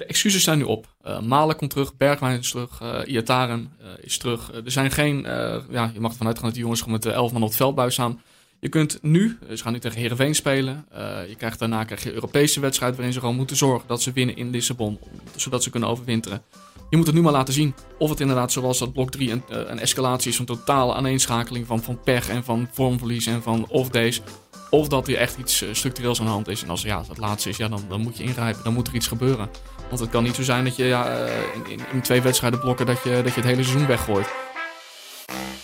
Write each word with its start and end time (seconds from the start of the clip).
de 0.00 0.06
excuses 0.06 0.42
zijn 0.42 0.58
nu 0.58 0.64
op. 0.64 0.86
Uh, 1.06 1.20
Malen 1.20 1.56
komt 1.56 1.70
terug, 1.70 1.96
Bergwijn 1.96 2.38
is 2.38 2.50
terug, 2.50 2.80
uh, 2.82 2.98
Iataren 3.06 3.72
uh, 3.80 3.86
is 4.00 4.18
terug. 4.18 4.52
er 4.64 4.70
zijn 4.70 4.90
geen, 4.90 5.22
ja, 5.70 5.90
je 5.94 6.00
mag 6.00 6.10
ervan 6.10 6.26
uitgaan 6.26 6.44
dat 6.44 6.54
die 6.54 6.62
jongens 6.62 6.80
gewoon 6.80 6.98
met 7.02 7.06
elf 7.06 7.32
man 7.32 7.42
op 7.42 7.48
het 7.48 7.56
veldbuis 7.56 7.92
staan. 7.92 8.20
Je 8.60 8.68
kunt 8.68 8.98
nu, 9.02 9.38
ze 9.54 9.62
gaan 9.62 9.72
nu 9.72 9.78
tegen 9.78 10.00
Herenveen 10.00 10.34
spelen. 10.34 10.86
je 11.28 11.34
krijgt, 11.36 11.58
daarna 11.58 11.84
krijg 11.84 12.02
je 12.02 12.12
Europese 12.12 12.60
wedstrijd 12.60 12.94
waarin 12.94 13.12
ze 13.12 13.20
gewoon 13.20 13.36
moeten 13.36 13.56
zorgen 13.56 13.88
dat 13.88 14.02
ze 14.02 14.12
winnen 14.12 14.36
in 14.36 14.50
Lissabon. 14.50 14.98
Zodat 15.36 15.62
ze 15.62 15.70
kunnen 15.70 15.88
overwinteren. 15.88 16.42
Je 16.90 16.96
moet 16.96 17.06
het 17.06 17.14
nu 17.14 17.22
maar 17.22 17.32
laten 17.32 17.54
zien. 17.54 17.74
Of 17.98 18.10
het 18.10 18.20
inderdaad 18.20 18.52
zoals 18.52 18.78
dat 18.78 18.92
blok 18.92 19.10
3 19.10 19.30
een, 19.30 19.42
een 19.48 19.78
escalatie 19.78 20.30
is, 20.30 20.38
een 20.38 20.44
totale 20.44 20.94
aaneenschakeling 20.94 21.66
van, 21.66 21.82
van 21.82 22.00
pech 22.02 22.28
en 22.28 22.44
van 22.44 22.68
vormverlies 22.72 23.26
en 23.26 23.42
van 23.42 23.66
off-days. 23.68 24.22
Of 24.70 24.88
dat 24.88 25.08
er 25.08 25.16
echt 25.16 25.36
iets 25.36 25.64
structureels 25.72 26.20
aan 26.20 26.26
de 26.26 26.32
hand 26.32 26.48
is. 26.48 26.62
En 26.62 26.70
als 26.70 26.82
ja, 26.82 27.02
dat 27.08 27.18
laatste 27.18 27.48
is, 27.48 27.56
ja, 27.56 27.68
dan, 27.68 27.84
dan 27.88 28.00
moet 28.00 28.16
je 28.16 28.24
ingrijpen. 28.24 28.64
Dan 28.64 28.74
moet 28.74 28.88
er 28.88 28.94
iets 28.94 29.06
gebeuren. 29.06 29.50
Want 29.88 30.00
het 30.00 30.10
kan 30.10 30.22
niet 30.22 30.34
zo 30.34 30.42
zijn 30.42 30.64
dat 30.64 30.76
je 30.76 30.84
ja, 30.84 31.26
in, 31.68 31.80
in, 31.92 32.00
twee 32.00 32.22
wedstrijden 32.22 32.60
blokken 32.60 32.86
dat 32.86 33.02
je, 33.02 33.10
dat 33.10 33.34
je 33.34 33.40
het 33.40 33.50
hele 33.50 33.62
seizoen 33.62 33.86
weggooit. 33.86 34.28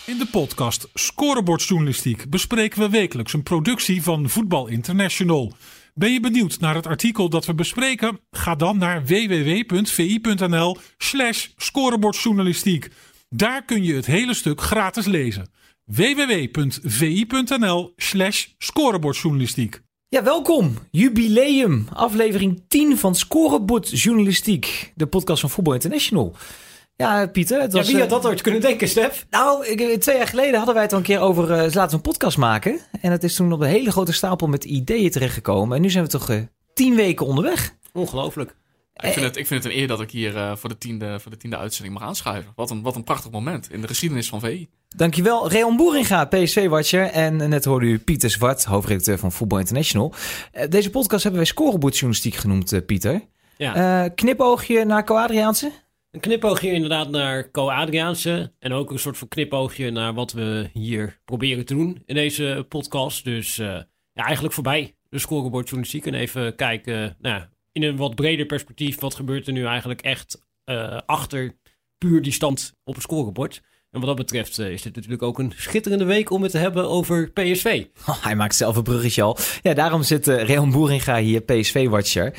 In 0.05 0.17
de 0.17 0.27
podcast 0.31 0.87
Scorebordjournalistiek 0.93 2.29
bespreken 2.29 2.79
we 2.79 2.89
wekelijks 2.89 3.33
een 3.33 3.43
productie 3.43 4.03
van 4.03 4.29
Voetbal 4.29 4.67
International. 4.67 5.53
Ben 5.93 6.11
je 6.11 6.19
benieuwd 6.19 6.59
naar 6.59 6.75
het 6.75 6.87
artikel 6.87 7.29
dat 7.29 7.45
we 7.45 7.53
bespreken? 7.53 8.19
Ga 8.31 8.55
dan 8.55 8.77
naar 8.77 9.05
www.vi.nl/slash 9.05 11.47
scorebordjournalistiek. 11.55 12.89
Daar 13.29 13.65
kun 13.65 13.83
je 13.83 13.93
het 13.93 14.05
hele 14.05 14.33
stuk 14.33 14.61
gratis 14.61 15.05
lezen. 15.05 15.49
www.vi.nl/slash 15.87 18.47
scorebordjournalistiek. 18.57 19.81
Ja, 20.07 20.23
welkom. 20.23 20.77
Jubileum. 20.91 21.87
Aflevering 21.93 22.63
10 22.67 22.97
van 22.97 23.15
Scorebord 23.15 24.01
Journalistiek. 24.01 24.91
De 24.95 25.07
podcast 25.07 25.41
van 25.41 25.49
Voetbal 25.49 25.73
International. 25.73 26.35
Ja, 26.95 27.27
Pieter. 27.27 27.61
Het 27.61 27.73
was, 27.73 27.87
ja, 27.87 27.91
wie 27.91 28.01
had 28.01 28.09
dat 28.09 28.25
ooit 28.25 28.41
kunnen 28.41 28.61
denken, 28.61 28.87
Stef? 28.87 29.25
Nou, 29.29 29.75
twee 29.97 30.17
jaar 30.17 30.27
geleden 30.27 30.55
hadden 30.55 30.73
wij 30.73 30.83
het 30.83 30.91
al 30.91 30.97
een 30.97 31.03
keer 31.03 31.19
over... 31.19 31.43
Uh, 31.43 31.49
laten 31.49 31.89
we 31.89 31.95
een 31.95 32.01
podcast 32.01 32.37
maken. 32.37 32.79
En 33.01 33.11
het 33.11 33.23
is 33.23 33.35
toen 33.35 33.53
op 33.53 33.59
een 33.59 33.67
hele 33.67 33.91
grote 33.91 34.13
stapel 34.13 34.47
met 34.47 34.63
ideeën 34.63 35.11
terechtgekomen. 35.11 35.75
En 35.75 35.81
nu 35.81 35.89
zijn 35.89 36.03
we 36.03 36.09
toch 36.09 36.29
uh, 36.29 36.41
tien 36.73 36.95
weken 36.95 37.25
onderweg. 37.25 37.75
Ongelooflijk. 37.93 38.55
Ik 38.97 39.13
vind, 39.13 39.25
het, 39.25 39.37
ik 39.37 39.47
vind 39.47 39.63
het 39.63 39.73
een 39.73 39.79
eer 39.79 39.87
dat 39.87 40.01
ik 40.01 40.11
hier 40.11 40.35
uh, 40.35 40.55
voor, 40.55 40.69
de 40.69 40.77
tiende, 40.77 41.19
voor 41.19 41.31
de 41.31 41.37
tiende 41.37 41.57
uitzending 41.57 41.97
mag 41.97 42.07
aanschuiven. 42.07 42.51
Wat 42.55 42.69
een, 42.71 42.81
wat 42.81 42.95
een 42.95 43.03
prachtig 43.03 43.31
moment 43.31 43.71
in 43.71 43.81
de 43.81 43.87
geschiedenis 43.87 44.29
van 44.29 44.39
VI. 44.39 44.67
Dankjewel, 44.95 45.49
Reon 45.49 45.77
Boeringa, 45.77 46.25
PSV-watcher. 46.25 47.03
En 47.03 47.49
net 47.49 47.65
hoorde 47.65 47.85
u 47.85 47.99
Pieter 47.99 48.29
Zwart, 48.29 48.63
hoofdredacteur 48.63 49.17
van 49.17 49.31
Football 49.31 49.59
International. 49.59 50.13
Uh, 50.53 50.63
deze 50.69 50.89
podcast 50.89 51.23
hebben 51.23 51.41
wij 51.41 51.49
scoreboardjournalistiek 51.49 52.35
genoemd, 52.35 52.73
uh, 52.73 52.79
Pieter. 52.85 53.21
Ja. 53.57 54.09
knipoogje 54.09 54.85
naar 54.85 55.03
Co 55.03 55.15
Adriaanse? 55.15 55.71
Een 56.11 56.19
knipoogje 56.19 56.71
inderdaad 56.71 57.09
naar 57.09 57.51
Co 57.51 57.69
Adriaanse. 57.69 58.51
En 58.59 58.73
ook 58.73 58.91
een 58.91 58.99
soort 58.99 59.17
van 59.17 59.27
knipoogje 59.27 59.91
naar 59.91 60.13
wat 60.13 60.31
we 60.31 60.69
hier 60.73 61.19
proberen 61.25 61.65
te 61.65 61.73
doen 61.73 62.01
in 62.05 62.15
deze 62.15 62.65
podcast. 62.69 63.23
Dus 63.23 63.55
ja, 63.55 63.87
eigenlijk 64.13 64.53
voorbij 64.53 64.95
de 65.09 65.19
scoreboardjournalistiek. 65.19 66.05
En 66.05 66.13
even 66.13 66.55
kijken 66.55 67.15
nou, 67.19 67.41
in 67.77 67.83
een 67.83 67.97
wat 67.97 68.15
breder 68.15 68.45
perspectief, 68.45 68.99
wat 68.99 69.15
gebeurt 69.15 69.47
er 69.47 69.53
nu 69.53 69.65
eigenlijk 69.65 70.01
echt 70.01 70.45
uh, 70.65 70.97
achter 71.05 71.57
puur 71.97 72.21
die 72.21 72.31
stand 72.31 72.73
op 72.83 72.95
een 72.95 73.01
scorebord? 73.01 73.61
En 73.91 73.99
wat 73.99 74.07
dat 74.07 74.15
betreft 74.15 74.59
uh, 74.59 74.71
is 74.71 74.81
dit 74.81 74.95
natuurlijk 74.95 75.23
ook 75.23 75.39
een 75.39 75.53
schitterende 75.55 76.05
week 76.05 76.29
om 76.29 76.41
het 76.41 76.51
te 76.51 76.57
hebben 76.57 76.89
over 76.89 77.31
PSV. 77.31 77.85
Oh, 78.07 78.23
hij 78.27 78.35
maakt 78.35 78.55
zelf 78.55 78.75
een 78.75 78.83
bruggetje 78.83 79.21
al. 79.21 79.37
Ja, 79.61 79.73
daarom 79.73 80.03
zit 80.03 80.27
uh, 80.27 80.43
Reon 80.43 80.71
Boeringa 80.71 81.17
hier, 81.17 81.41
PSV-watcher. 81.41 82.33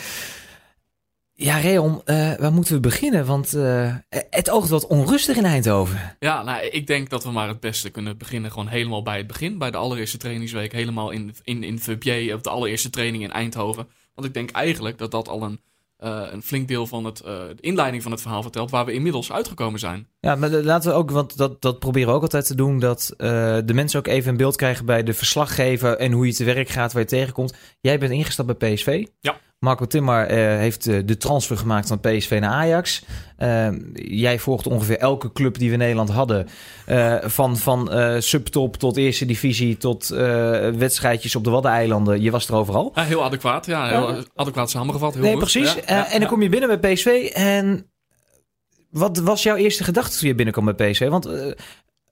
Ja, 1.32 1.58
Reon, 1.58 2.02
uh, 2.04 2.34
waar 2.34 2.52
moeten 2.52 2.74
we 2.74 2.80
beginnen? 2.80 3.26
Want 3.26 3.54
uh, 3.54 3.94
het 4.30 4.50
oogt 4.50 4.68
wat 4.68 4.86
onrustig 4.86 5.36
in 5.36 5.44
Eindhoven. 5.44 6.16
Ja, 6.18 6.42
nou, 6.42 6.66
ik 6.66 6.86
denk 6.86 7.10
dat 7.10 7.24
we 7.24 7.30
maar 7.30 7.48
het 7.48 7.60
beste 7.60 7.90
kunnen 7.90 8.18
beginnen 8.18 8.50
gewoon 8.50 8.68
helemaal 8.68 9.02
bij 9.02 9.16
het 9.16 9.26
begin. 9.26 9.58
Bij 9.58 9.70
de 9.70 9.76
allereerste 9.76 10.16
trainingsweek, 10.16 10.72
helemaal 10.72 11.10
in, 11.10 11.34
in, 11.42 11.62
in 11.62 11.78
Verbier, 11.78 12.34
op 12.34 12.42
de 12.42 12.50
allereerste 12.50 12.90
training 12.90 13.22
in 13.22 13.32
Eindhoven. 13.32 13.88
Want 14.18 14.30
ik 14.30 14.36
denk 14.36 14.50
eigenlijk 14.50 14.98
dat 14.98 15.10
dat 15.10 15.28
al 15.28 15.42
een, 15.42 15.60
uh, 16.04 16.22
een 16.30 16.42
flink 16.42 16.68
deel 16.68 16.86
van 16.86 17.04
het, 17.04 17.20
uh, 17.20 17.26
de 17.26 17.60
inleiding 17.60 18.02
van 18.02 18.12
het 18.12 18.20
verhaal 18.20 18.42
vertelt, 18.42 18.70
waar 18.70 18.84
we 18.84 18.92
inmiddels 18.92 19.32
uitgekomen 19.32 19.80
zijn. 19.80 20.08
Ja, 20.20 20.34
maar 20.34 20.50
laten 20.50 20.90
we 20.90 20.96
ook, 20.96 21.10
want 21.10 21.36
dat, 21.36 21.62
dat 21.62 21.78
proberen 21.78 22.08
we 22.08 22.14
ook 22.14 22.22
altijd 22.22 22.46
te 22.46 22.54
doen, 22.54 22.78
dat 22.78 23.14
uh, 23.18 23.28
de 23.64 23.74
mensen 23.74 23.98
ook 23.98 24.06
even 24.06 24.30
een 24.30 24.36
beeld 24.36 24.56
krijgen 24.56 24.86
bij 24.86 25.02
de 25.02 25.14
verslaggever 25.14 25.96
en 25.96 26.12
hoe 26.12 26.26
je 26.26 26.34
te 26.34 26.44
werk 26.44 26.68
gaat, 26.68 26.92
waar 26.92 27.02
je 27.02 27.08
tegenkomt. 27.08 27.54
Jij 27.80 27.98
bent 27.98 28.12
ingestapt 28.12 28.58
bij 28.58 28.74
PSV. 28.74 29.06
Ja. 29.20 29.40
Marco 29.58 29.86
Timmer 29.86 30.30
uh, 30.30 30.36
heeft 30.36 30.86
uh, 30.86 31.00
de 31.04 31.16
transfer 31.16 31.56
gemaakt 31.56 31.88
van 31.88 32.00
PSV 32.00 32.38
naar 32.40 32.50
Ajax. 32.50 33.04
Uh, 33.38 33.68
jij 33.92 34.38
volgt 34.38 34.66
ongeveer 34.66 34.98
elke 34.98 35.32
club 35.32 35.58
die 35.58 35.66
we 35.66 35.72
in 35.72 35.78
Nederland 35.78 36.10
hadden. 36.10 36.48
van 37.22 37.56
van 37.56 37.90
subtop 38.22 38.76
tot 38.76 38.96
eerste 38.96 39.26
divisie 39.26 39.76
tot 39.76 40.08
wedstrijdjes 40.78 41.36
op 41.36 41.44
de 41.44 41.50
Waddeneilanden. 41.50 42.22
Je 42.22 42.30
was 42.30 42.48
er 42.48 42.54
overal. 42.54 42.92
Ja, 42.94 43.02
heel 43.02 43.24
adequaat. 43.24 43.66
Ja, 43.66 43.88
heel 43.88 44.24
adequaat 44.34 44.70
samengevat. 44.70 45.14
Heel 45.14 45.22
nee, 45.22 45.32
goed. 45.32 45.40
precies. 45.40 45.74
Ja, 45.74 46.10
en 46.10 46.20
dan 46.20 46.28
kom 46.28 46.42
je 46.42 46.48
binnen 46.48 46.80
bij 46.80 46.92
PSV. 46.92 47.30
En 47.34 47.90
wat 48.90 49.18
was 49.18 49.42
jouw 49.42 49.56
eerste 49.56 49.84
gedachte 49.84 50.18
toen 50.18 50.28
je 50.28 50.34
binnenkwam 50.34 50.76
bij 50.76 50.90
PSV? 50.90 51.08
Want 51.08 51.28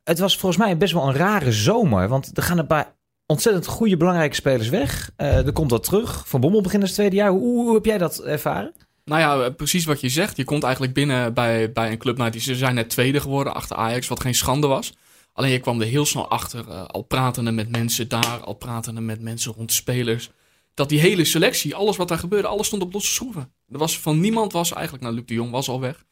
het 0.04 0.18
was 0.18 0.38
volgens 0.38 0.62
mij 0.64 0.76
best 0.76 0.92
wel 0.92 1.08
een 1.08 1.16
rare 1.16 1.52
zomer. 1.52 2.08
Want 2.08 2.36
er 2.36 2.42
gaan 2.42 2.58
een 2.58 2.66
paar 2.66 2.94
ontzettend 3.26 3.66
goede, 3.66 3.96
belangrijke 3.96 4.34
spelers 4.34 4.68
weg. 4.68 5.10
Uh, 5.16 5.46
er 5.46 5.52
komt 5.52 5.70
wat 5.70 5.84
terug. 5.84 6.28
Van 6.28 6.40
Bommel 6.40 6.60
begint 6.60 6.82
het 6.82 6.92
tweede 6.92 7.16
jaar. 7.16 7.30
Hoe, 7.30 7.74
heb 7.74 7.84
jij 7.84 7.98
dat 7.98 8.22
ervaren? 8.22 8.74
Nou 9.04 9.20
ja, 9.20 9.50
precies 9.50 9.84
wat 9.84 10.00
je 10.00 10.08
zegt. 10.08 10.36
Je 10.36 10.44
komt 10.44 10.62
eigenlijk 10.62 10.94
binnen 10.94 11.34
bij, 11.34 11.72
bij 11.72 11.90
een 11.90 11.98
club. 11.98 12.16
Nou, 12.16 12.30
die, 12.30 12.40
ze 12.40 12.54
zijn 12.54 12.74
net 12.74 12.90
tweede 12.90 13.20
geworden 13.20 13.54
achter 13.54 13.76
Ajax, 13.76 14.08
wat 14.08 14.20
geen 14.20 14.34
schande 14.34 14.66
was. 14.66 14.94
Alleen 15.32 15.50
je 15.50 15.60
kwam 15.60 15.80
er 15.80 15.86
heel 15.86 16.06
snel 16.06 16.28
achter, 16.28 16.64
uh, 16.68 16.84
al 16.84 17.02
pratende 17.02 17.50
met 17.50 17.70
mensen 17.70 18.08
daar, 18.08 18.40
al 18.44 18.54
pratende 18.54 19.00
met 19.00 19.20
mensen 19.20 19.52
rond 19.52 19.72
spelers. 19.72 20.30
Dat 20.74 20.88
die 20.88 21.00
hele 21.00 21.24
selectie, 21.24 21.74
alles 21.74 21.96
wat 21.96 22.08
daar 22.08 22.18
gebeurde, 22.18 22.48
alles 22.48 22.66
stond 22.66 22.82
op 22.82 22.92
losse 22.92 23.12
schroeven. 23.12 23.52
Er 23.68 23.78
was 23.78 24.00
van 24.00 24.20
niemand 24.20 24.52
was 24.52 24.72
eigenlijk, 24.72 25.02
nou 25.04 25.14
Luc 25.14 25.26
de 25.26 25.34
Jong 25.34 25.50
was 25.50 25.68
al 25.68 25.80
weg. 25.80 26.04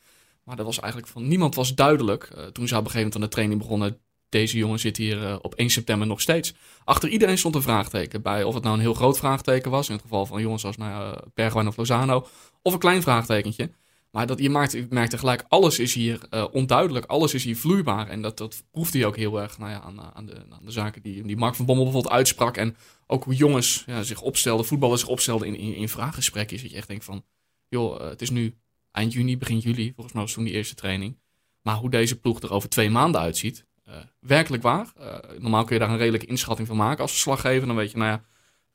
Maar 0.45 0.59
er 0.59 0.65
was 0.65 0.81
eigenlijk 0.81 1.13
van 1.13 1.29
niemand 1.29 1.55
was 1.55 1.75
duidelijk. 1.75 2.25
Toen 2.53 2.69
ze 2.69 2.75
op 2.75 2.85
een 2.85 2.91
gegeven 2.91 2.95
moment 2.95 3.15
aan 3.15 3.21
de 3.21 3.29
training 3.29 3.61
begonnen, 3.61 3.99
deze 4.35 4.59
jongen 4.59 4.79
zit 4.79 4.97
hier 4.97 5.23
uh, 5.23 5.37
op 5.43 5.55
1 5.55 5.71
september 5.71 6.07
nog 6.07 6.21
steeds. 6.21 6.55
Achter 6.85 7.09
iedereen 7.09 7.39
stond 7.39 7.55
een 7.55 7.63
vraagteken 7.63 8.23
bij. 8.23 8.45
Of 8.45 8.55
het 8.55 8.63
nou 8.63 8.75
een 8.75 8.81
heel 8.81 8.95
groot 8.95 9.19
vraagteken 9.19 9.71
was. 9.71 9.89
In 9.89 9.95
het 9.95 10.03
geval 10.03 10.27
van 10.27 10.41
jongens 10.41 10.65
als 10.65 10.77
nou, 10.77 11.19
Bergwijn 11.35 11.69
of 11.69 11.77
Lozano. 11.77 12.27
Of 12.63 12.73
een 12.73 12.79
klein 12.79 13.03
vraagtekentje. 13.03 13.71
Maar 14.11 14.27
dat, 14.27 14.39
je 14.39 14.51
merkt, 14.51 14.73
je 14.73 14.87
merkt 14.91 15.11
tegelijk, 15.11 15.45
alles 15.49 15.79
is 15.79 15.95
hier 15.95 16.19
uh, 16.31 16.45
onduidelijk. 16.53 17.07
Alles 17.07 17.35
is 17.35 17.45
hier 17.45 17.57
vloeibaar. 17.57 18.09
En 18.09 18.23
dat, 18.23 18.39
dat 18.39 18.65
proefde 18.71 18.99
hij 18.99 19.07
ook 19.07 19.17
heel 19.17 19.41
erg 19.41 19.59
nou 19.59 19.71
ja, 19.71 19.81
aan, 19.81 20.01
aan, 20.15 20.27
de, 20.27 20.35
aan 20.51 20.65
de 20.65 20.71
zaken 20.71 21.03
die, 21.03 21.23
die 21.23 21.37
Mark 21.37 21.55
van 21.55 21.67
Bommel 21.67 21.85
bijvoorbeeld 21.85 22.15
uitsprak. 22.15 22.57
En 22.57 22.77
ook 23.07 23.25
hoe 23.25 23.35
jongens 23.35 23.85
ja, 23.87 24.03
zich 24.03 24.21
opstelden, 24.21 24.67
voetballers 24.67 25.01
zich 25.01 25.11
opstelden 25.11 25.49
in, 25.49 25.57
in, 25.57 25.75
in 25.75 25.89
vraaggesprekken. 25.89 26.61
Dat 26.61 26.71
je 26.71 26.77
echt 26.77 26.89
denkt 26.89 27.05
van, 27.05 27.25
joh, 27.69 28.01
uh, 28.01 28.09
het 28.09 28.23
is 28.23 28.31
nu 28.31 28.55
eind 28.91 29.13
juni, 29.13 29.39
begin 29.39 29.59
juli. 29.59 29.93
Volgens 29.95 30.15
mij 30.15 30.23
was 30.23 30.33
toen 30.33 30.45
die 30.45 30.53
eerste 30.53 30.75
training. 30.75 31.19
Maar 31.63 31.77
hoe 31.77 31.91
deze 31.91 32.21
ploeg 32.21 32.41
er 32.41 32.53
over 32.53 32.69
twee 32.69 32.91
maanden 32.91 33.21
uitziet, 33.21 33.59
uh, 33.59 33.74
werkelijk 34.21 34.63
waar. 34.63 34.93
Uh, 35.01 35.15
normaal 35.39 35.65
kun 35.65 35.75
je 35.75 35.81
daar 35.81 35.91
een 35.91 35.99
redelijke 35.99 36.27
inschatting 36.27 36.69
van 36.69 36.77
maken 36.77 37.03
als 37.03 37.11
verslaggever. 37.11 37.67
Dan 37.67 37.77
weet 37.77 37.91
je, 37.91 37.97
nou 37.97 38.11
ja, 38.11 38.25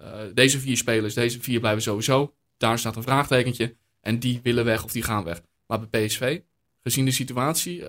uh, 0.06 0.34
deze 0.34 0.60
vier 0.60 0.78
spelers, 0.78 1.14
deze 1.14 1.42
vier 1.42 1.60
blijven 1.60 1.82
sowieso. 1.82 2.34
Daar 2.58 2.80
staat 2.80 2.96
een 2.96 3.04
vraagtekentje. 3.04 3.76
En 4.02 4.20
die 4.20 4.40
willen 4.44 4.66
weg 4.66 4.84
of 4.84 4.92
die 4.92 5.04
gaan 5.04 5.24
weg. 5.24 5.42
Maar 5.68 5.80
bij 5.90 6.06
PSV, 6.06 6.40
gezien 6.84 7.06
de 7.06 7.12
situatie, 7.12 7.86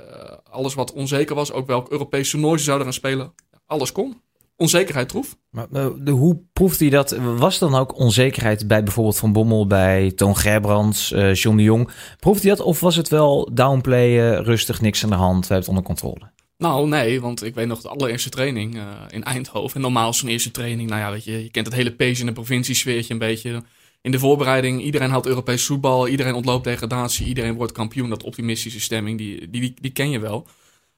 alles 0.51 0.75
wat 0.75 0.93
onzeker 0.93 1.35
was, 1.35 1.53
ook 1.53 1.67
welk 1.67 1.91
Europese 1.91 2.31
toernooi 2.31 2.59
ze 2.59 2.65
zouden 2.65 2.87
gaan 2.87 2.97
spelen, 2.97 3.35
alles 3.67 3.93
kon. 3.93 4.21
Onzekerheid 4.57 5.09
troef. 5.09 5.37
Maar 5.51 5.67
de, 5.71 6.11
hoe 6.11 6.43
proefde 6.53 6.85
je 6.85 6.91
dat? 6.91 7.11
Was 7.19 7.59
dan 7.59 7.75
ook 7.75 7.99
onzekerheid 7.99 8.67
bij 8.67 8.83
bijvoorbeeld 8.83 9.17
Van 9.17 9.33
Bommel, 9.33 9.67
bij 9.67 10.13
Toon 10.13 10.37
Gerbrands, 10.37 11.09
John 11.33 11.57
de 11.57 11.63
Jong? 11.63 11.91
Proefde 12.19 12.49
je 12.49 12.55
dat 12.55 12.67
of 12.67 12.81
was 12.81 12.97
het 12.97 13.09
wel 13.09 13.51
downplayen, 13.55 14.45
rustig, 14.45 14.81
niks 14.81 15.05
aan 15.05 15.11
de 15.11 15.17
hand, 15.17 15.47
we 15.47 15.55
hebben 15.55 15.59
het 15.59 15.69
onder 15.69 15.85
controle? 15.85 16.31
Nou, 16.61 16.89
nee, 16.89 17.21
want 17.21 17.43
ik 17.43 17.55
weet 17.55 17.67
nog 17.67 17.81
de 17.81 17.89
allereerste 17.89 18.29
training 18.29 18.77
uh, 18.77 18.83
in 19.09 19.25
Eindhoven. 19.25 19.77
En 19.77 19.81
normaal 19.81 20.15
zo'n 20.15 20.29
eerste 20.29 20.51
training, 20.51 20.89
nou 20.89 21.01
ja, 21.01 21.11
weet 21.11 21.25
je, 21.25 21.43
je 21.43 21.51
kent 21.51 21.67
het 21.67 21.75
hele 21.75 21.93
pees 21.93 22.21
in 22.21 22.27
de 22.27 22.33
provinciesfeertje 22.33 23.13
een 23.13 23.19
beetje. 23.19 23.63
In 24.01 24.11
de 24.11 24.19
voorbereiding, 24.19 24.83
iedereen 24.83 25.11
haalt 25.11 25.27
Europees 25.27 25.65
voetbal, 25.67 26.09
iedereen 26.09 26.35
ontloopt 26.35 26.65
degradatie, 26.65 27.27
iedereen 27.27 27.55
wordt 27.55 27.73
kampioen. 27.73 28.09
Dat 28.09 28.23
optimistische 28.23 28.81
stemming, 28.81 29.19
die, 29.19 29.51
die, 29.51 29.75
die, 29.81 29.91
ken 29.91 30.11
je 30.11 30.19
wel. 30.19 30.47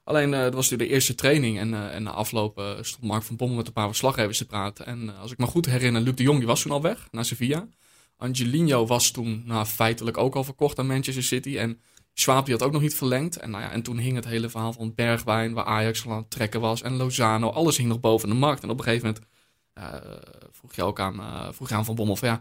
Alleen, 0.04 0.32
uh, 0.32 0.38
dat 0.38 0.54
was 0.54 0.68
de 0.68 0.88
eerste 0.88 1.14
training 1.14 1.58
en, 1.58 1.70
uh, 1.70 1.94
en 1.94 2.02
na 2.02 2.10
afloop 2.10 2.76
stond 2.80 3.02
Mark 3.02 3.22
van 3.22 3.36
Bommel 3.36 3.56
met 3.56 3.66
een 3.66 3.72
paar 3.72 3.86
verslaggevers 3.86 4.38
te 4.38 4.46
praten. 4.46 4.86
En 4.86 5.16
als 5.18 5.32
ik 5.32 5.38
me 5.38 5.46
goed 5.46 5.66
herinner, 5.66 6.02
Luc 6.02 6.14
de 6.14 6.22
Jong 6.22 6.38
die 6.38 6.46
was 6.46 6.62
toen 6.62 6.72
al 6.72 6.82
weg 6.82 7.08
naar 7.10 7.24
Sevilla. 7.24 7.68
Angelino 8.16 8.86
was 8.86 9.10
toen 9.10 9.42
nou, 9.46 9.66
feitelijk 9.66 10.16
ook 10.16 10.34
al 10.34 10.44
verkocht 10.44 10.78
aan 10.78 10.86
Manchester 10.86 11.22
City. 11.22 11.56
En 11.56 11.80
Schwab 12.14 12.44
die 12.44 12.54
had 12.54 12.62
ook 12.62 12.72
nog 12.72 12.82
niet 12.82 12.94
verlengd. 12.94 13.36
En, 13.36 13.50
nou 13.50 13.62
ja, 13.62 13.70
en 13.70 13.82
toen 13.82 13.98
hing 13.98 14.16
het 14.16 14.24
hele 14.24 14.48
verhaal 14.48 14.72
van 14.72 14.94
Bergwijn, 14.94 15.52
waar 15.52 15.64
Ajax 15.64 16.04
al 16.04 16.12
aan 16.12 16.18
het 16.18 16.30
trekken 16.30 16.60
was. 16.60 16.82
En 16.82 16.96
Lozano, 16.96 17.50
alles 17.50 17.76
hing 17.76 17.88
nog 17.88 18.00
boven 18.00 18.28
de 18.28 18.34
markt. 18.34 18.62
En 18.62 18.70
op 18.70 18.78
een 18.78 18.84
gegeven 18.84 19.06
moment 19.06 19.24
uh, 19.78 19.84
vroeg 20.50 20.74
je 20.74 20.82
ook 20.82 21.00
aan, 21.00 21.14
uh, 21.14 21.48
vroeg 21.50 21.68
je 21.68 21.74
aan 21.74 21.84
Van 21.84 21.94
Bommel 21.94 22.16
van 22.16 22.28
ja, 22.28 22.40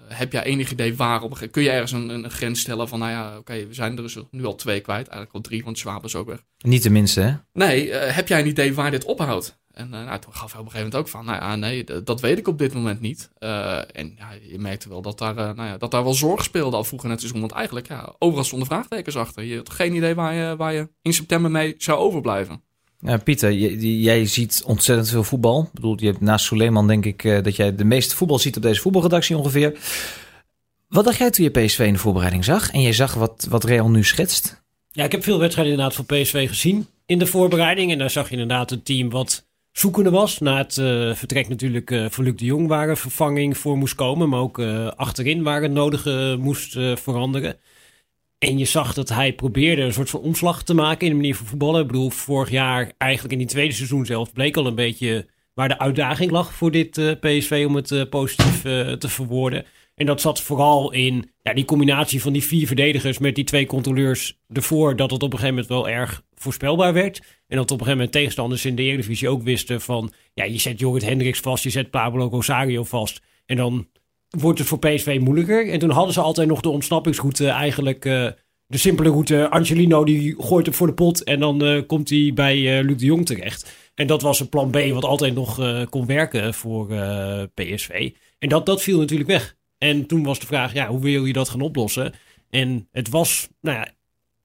uh, 0.00 0.06
heb 0.08 0.32
jij 0.32 0.42
enig 0.42 0.70
idee 0.70 0.96
waarop? 0.96 1.48
Kun 1.50 1.62
je 1.62 1.70
ergens 1.70 1.92
een, 1.92 2.08
een 2.08 2.30
grens 2.30 2.60
stellen 2.60 2.88
van, 2.88 2.98
nou 2.98 3.10
ja, 3.10 3.38
oké, 3.38 3.66
we 3.66 3.74
zijn 3.74 3.96
er 3.96 4.02
dus 4.02 4.18
nu 4.30 4.44
al 4.44 4.54
twee 4.54 4.80
kwijt. 4.80 5.08
Eigenlijk 5.08 5.34
al 5.34 5.40
drie, 5.40 5.64
want 5.64 5.78
Schwab 5.78 6.04
is 6.04 6.14
ook 6.14 6.26
weg. 6.26 6.42
Niet 6.58 6.82
de 6.82 6.90
minste, 6.90 7.20
hè? 7.20 7.34
Nee, 7.52 7.88
uh, 7.88 8.00
heb 8.00 8.28
jij 8.28 8.40
een 8.40 8.46
idee 8.46 8.74
waar 8.74 8.90
dit 8.90 9.04
ophoudt? 9.04 9.62
En 9.74 9.86
uh, 9.92 10.04
nou, 10.04 10.18
toen 10.18 10.34
gaf 10.34 10.52
hij 10.52 10.60
op 10.60 10.66
een 10.66 10.72
gegeven 10.72 10.90
moment 10.90 10.94
ook 10.94 11.08
van, 11.08 11.24
nou 11.24 11.38
ja, 11.38 11.56
nee, 11.56 11.84
dat 12.04 12.20
weet 12.20 12.38
ik 12.38 12.48
op 12.48 12.58
dit 12.58 12.74
moment 12.74 13.00
niet. 13.00 13.30
Uh, 13.40 13.76
en 13.76 14.14
ja, 14.18 14.28
je 14.48 14.58
merkte 14.58 14.88
wel 14.88 15.02
dat 15.02 15.18
daar, 15.18 15.34
nou 15.34 15.68
ja, 15.68 15.76
dat 15.76 15.90
daar 15.90 16.04
wel 16.04 16.14
zorg 16.14 16.44
speelde 16.44 16.76
al 16.76 16.84
vroeger 16.84 17.08
in 17.08 17.14
het 17.14 17.20
seizoen. 17.20 17.42
Want 17.42 17.52
eigenlijk, 17.52 17.88
ja, 17.88 18.14
overal 18.18 18.44
stonden 18.44 18.68
vraagtekens 18.68 19.16
achter. 19.16 19.44
Je 19.44 19.56
had 19.56 19.70
geen 19.70 19.94
idee 19.94 20.14
waar 20.14 20.34
je, 20.34 20.56
waar 20.56 20.72
je 20.72 20.88
in 21.02 21.12
september 21.12 21.50
mee 21.50 21.74
zou 21.78 21.98
overblijven. 21.98 22.62
Ja, 22.98 23.16
Pieter, 23.16 23.52
jij 23.82 24.26
ziet 24.26 24.62
ontzettend 24.66 25.08
veel 25.08 25.24
voetbal. 25.24 25.62
Ik 25.62 25.72
bedoel, 25.72 25.96
je 26.00 26.06
hebt 26.06 26.20
naast 26.20 26.44
Suleiman 26.44 26.86
denk 26.86 27.04
ik 27.04 27.22
dat 27.22 27.56
jij 27.56 27.74
de 27.74 27.84
meeste 27.84 28.16
voetbal 28.16 28.38
ziet 28.38 28.56
op 28.56 28.62
deze 28.62 28.80
voetbalredactie 28.80 29.36
ongeveer. 29.36 29.78
Wat 30.88 31.04
dacht 31.04 31.18
jij 31.18 31.30
toen 31.30 31.44
je 31.44 31.50
PSV 31.50 31.78
in 31.78 31.92
de 31.92 31.98
voorbereiding 31.98 32.44
zag? 32.44 32.70
En 32.70 32.80
je 32.80 32.92
zag 32.92 33.14
wat, 33.14 33.46
wat 33.50 33.64
Real 33.64 33.90
nu 33.90 34.04
schetst? 34.04 34.62
Ja, 34.90 35.04
ik 35.04 35.12
heb 35.12 35.22
veel 35.22 35.38
wedstrijden 35.38 35.72
inderdaad 35.72 35.96
van 35.96 36.06
PSV 36.06 36.48
gezien 36.48 36.86
in 37.06 37.18
de 37.18 37.26
voorbereiding. 37.26 37.92
En 37.92 37.98
daar 37.98 38.10
zag 38.10 38.26
je 38.26 38.32
inderdaad 38.32 38.70
een 38.70 38.82
team 38.82 39.10
wat 39.10 39.46
zoekende 39.78 40.10
was. 40.10 40.38
Na 40.38 40.56
het 40.56 40.76
uh, 40.76 41.14
vertrek 41.14 41.48
natuurlijk 41.48 41.90
uh, 41.90 42.06
Luc 42.16 42.34
de 42.34 42.44
Jong 42.44 42.68
waar 42.68 42.88
een 42.88 42.96
vervanging 42.96 43.58
voor 43.58 43.76
moest 43.76 43.94
komen. 43.94 44.28
Maar 44.28 44.40
ook 44.40 44.58
uh, 44.58 44.86
achterin 44.86 45.42
waar 45.42 45.62
het 45.62 45.72
nodige 45.72 46.36
moest 46.40 46.72
veranderen. 46.94 47.56
En 48.38 48.58
je 48.58 48.64
zag 48.64 48.94
dat 48.94 49.08
hij 49.08 49.32
probeerde 49.32 49.82
een 49.82 49.92
soort 49.92 50.10
van 50.10 50.20
omslag 50.20 50.62
te 50.62 50.74
maken 50.74 51.06
in 51.06 51.12
de 51.12 51.16
manier 51.16 51.36
van 51.36 51.46
voetballen. 51.46 51.80
Ik 51.80 51.86
bedoel, 51.86 52.10
vorig 52.10 52.50
jaar 52.50 52.92
eigenlijk 52.98 53.32
in 53.32 53.38
die 53.38 53.48
tweede 53.48 53.74
seizoen 53.74 54.06
zelf 54.06 54.32
bleek 54.32 54.56
al 54.56 54.66
een 54.66 54.74
beetje 54.74 55.26
waar 55.54 55.68
de 55.68 55.78
uitdaging 55.78 56.30
lag 56.30 56.54
voor 56.54 56.70
dit 56.70 57.20
PSV 57.20 57.64
om 57.66 57.74
het 57.74 58.10
positief 58.10 58.62
te 58.98 59.08
verwoorden. 59.08 59.64
En 59.94 60.06
dat 60.06 60.20
zat 60.20 60.40
vooral 60.40 60.92
in 60.92 61.30
ja, 61.42 61.54
die 61.54 61.64
combinatie 61.64 62.22
van 62.22 62.32
die 62.32 62.44
vier 62.44 62.66
verdedigers 62.66 63.18
met 63.18 63.34
die 63.34 63.44
twee 63.44 63.66
controleurs 63.66 64.38
ervoor. 64.52 64.96
Dat 64.96 65.10
het 65.10 65.22
op 65.22 65.32
een 65.32 65.38
gegeven 65.38 65.54
moment 65.54 65.72
wel 65.72 65.88
erg 65.88 66.22
voorspelbaar 66.34 66.92
werd. 66.92 67.18
En 67.46 67.56
dat 67.56 67.70
op 67.70 67.80
een 67.80 67.86
gegeven 67.86 67.96
moment 67.96 68.12
tegenstanders 68.12 68.64
in 68.64 68.74
de 68.74 68.82
Eredivisie 68.82 69.28
ook 69.28 69.42
wisten 69.42 69.80
van... 69.80 70.12
Ja, 70.34 70.44
je 70.44 70.58
zet 70.58 70.78
Jorrit 70.78 71.04
Hendricks 71.04 71.40
vast, 71.40 71.64
je 71.64 71.70
zet 71.70 71.90
Pablo 71.90 72.28
Rosario 72.28 72.84
vast. 72.84 73.20
En 73.46 73.56
dan 73.56 73.88
wordt 74.28 74.58
het 74.58 74.68
voor 74.68 74.78
PSV 74.78 75.18
moeilijker. 75.20 75.70
En 75.70 75.78
toen 75.78 75.90
hadden 75.90 76.14
ze 76.14 76.20
altijd 76.20 76.48
nog 76.48 76.60
de 76.60 76.68
ontsnappingsroute 76.68 77.48
eigenlijk... 77.48 78.04
Uh, 78.04 78.28
de 78.66 78.78
simpele 78.78 79.08
route, 79.08 79.50
Angelino 79.50 80.04
die 80.04 80.34
gooit 80.38 80.66
hem 80.66 80.74
voor 80.74 80.86
de 80.86 80.94
pot 80.94 81.22
en 81.22 81.40
dan 81.40 81.64
uh, 81.64 81.82
komt 81.86 82.08
hij 82.08 82.30
bij 82.34 82.56
uh, 82.56 82.84
Luc 82.84 82.96
de 82.96 83.04
Jong 83.04 83.26
terecht. 83.26 83.72
En 83.94 84.06
dat 84.06 84.22
was 84.22 84.40
een 84.40 84.48
plan 84.48 84.70
B 84.70 84.76
wat 84.76 85.04
altijd 85.04 85.34
nog 85.34 85.60
kon 85.88 86.06
werken 86.06 86.54
voor 86.54 86.86
PSV. 87.54 88.12
En 88.38 88.48
dat, 88.48 88.66
dat 88.66 88.82
viel 88.82 88.98
natuurlijk 88.98 89.30
weg. 89.30 89.56
En 89.84 90.06
toen 90.06 90.22
was 90.22 90.38
de 90.38 90.46
vraag, 90.46 90.72
ja, 90.72 90.86
hoe 90.86 91.00
wil 91.00 91.24
je 91.24 91.32
dat 91.32 91.48
gaan 91.48 91.60
oplossen? 91.60 92.12
En 92.50 92.88
het 92.92 93.08
was, 93.08 93.48
nou 93.60 93.76
ja, 93.76 93.88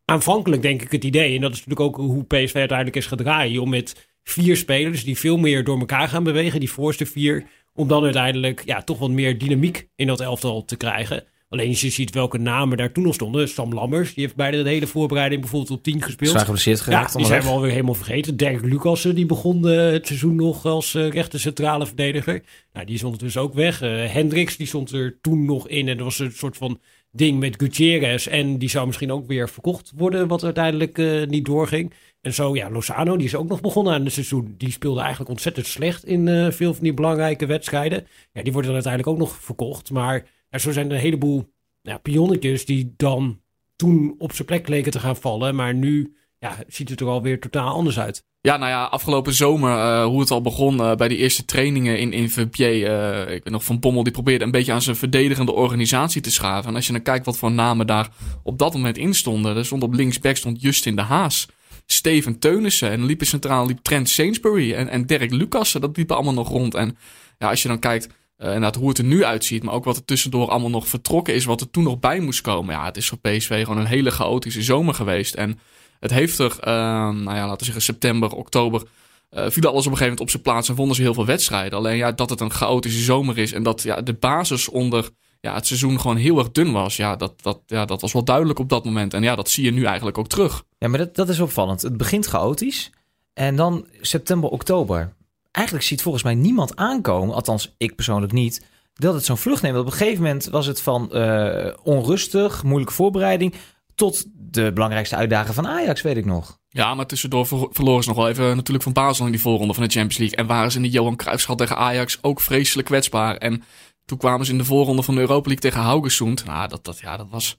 aanvankelijk 0.05 0.61
denk 0.61 0.81
ik 0.81 0.91
het 0.91 1.03
idee, 1.03 1.35
en 1.35 1.41
dat 1.41 1.51
is 1.51 1.65
natuurlijk 1.65 1.99
ook 1.99 2.05
hoe 2.05 2.23
PSV 2.23 2.55
uiteindelijk 2.55 2.97
is 2.97 3.05
gedraaid, 3.05 3.57
om 3.57 3.69
met 3.69 4.09
vier 4.23 4.57
spelers 4.57 5.03
die 5.03 5.17
veel 5.17 5.37
meer 5.37 5.63
door 5.63 5.79
elkaar 5.79 6.07
gaan 6.07 6.23
bewegen, 6.23 6.59
die 6.59 6.71
voorste 6.71 7.05
vier, 7.05 7.45
om 7.73 7.87
dan 7.87 8.03
uiteindelijk 8.03 8.61
ja, 8.65 8.83
toch 8.83 8.99
wat 8.99 9.09
meer 9.09 9.37
dynamiek 9.37 9.87
in 9.95 10.07
dat 10.07 10.19
elftal 10.19 10.65
te 10.65 10.77
krijgen. 10.77 11.23
Alleen 11.49 11.69
je 11.69 11.89
ziet 11.89 12.13
welke 12.13 12.37
namen 12.37 12.77
daar 12.77 12.91
toen 12.91 13.03
nog 13.03 13.13
stonden. 13.13 13.49
Sam 13.49 13.73
Lammers, 13.73 14.13
die 14.13 14.23
heeft 14.23 14.35
bij 14.35 14.51
de 14.51 14.69
hele 14.69 14.87
voorbereiding 14.87 15.41
bijvoorbeeld 15.41 15.71
op 15.71 15.83
10 15.83 16.01
gespeeld. 16.01 16.31
Zwaar 16.31 16.45
geblesseerd 16.45 16.79
geraakt. 16.79 17.11
Ja, 17.11 17.17
die 17.17 17.25
zijn 17.25 17.41
we 17.41 17.47
alweer 17.47 17.71
helemaal 17.71 17.93
vergeten. 17.93 18.37
Dirk 18.37 18.61
Lucassen, 18.61 19.15
die 19.15 19.25
begon 19.25 19.67
uh, 19.67 19.91
het 19.91 20.07
seizoen 20.07 20.35
nog 20.35 20.65
als 20.65 20.93
uh, 20.93 21.09
rechter 21.09 21.39
centrale 21.39 21.85
verdediger. 21.85 22.43
Nou, 22.73 22.85
die 22.85 22.95
is 22.95 23.03
ondertussen 23.03 23.41
ook 23.41 23.53
weg. 23.53 23.81
Uh, 23.81 24.05
Hendricks, 24.05 24.57
die 24.57 24.67
stond 24.67 24.91
er 24.91 25.17
toen 25.21 25.45
nog 25.45 25.67
in. 25.67 25.87
En 25.87 25.95
dat 25.97 26.05
was 26.05 26.19
een 26.19 26.31
soort 26.31 26.57
van 26.57 26.79
ding 27.11 27.39
met 27.39 27.55
Gutierrez. 27.57 28.27
En 28.27 28.57
die 28.57 28.69
zou 28.69 28.85
misschien 28.85 29.11
ook 29.11 29.27
weer 29.27 29.49
verkocht 29.49 29.91
worden, 29.95 30.27
wat 30.27 30.43
uiteindelijk 30.43 31.27
niet 31.27 31.45
doorging. 31.45 31.93
En 32.21 32.33
zo, 32.33 32.55
ja, 32.55 32.69
Lozano, 32.69 33.17
die 33.17 33.25
is 33.25 33.35
ook 33.35 33.47
nog 33.47 33.61
begonnen 33.61 33.93
aan 33.93 34.03
het 34.03 34.13
seizoen. 34.13 34.55
Die 34.57 34.71
speelde 34.71 34.99
eigenlijk 34.99 35.29
ontzettend 35.29 35.65
slecht 35.65 36.05
in 36.05 36.51
veel 36.51 36.73
van 36.73 36.83
die 36.83 36.93
belangrijke 36.93 37.45
wedstrijden. 37.45 38.07
Ja, 38.33 38.43
die 38.43 38.51
worden 38.51 38.71
dan 38.71 38.83
uiteindelijk 38.83 39.13
ook 39.13 39.27
nog 39.27 39.37
verkocht. 39.43 39.91
Maar 39.91 40.25
ja, 40.49 40.57
zo 40.57 40.71
zijn 40.71 40.85
er 40.89 40.95
een 40.95 41.01
heleboel 41.01 41.53
ja, 41.81 41.97
pionnetjes 41.97 42.65
die 42.65 42.93
dan 42.97 43.41
toen 43.75 44.15
op 44.17 44.33
zijn 44.33 44.47
plek 44.47 44.67
leken 44.67 44.91
te 44.91 44.99
gaan 44.99 45.17
vallen. 45.17 45.55
Maar 45.55 45.73
nu 45.73 46.15
ja, 46.39 46.57
ziet 46.67 46.89
het 46.89 46.99
er 46.99 47.07
alweer 47.07 47.39
totaal 47.39 47.73
anders 47.73 47.99
uit. 47.99 48.27
Ja, 48.41 48.57
nou 48.57 48.69
ja, 48.69 48.83
afgelopen 48.83 49.33
zomer, 49.33 49.71
uh, 49.71 50.05
hoe 50.05 50.19
het 50.19 50.31
al 50.31 50.41
begon 50.41 50.75
uh, 50.75 50.95
bij 50.95 51.07
die 51.07 51.17
eerste 51.17 51.45
trainingen 51.45 51.99
in, 51.99 52.13
in 52.13 52.29
Verbier. 52.29 52.71
Uh, 52.71 53.35
ik 53.35 53.43
weet 53.43 53.53
nog 53.53 53.63
van 53.63 53.79
Bommel, 53.79 54.03
die 54.03 54.13
probeerde 54.13 54.45
een 54.45 54.51
beetje 54.51 54.71
aan 54.71 54.81
zijn 54.81 54.95
verdedigende 54.95 55.51
organisatie 55.51 56.21
te 56.21 56.31
schaven. 56.31 56.69
En 56.69 56.75
als 56.75 56.87
je 56.87 56.91
dan 56.91 57.01
kijkt 57.01 57.25
wat 57.25 57.37
voor 57.37 57.51
namen 57.51 57.87
daar 57.87 58.09
op 58.43 58.57
dat 58.57 58.73
moment 58.73 58.97
in 58.97 59.13
stonden. 59.13 59.57
Er 59.57 59.65
stond 59.65 59.83
op 59.83 59.93
linksback 59.93 60.35
stond 60.35 60.61
Justin 60.61 60.95
de 60.95 61.01
Haas. 61.01 61.47
Steven 61.85 62.39
Teunissen. 62.39 62.89
En 62.89 63.05
liep 63.05 63.23
centraal 63.23 63.65
liep 63.65 63.79
Trent 63.79 64.09
Sainsbury. 64.09 64.73
En, 64.73 64.89
en 64.89 65.05
Dirk 65.05 65.31
Lucassen, 65.31 65.81
dat 65.81 65.97
liepen 65.97 66.15
allemaal 66.15 66.33
nog 66.33 66.49
rond. 66.49 66.75
En 66.75 66.97
ja, 67.37 67.49
als 67.49 67.61
je 67.61 67.67
dan 67.67 67.79
kijkt 67.79 68.07
uh, 68.39 68.67
hoe 68.77 68.89
het 68.89 68.97
er 68.97 69.03
nu 69.03 69.23
uitziet, 69.23 69.63
maar 69.63 69.73
ook 69.73 69.83
wat 69.83 69.95
er 69.95 70.05
tussendoor 70.05 70.49
allemaal 70.49 70.69
nog 70.69 70.87
vertrokken 70.87 71.33
is, 71.33 71.45
wat 71.45 71.61
er 71.61 71.69
toen 71.69 71.83
nog 71.83 71.99
bij 71.99 72.19
moest 72.19 72.41
komen. 72.41 72.75
Ja, 72.75 72.85
het 72.85 72.97
is 72.97 73.07
voor 73.07 73.17
PSV 73.17 73.63
gewoon 73.63 73.79
een 73.79 73.85
hele 73.85 74.11
chaotische 74.11 74.61
zomer 74.61 74.93
geweest. 74.93 75.33
En 75.33 75.59
het 75.99 76.11
heeft 76.11 76.39
er, 76.39 76.51
uh, 76.59 76.65
nou 77.09 77.35
ja, 77.35 77.41
laten 77.41 77.57
we 77.57 77.63
zeggen, 77.63 77.81
september, 77.81 78.31
oktober, 78.31 78.83
uh, 79.31 79.45
viel 79.49 79.69
alles 79.69 79.85
op 79.85 79.91
een 79.91 79.97
gegeven 79.97 80.03
moment 80.03 80.19
op 80.19 80.29
zijn 80.29 80.41
plaats 80.41 80.69
en 80.69 80.75
vonden 80.75 80.95
ze 80.95 81.01
heel 81.01 81.13
veel 81.13 81.25
wedstrijden. 81.25 81.77
Alleen 81.77 81.97
ja, 81.97 82.11
dat 82.11 82.29
het 82.29 82.39
een 82.39 82.51
chaotische 82.51 83.03
zomer 83.03 83.37
is 83.37 83.51
en 83.51 83.63
dat 83.63 83.81
ja, 83.81 84.01
de 84.01 84.13
basis 84.13 84.69
onder 84.69 85.09
ja, 85.41 85.53
het 85.53 85.67
seizoen 85.67 85.99
gewoon 85.99 86.17
heel 86.17 86.37
erg 86.37 86.51
dun 86.51 86.71
was. 86.71 86.95
Ja 86.95 87.15
dat, 87.15 87.41
dat, 87.41 87.59
ja, 87.65 87.85
dat 87.85 88.01
was 88.01 88.13
wel 88.13 88.23
duidelijk 88.23 88.59
op 88.59 88.69
dat 88.69 88.85
moment. 88.85 89.13
En 89.13 89.23
ja, 89.23 89.35
dat 89.35 89.49
zie 89.49 89.63
je 89.63 89.71
nu 89.71 89.83
eigenlijk 89.85 90.17
ook 90.17 90.27
terug. 90.27 90.63
Ja, 90.77 90.87
maar 90.87 90.99
dat, 90.99 91.15
dat 91.15 91.29
is 91.29 91.39
opvallend. 91.39 91.81
Het 91.81 91.97
begint 91.97 92.25
chaotisch 92.25 92.91
en 93.33 93.55
dan 93.55 93.87
september, 94.01 94.49
oktober 94.49 95.13
eigenlijk 95.51 95.85
ziet 95.85 96.01
volgens 96.01 96.23
mij 96.23 96.35
niemand 96.35 96.75
aankomen, 96.75 97.35
althans 97.35 97.73
ik 97.77 97.95
persoonlijk 97.95 98.31
niet, 98.31 98.65
dat 98.93 99.13
het 99.13 99.25
zo'n 99.25 99.37
vlucht 99.37 99.61
neemt. 99.61 99.77
Op 99.77 99.85
een 99.85 99.91
gegeven 99.91 100.23
moment 100.23 100.45
was 100.45 100.65
het 100.65 100.81
van 100.81 101.09
uh, 101.11 101.73
onrustig, 101.83 102.63
moeilijke 102.63 102.93
voorbereiding, 102.93 103.53
tot 103.95 104.25
de 104.33 104.73
belangrijkste 104.73 105.15
uitdaging 105.15 105.55
van 105.55 105.67
Ajax, 105.67 106.01
weet 106.01 106.17
ik 106.17 106.25
nog. 106.25 106.59
Ja, 106.69 106.95
maar 106.95 107.05
tussendoor 107.05 107.47
verloren 107.71 108.03
ze 108.03 108.09
nog 108.09 108.17
wel 108.17 108.29
even 108.29 108.55
natuurlijk 108.55 108.83
van 108.83 108.93
Basel 108.93 109.25
in 109.25 109.31
die 109.31 109.41
voorronde 109.41 109.73
van 109.73 109.83
de 109.83 109.89
Champions 109.89 110.17
League. 110.17 110.37
En 110.37 110.45
waren 110.45 110.71
ze 110.71 110.77
in 110.77 110.83
de 110.83 110.89
Johan 110.89 111.15
Cruijffschal 111.15 111.55
tegen 111.55 111.77
Ajax 111.77 112.17
ook 112.21 112.41
vreselijk 112.41 112.87
kwetsbaar. 112.87 113.37
En 113.37 113.63
toen 114.05 114.17
kwamen 114.17 114.45
ze 114.45 114.51
in 114.51 114.57
de 114.57 114.65
voorronde 114.65 115.03
van 115.03 115.15
de 115.15 115.21
Europa 115.21 115.47
League 115.47 115.69
tegen 115.69 115.81
Haugesund. 115.81 116.45
Nou, 116.45 116.67
dat, 116.67 116.85
dat, 116.85 116.99
ja, 116.99 117.17
dat 117.17 117.27
was 117.29 117.57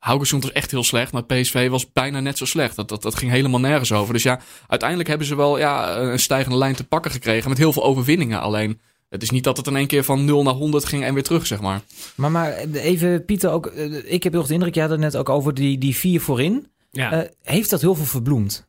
Haugesund 0.00 0.42
was 0.42 0.52
echt 0.52 0.70
heel 0.70 0.84
slecht, 0.84 1.12
maar 1.12 1.24
PSV 1.24 1.68
was 1.68 1.92
bijna 1.92 2.20
net 2.20 2.38
zo 2.38 2.44
slecht. 2.44 2.76
Dat, 2.76 2.88
dat, 2.88 3.02
dat 3.02 3.14
ging 3.14 3.30
helemaal 3.30 3.60
nergens 3.60 3.92
over. 3.92 4.12
Dus 4.12 4.22
ja, 4.22 4.40
uiteindelijk 4.66 5.08
hebben 5.08 5.26
ze 5.26 5.36
wel 5.36 5.58
ja, 5.58 5.96
een 5.96 6.18
stijgende 6.18 6.58
lijn 6.58 6.74
te 6.74 6.84
pakken 6.84 7.10
gekregen 7.10 7.48
met 7.48 7.58
heel 7.58 7.72
veel 7.72 7.84
overwinningen. 7.84 8.40
Alleen, 8.40 8.80
het 9.08 9.22
is 9.22 9.30
niet 9.30 9.44
dat 9.44 9.56
het 9.56 9.66
in 9.66 9.76
één 9.76 9.86
keer 9.86 10.04
van 10.04 10.24
0 10.24 10.42
naar 10.42 10.54
100 10.54 10.84
ging 10.84 11.04
en 11.04 11.14
weer 11.14 11.22
terug, 11.22 11.46
zeg 11.46 11.60
maar. 11.60 11.80
Maar, 12.14 12.30
maar 12.30 12.52
even, 12.72 13.24
Pieter, 13.24 13.50
ook, 13.50 13.66
eh, 13.66 14.12
ik 14.12 14.22
heb 14.22 14.32
heel 14.32 14.46
de 14.46 14.52
indruk, 14.52 14.74
je 14.74 14.80
had 14.80 14.90
het 14.90 15.00
net 15.00 15.16
ook 15.16 15.28
over 15.28 15.54
die, 15.54 15.78
die 15.78 15.96
vier 15.96 16.20
voorin. 16.20 16.66
Ja. 16.90 17.12
Uh, 17.12 17.28
heeft 17.42 17.70
dat 17.70 17.80
heel 17.80 17.94
veel 17.94 18.04
verbloemd? 18.04 18.68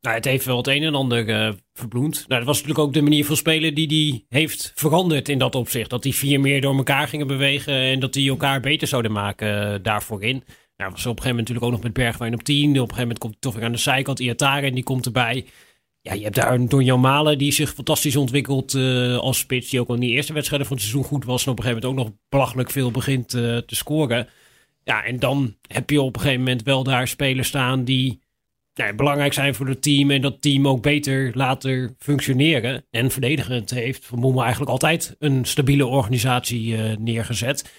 Nou, 0.00 0.14
het 0.16 0.24
heeft 0.24 0.44
wel 0.44 0.56
het 0.56 0.66
een 0.66 0.82
en 0.82 0.94
ander 0.94 1.28
uh, 1.28 1.52
verbloemd. 1.72 2.14
Nou, 2.14 2.40
dat 2.40 2.44
was 2.44 2.56
natuurlijk 2.56 2.86
ook 2.86 2.94
de 2.94 3.02
manier 3.02 3.24
van 3.24 3.36
spelen 3.36 3.74
die 3.74 3.86
die 3.86 4.26
heeft 4.28 4.72
veranderd 4.74 5.28
in 5.28 5.38
dat 5.38 5.54
opzicht. 5.54 5.90
Dat 5.90 6.02
die 6.02 6.14
vier 6.14 6.40
meer 6.40 6.60
door 6.60 6.76
elkaar 6.76 7.08
gingen 7.08 7.26
bewegen 7.26 7.74
en 7.74 8.00
dat 8.00 8.12
die 8.12 8.30
elkaar 8.30 8.60
beter 8.60 8.88
zouden 8.88 9.12
maken 9.12 9.72
uh, 9.72 9.78
daarvoor 9.82 10.22
in. 10.22 10.44
Nou, 10.76 10.90
was 10.90 11.06
op 11.06 11.16
een 11.16 11.22
gegeven 11.22 11.28
moment 11.28 11.36
natuurlijk 11.36 11.66
ook 11.66 11.72
nog 11.72 11.82
met 11.82 11.92
Bergwijn 11.92 12.34
op 12.34 12.42
10. 12.42 12.68
Op 12.68 12.74
een 12.74 12.80
gegeven 12.80 13.00
moment 13.00 13.18
komt 13.18 13.40
toch 13.40 13.54
weer 13.54 13.64
aan 13.64 13.72
de 13.72 13.78
zijkant 13.78 14.18
Iataren 14.18 14.74
die 14.74 14.82
komt 14.82 15.06
erbij. 15.06 15.46
Ja, 16.00 16.12
je 16.12 16.22
hebt 16.22 16.34
daar 16.34 16.54
een 16.54 16.68
Donjan 16.68 17.00
Malen 17.00 17.38
die 17.38 17.52
zich 17.52 17.74
fantastisch 17.74 18.16
ontwikkelt 18.16 18.74
uh, 18.74 19.18
als 19.18 19.38
spits. 19.38 19.70
Die 19.70 19.80
ook 19.80 19.88
al 19.88 19.94
in 19.94 20.00
die 20.00 20.10
eerste 20.10 20.32
wedstrijden 20.32 20.66
van 20.66 20.76
het 20.76 20.86
seizoen 20.86 21.08
goed 21.08 21.24
was. 21.24 21.44
En 21.44 21.52
op 21.52 21.58
een 21.58 21.64
gegeven 21.64 21.88
moment 21.88 22.00
ook 22.00 22.06
nog 22.06 22.18
belachelijk 22.28 22.70
veel 22.70 22.90
begint 22.90 23.28
te 23.28 23.64
scoren. 23.66 24.28
Ja, 24.84 25.04
en 25.04 25.18
dan 25.18 25.56
heb 25.66 25.90
je 25.90 26.02
op 26.02 26.14
een 26.14 26.20
gegeven 26.20 26.42
moment 26.42 26.62
wel 26.62 26.82
daar 26.82 27.08
spelers 27.08 27.48
staan 27.48 27.84
die 27.84 28.20
belangrijk 28.96 29.32
zijn 29.32 29.54
voor 29.54 29.68
het 29.68 29.82
team 29.82 30.10
en 30.10 30.20
dat 30.20 30.42
team 30.42 30.68
ook 30.68 30.82
beter 30.82 31.30
laten 31.34 31.96
functioneren. 31.98 32.84
En 32.90 33.10
verdedigend 33.10 33.70
heeft 33.70 34.06
Van 34.06 34.20
Bommel 34.20 34.42
eigenlijk 34.42 34.70
altijd 34.70 35.16
een 35.18 35.44
stabiele 35.44 35.86
organisatie 35.86 36.76
uh, 36.76 36.96
neergezet. 36.96 37.72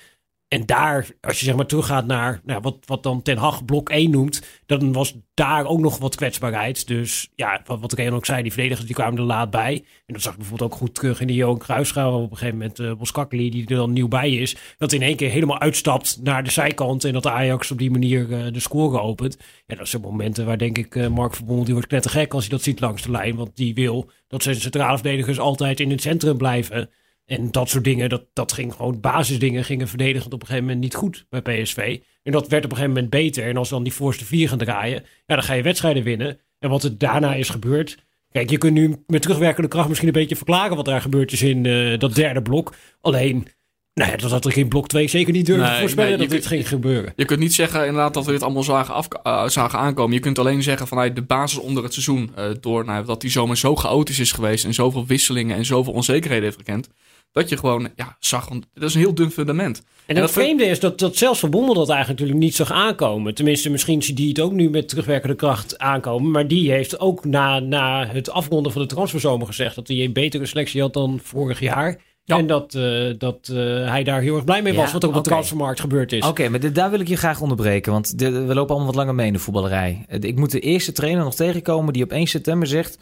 En 0.52 0.66
daar, 0.66 1.08
als 1.22 1.40
je 1.40 1.46
zeg 1.46 1.56
maar 1.56 1.66
teruggaat 1.66 2.06
naar 2.06 2.42
nou, 2.44 2.62
wat, 2.62 2.78
wat 2.86 3.04
dan 3.04 3.22
Ten 3.22 3.38
Hag 3.38 3.66
blok 3.66 3.90
1 3.90 4.12
noemt, 4.12 4.42
dan 4.66 4.92
was 4.92 5.18
daar 5.34 5.66
ook 5.66 5.80
nog 5.80 5.98
wat 5.98 6.16
kwetsbaarheid. 6.16 6.88
Dus 6.88 7.30
ja, 7.36 7.62
wat, 7.66 7.80
wat 7.80 7.98
ik 7.98 8.12
ook 8.12 8.26
zei, 8.26 8.42
die 8.42 8.52
verdedigers 8.52 8.86
die 8.86 8.96
kwamen 8.96 9.20
er 9.20 9.24
laat 9.24 9.50
bij. 9.50 9.84
En 10.06 10.14
dat 10.14 10.22
zag 10.22 10.32
ik 10.32 10.40
bijvoorbeeld 10.40 10.72
ook 10.72 10.78
goed 10.78 10.96
terug 10.96 11.22
in 11.22 11.28
de 11.28 11.34
Johan 11.34 11.58
Cruijffschaal. 11.58 12.22
Op 12.22 12.32
een 12.32 12.38
gegeven 12.38 12.58
moment 12.58 12.80
uh, 12.80 12.94
Boskakli, 12.94 13.50
die 13.50 13.68
er 13.68 13.76
dan 13.76 13.94
nieuw 13.94 14.08
bij 14.08 14.32
is, 14.32 14.56
dat 14.78 14.92
in 14.92 15.02
één 15.02 15.16
keer 15.16 15.30
helemaal 15.30 15.60
uitstapt 15.60 16.20
naar 16.24 16.44
de 16.44 16.52
zijkant. 16.52 17.04
En 17.04 17.14
dat 17.14 17.28
Ajax 17.28 17.72
op 17.72 17.78
die 17.78 17.92
manier 17.92 18.30
uh, 18.30 18.54
de 18.54 18.60
score 18.60 19.00
opent. 19.00 19.38
Ja, 19.66 19.76
dat 19.76 19.88
zijn 19.88 20.02
momenten 20.02 20.46
waar 20.46 20.58
denk 20.58 20.78
ik 20.78 20.96
uh, 20.96 21.08
Mark 21.08 21.36
Verbonden, 21.36 21.66
die 21.66 21.74
wordt 21.74 21.90
knettergek 21.90 22.34
als 22.34 22.42
hij 22.42 22.52
dat 22.52 22.64
ziet 22.64 22.80
langs 22.80 23.02
de 23.02 23.12
lijn. 23.12 23.36
Want 23.36 23.56
die 23.56 23.74
wil 23.74 24.10
dat 24.28 24.44
zijn 24.44 24.56
centrale 24.56 24.98
verdedigers 24.98 25.40
altijd 25.40 25.80
in 25.80 25.92
het 25.92 26.02
centrum 26.02 26.38
blijven. 26.38 26.90
En 27.32 27.52
dat 27.52 27.70
soort 27.70 27.84
dingen, 27.84 28.10
dat, 28.10 28.24
dat 28.34 28.52
ging 28.52 28.74
gewoon, 28.74 29.00
basisdingen 29.00 29.64
gingen 29.64 29.88
verdedigend 29.88 30.34
op 30.34 30.42
een 30.42 30.48
gegeven 30.48 30.68
moment 30.68 30.84
niet 30.84 30.96
goed 30.96 31.26
bij 31.30 31.42
PSV. 31.42 32.00
En 32.24 32.32
dat 32.32 32.48
werd 32.48 32.66
op 32.66 32.72
een 32.72 32.78
gegeven 32.78 32.96
moment 32.96 33.10
beter. 33.10 33.44
En 33.44 33.58
als 33.58 33.70
dan 33.70 33.84
die 33.84 33.94
voorste 33.94 34.26
vier 34.26 34.50
gaan 34.50 34.58
draaien, 34.58 35.04
ja, 35.26 35.36
dan 35.36 35.44
ga 35.44 35.54
je 35.54 35.64
wedstrijden 35.64 36.04
winnen. 36.04 36.40
En 36.60 36.70
wat 36.70 36.84
er 36.84 36.98
daarna 36.98 37.34
is 37.34 37.50
gebeurd, 37.50 37.98
Kijk, 38.32 38.50
je 38.50 38.58
kunt 38.58 38.74
nu 38.74 39.04
met 39.08 39.22
terugwerkende 39.22 39.68
kracht 39.68 39.88
misschien 39.88 40.08
een 40.08 40.14
beetje 40.14 40.36
verklaren 40.36 40.76
wat 40.76 40.86
daar 40.86 41.02
gebeurd 41.02 41.32
is 41.32 41.42
in 41.42 41.64
uh, 41.66 42.00
dat 42.00 42.16
derde 42.16 42.42
blok. 42.42 42.74
Alleen, 43.02 43.48
nou 43.94 44.12
ja, 44.12 44.18
dat 44.18 44.32
had 44.32 44.46
er 44.46 44.52
geen 44.52 44.68
blok 44.68 44.88
2 44.88 45.08
zeker 45.08 45.34
niet 45.34 45.46
durven 45.46 45.70
nee, 45.70 45.80
voorspellen 45.80 46.10
nee, 46.10 46.28
dat 46.28 46.30
dit 46.30 46.46
ging 46.46 46.68
gebeuren. 46.68 47.14
Je 47.16 47.26
kunt 47.26 47.40
niet 47.40 47.54
zeggen 47.54 47.86
inderdaad 47.86 48.14
dat 48.14 48.26
we 48.26 48.32
dit 48.32 48.44
allemaal 48.44 48.64
zagen, 48.64 48.94
af, 48.94 49.08
uh, 49.24 49.48
zagen 49.48 49.80
aankomen. 49.80 50.14
Je 50.14 50.20
kunt 50.20 50.40
alleen 50.40 50.64
zeggen 50.64 50.88
vanuit 50.88 51.16
de 51.16 51.22
basis 51.22 51.60
onder 51.60 51.84
het 51.84 51.94
seizoen, 51.94 52.32
uh, 52.38 52.46
door 52.60 52.86
nou, 52.86 53.06
dat 53.06 53.22
die 53.22 53.32
zomer 53.32 53.58
zo 53.58 53.76
chaotisch 53.76 54.20
is 54.20 54.32
geweest 54.32 54.66
en 54.66 54.74
zoveel 54.74 55.06
wisselingen 55.06 55.58
en 55.58 55.66
zoveel 55.66 55.94
onzekerheden 55.94 56.44
heeft 56.44 56.58
gekend 56.58 56.90
dat 57.32 57.50
je 57.50 57.58
gewoon 57.58 57.90
ja, 57.96 58.16
zag, 58.20 58.50
want 58.50 58.66
dat 58.74 58.84
is 58.84 58.94
een 58.94 59.00
heel 59.00 59.14
dun 59.14 59.32
fundament. 59.32 59.84
En, 60.06 60.16
en 60.16 60.22
het 60.22 60.32
vreemde 60.32 60.66
is 60.66 60.80
dat, 60.80 61.00
dat 61.00 61.16
zelfs 61.16 61.40
Van 61.40 61.50
Bommel 61.50 61.74
dat 61.74 61.90
eigenlijk 61.90 62.20
natuurlijk 62.20 62.46
niet 62.46 62.56
zag 62.56 62.72
aankomen. 62.72 63.36
Tenminste, 63.36 63.70
misschien 63.70 64.02
ziet 64.02 64.18
die 64.18 64.30
het 64.30 64.40
ook 64.40 64.52
nu 64.52 64.70
met 64.70 64.90
terugwerkende 64.90 65.36
kracht 65.36 65.78
aankomen. 65.78 66.32
Maar 66.32 66.48
die 66.48 66.72
heeft 66.72 67.00
ook 67.00 67.26
na, 67.26 67.60
na 67.60 68.08
het 68.08 68.30
afronden 68.30 68.72
van 68.72 68.82
de 68.82 68.88
transferzomer 68.88 69.48
gezegd 69.48 69.76
dat 69.76 69.88
hij 69.88 69.98
een 69.98 70.14
betere 70.14 70.46
selectie 70.46 70.82
had 70.82 70.94
dan 70.94 71.20
vorig 71.24 71.60
jaar. 71.60 72.00
En 72.38 72.48
dat, 72.48 72.74
uh, 72.74 73.14
dat 73.18 73.50
uh, 73.52 73.58
hij 73.90 74.04
daar 74.04 74.22
heel 74.22 74.36
erg 74.36 74.44
blij 74.44 74.62
mee 74.62 74.74
was, 74.74 74.92
wat 74.92 75.06
ook 75.06 75.16
op 75.16 75.24
de 75.24 75.30
transfermarkt 75.30 75.80
gebeurd 75.80 76.12
is. 76.12 76.28
Oké, 76.28 76.50
maar 76.50 76.74
daar 76.74 76.90
wil 76.90 77.00
ik 77.00 77.08
je 77.08 77.16
graag 77.16 77.42
onderbreken, 77.42 77.92
want 77.92 78.20
de, 78.20 78.32
we 78.32 78.54
lopen 78.54 78.70
allemaal 78.70 78.86
wat 78.86 78.96
langer 78.96 79.16
mee 79.16 79.28
in 79.28 79.34
de 79.34 79.40
voetballerij. 79.40 80.06
Ik 80.20 80.36
moet 80.36 80.52
de 80.52 80.60
eerste 80.60 80.92
trainer 80.92 81.24
nog 81.24 81.36
tegenkomen 81.36 81.94
die 81.94 82.04
op 82.04 82.12
1 82.12 82.28
september 82.28 82.68
zegt... 82.68 82.98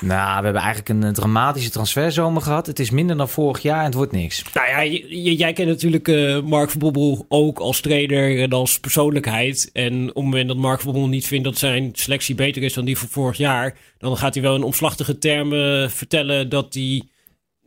Nou, 0.00 0.38
we 0.38 0.44
hebben 0.44 0.62
eigenlijk 0.62 0.88
een 0.88 1.12
dramatische 1.12 1.70
transferzomer 1.70 2.42
gehad. 2.42 2.66
Het 2.66 2.78
is 2.78 2.90
minder 2.90 3.16
dan 3.16 3.28
vorig 3.28 3.62
jaar 3.62 3.78
en 3.78 3.84
het 3.84 3.94
wordt 3.94 4.12
niks. 4.12 4.44
Nou 4.54 4.68
ja, 4.68 4.98
jij 5.30 5.52
kent 5.52 5.68
natuurlijk 5.68 6.08
uh, 6.08 6.40
Mark 6.40 6.70
van 6.70 6.80
Bobbel 6.80 7.26
ook 7.28 7.58
als 7.58 7.80
trainer 7.80 8.40
en 8.40 8.52
als 8.52 8.80
persoonlijkheid. 8.80 9.70
En 9.72 10.08
op 10.08 10.14
het 10.14 10.24
moment 10.24 10.48
dat 10.48 10.56
Mark 10.56 10.80
van 10.80 10.92
Bobbel 10.92 11.10
niet 11.10 11.26
vindt 11.26 11.44
dat 11.44 11.58
zijn 11.58 11.90
selectie 11.92 12.34
beter 12.34 12.62
is 12.62 12.74
dan 12.74 12.84
die 12.84 12.98
van 12.98 13.08
vorig 13.08 13.36
jaar... 13.36 13.76
dan 13.98 14.16
gaat 14.16 14.34
hij 14.34 14.42
wel 14.42 14.54
in 14.54 14.62
omslachtige 14.62 15.18
termen 15.18 15.90
vertellen 15.90 16.48
dat 16.48 16.74
hij 16.74 17.02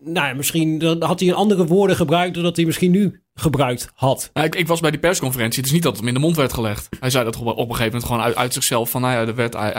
nou 0.06 0.28
ja, 0.28 0.34
misschien 0.34 0.98
had 1.00 1.20
hij 1.20 1.34
andere 1.34 1.66
woorden 1.66 1.96
gebruikt 1.96 2.34
dan 2.34 2.44
dat 2.44 2.56
hij 2.56 2.66
misschien 2.66 2.92
nu 2.92 3.24
gebruikt 3.34 3.90
had. 3.94 4.30
Ik, 4.34 4.68
was 4.68 4.80
bij 4.80 4.92
die 4.92 5.00
persconferentie. 5.00 5.58
Het 5.58 5.66
is 5.68 5.74
niet 5.74 5.84
dat 5.84 5.92
het 5.92 6.00
hem 6.00 6.08
in 6.08 6.14
de 6.14 6.26
mond 6.26 6.36
werd 6.36 6.54
gelegd. 6.54 6.88
Hij 7.00 7.10
zei 7.10 7.24
dat 7.24 7.36
op 7.36 7.46
een 7.48 7.58
gegeven 7.58 7.86
moment 7.86 8.06
gewoon 8.06 8.22
uit, 8.22 8.36
uit 8.36 8.54
zichzelf. 8.54 8.90
Van, 8.90 9.02
nou 9.02 9.28
ja, 9.28 9.34
wet, 9.34 9.54
hij, 9.54 9.72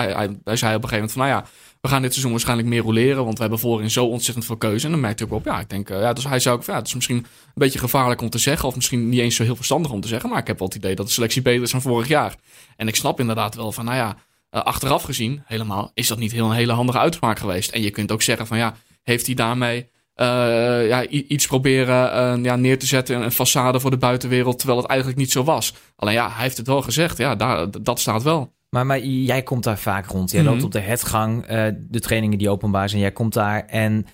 hij, 0.44 0.56
zei 0.56 0.74
op 0.74 0.82
een 0.82 0.88
gegeven 0.88 0.90
moment 0.90 1.12
van, 1.12 1.22
nou 1.22 1.34
ja, 1.34 1.46
we 1.80 1.88
gaan 1.88 2.02
dit 2.02 2.10
seizoen 2.10 2.30
waarschijnlijk 2.30 2.68
meer 2.68 2.82
roleren. 2.82 3.24
Want 3.24 3.34
we 3.34 3.40
hebben 3.40 3.58
voorin 3.58 3.90
zo 3.90 4.06
ontzettend 4.06 4.46
veel 4.46 4.56
keuze. 4.56 4.84
En 4.84 4.90
dan 4.90 5.00
merkte 5.00 5.24
ik 5.24 5.32
op, 5.32 5.44
ja, 5.44 5.60
ik 5.60 5.68
denk, 5.68 5.90
uh, 5.90 6.00
ja, 6.00 6.12
dus 6.12 6.24
hij 6.24 6.40
zou 6.40 6.56
ook, 6.56 6.64
ja, 6.64 6.74
het 6.74 6.86
is 6.86 6.94
misschien 6.94 7.16
een 7.16 7.26
beetje 7.54 7.78
gevaarlijk 7.78 8.20
om 8.20 8.30
te 8.30 8.38
zeggen. 8.38 8.68
Of 8.68 8.74
misschien 8.74 9.08
niet 9.08 9.20
eens 9.20 9.36
zo 9.36 9.42
heel 9.42 9.56
verstandig 9.56 9.92
om 9.92 10.00
te 10.00 10.08
zeggen. 10.08 10.30
Maar 10.30 10.38
ik 10.38 10.46
heb 10.46 10.58
wel 10.58 10.68
het 10.68 10.76
idee 10.76 10.94
dat 10.94 11.06
de 11.06 11.12
selectie 11.12 11.42
beter 11.42 11.62
is 11.62 11.70
dan 11.70 11.82
vorig 11.82 12.08
jaar. 12.08 12.34
En 12.76 12.88
ik 12.88 12.96
snap 12.96 13.20
inderdaad 13.20 13.54
wel 13.54 13.72
van, 13.72 13.84
nou 13.84 13.96
ja, 13.96 14.16
uh, 14.50 14.62
achteraf 14.62 15.02
gezien, 15.02 15.42
helemaal, 15.46 15.90
is 15.94 16.06
dat 16.06 16.18
niet 16.18 16.32
heel 16.32 16.46
een 16.46 16.56
hele 16.56 16.72
handige 16.72 16.98
uitspraak 16.98 17.38
geweest. 17.38 17.70
En 17.70 17.82
je 17.82 17.90
kunt 17.90 18.12
ook 18.12 18.22
zeggen 18.22 18.46
van, 18.46 18.58
ja, 18.58 18.76
heeft 19.02 19.26
hij 19.26 19.34
daarmee 19.34 19.88
uh, 20.16 20.88
ja, 20.88 21.06
iets 21.06 21.46
proberen 21.46 22.38
uh, 22.38 22.44
ja, 22.44 22.56
neer 22.56 22.78
te 22.78 22.86
zetten. 22.86 23.22
Een 23.22 23.32
façade 23.32 23.80
voor 23.80 23.90
de 23.90 23.96
buitenwereld. 23.96 24.58
Terwijl 24.58 24.78
het 24.78 24.88
eigenlijk 24.88 25.18
niet 25.18 25.30
zo 25.30 25.44
was. 25.44 25.74
Alleen 25.96 26.14
ja, 26.14 26.30
hij 26.30 26.42
heeft 26.42 26.56
het 26.56 26.66
wel 26.66 26.82
gezegd. 26.82 27.18
Ja, 27.18 27.34
daar, 27.34 27.82
dat 27.82 28.00
staat 28.00 28.22
wel. 28.22 28.54
Maar, 28.70 28.86
maar 28.86 29.00
jij 29.00 29.42
komt 29.42 29.64
daar 29.64 29.78
vaak 29.78 30.06
rond. 30.06 30.30
Jij 30.30 30.40
mm 30.40 30.46
-hmm. 30.46 30.54
loopt 30.54 30.66
op 30.66 30.72
de 30.72 30.88
hetgang. 30.88 31.50
Uh, 31.50 31.66
de 31.78 32.00
trainingen 32.00 32.38
die 32.38 32.50
openbaar 32.50 32.88
zijn. 32.88 33.00
Jij 33.00 33.12
komt 33.12 33.32
daar. 33.32 33.66
En 33.66 34.06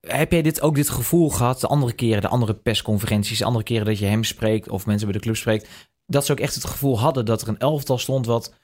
heb 0.00 0.32
jij 0.32 0.42
dit, 0.42 0.60
ook 0.60 0.74
dit 0.74 0.88
gevoel 0.88 1.30
gehad? 1.30 1.60
De 1.60 1.66
andere 1.66 1.92
keren, 1.92 2.22
de 2.22 2.28
andere 2.28 2.54
persconferenties. 2.54 3.38
De 3.38 3.44
andere 3.44 3.64
keren 3.64 3.86
dat 3.86 3.98
je 3.98 4.06
hem 4.06 4.24
spreekt. 4.24 4.68
Of 4.68 4.86
mensen 4.86 5.06
bij 5.06 5.16
de 5.16 5.22
club 5.22 5.36
spreekt. 5.36 5.68
Dat 6.06 6.26
ze 6.26 6.32
ook 6.32 6.40
echt 6.40 6.54
het 6.54 6.64
gevoel 6.64 7.00
hadden 7.00 7.24
dat 7.24 7.42
er 7.42 7.48
een 7.48 7.58
elftal 7.58 7.98
stond. 7.98 8.26
wat 8.26 8.54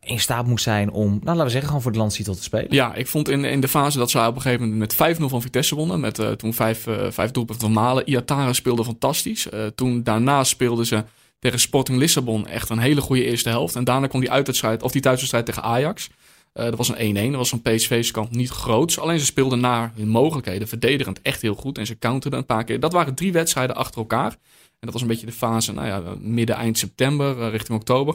in 0.00 0.20
staat 0.20 0.46
moest 0.46 0.64
zijn 0.64 0.90
om, 0.90 1.10
nou 1.10 1.24
laten 1.24 1.44
we 1.44 1.50
zeggen, 1.50 1.66
gewoon 1.66 1.82
voor 1.82 1.92
de 1.92 1.98
landstitel 1.98 2.34
te 2.34 2.42
spelen. 2.42 2.66
Ja, 2.70 2.94
ik 2.94 3.06
vond 3.06 3.28
in, 3.28 3.44
in 3.44 3.60
de 3.60 3.68
fase 3.68 3.98
dat 3.98 4.10
ze 4.10 4.18
op 4.18 4.34
een 4.34 4.40
gegeven 4.40 4.68
moment 4.68 4.98
met 4.98 5.16
5-0 5.18 5.24
van 5.24 5.42
Vitesse 5.42 5.74
wonnen. 5.74 6.00
Met 6.00 6.18
uh, 6.18 6.30
toen 6.30 6.54
vijf, 6.54 6.86
uh, 6.86 7.10
vijf 7.10 7.30
doelpunten 7.30 7.64
van 7.64 7.72
Malen. 7.72 8.08
Iatara 8.08 8.52
speelde 8.52 8.84
fantastisch. 8.84 9.46
Uh, 9.54 9.66
toen 9.66 10.02
daarna 10.02 10.44
speelden 10.44 10.86
ze 10.86 11.04
tegen 11.38 11.60
Sporting 11.60 11.98
Lissabon 11.98 12.46
echt 12.46 12.68
een 12.68 12.78
hele 12.78 13.00
goede 13.00 13.24
eerste 13.24 13.48
helft. 13.48 13.76
En 13.76 13.84
daarna 13.84 14.06
kwam 14.06 14.20
die 14.20 14.30
uitwedstrijd, 14.30 14.82
of 14.82 14.92
die 14.92 15.00
thuiswedstrijd 15.00 15.46
tegen 15.46 15.62
Ajax. 15.62 16.10
dat 16.52 16.76
was 16.76 16.88
een 16.88 17.16
1-1. 17.16 17.30
Dat 17.30 17.34
was 17.34 17.48
van 17.48 17.62
PSV's 17.62 18.10
kant 18.10 18.30
niet 18.30 18.50
groots. 18.50 18.98
Alleen 18.98 19.18
ze 19.18 19.24
speelden 19.24 19.60
naar 19.60 19.92
hun 19.96 20.08
mogelijkheden 20.08 20.68
verdedigend 20.68 21.22
echt 21.22 21.42
heel 21.42 21.54
goed. 21.54 21.78
En 21.78 21.86
ze 21.86 21.98
counterden 21.98 22.38
een 22.38 22.46
paar 22.46 22.64
keer. 22.64 22.80
Dat 22.80 22.92
waren 22.92 23.14
drie 23.14 23.32
wedstrijden 23.32 23.76
achter 23.76 24.00
elkaar. 24.00 24.30
En 24.30 24.86
dat 24.86 24.92
was 24.92 25.02
een 25.02 25.08
beetje 25.08 25.26
de 25.26 25.32
fase, 25.32 25.72
nou 25.72 25.86
ja, 25.86 26.02
midden 26.20 26.56
eind 26.56 26.78
september 26.78 27.50
richting 27.50 27.78
oktober 27.78 28.14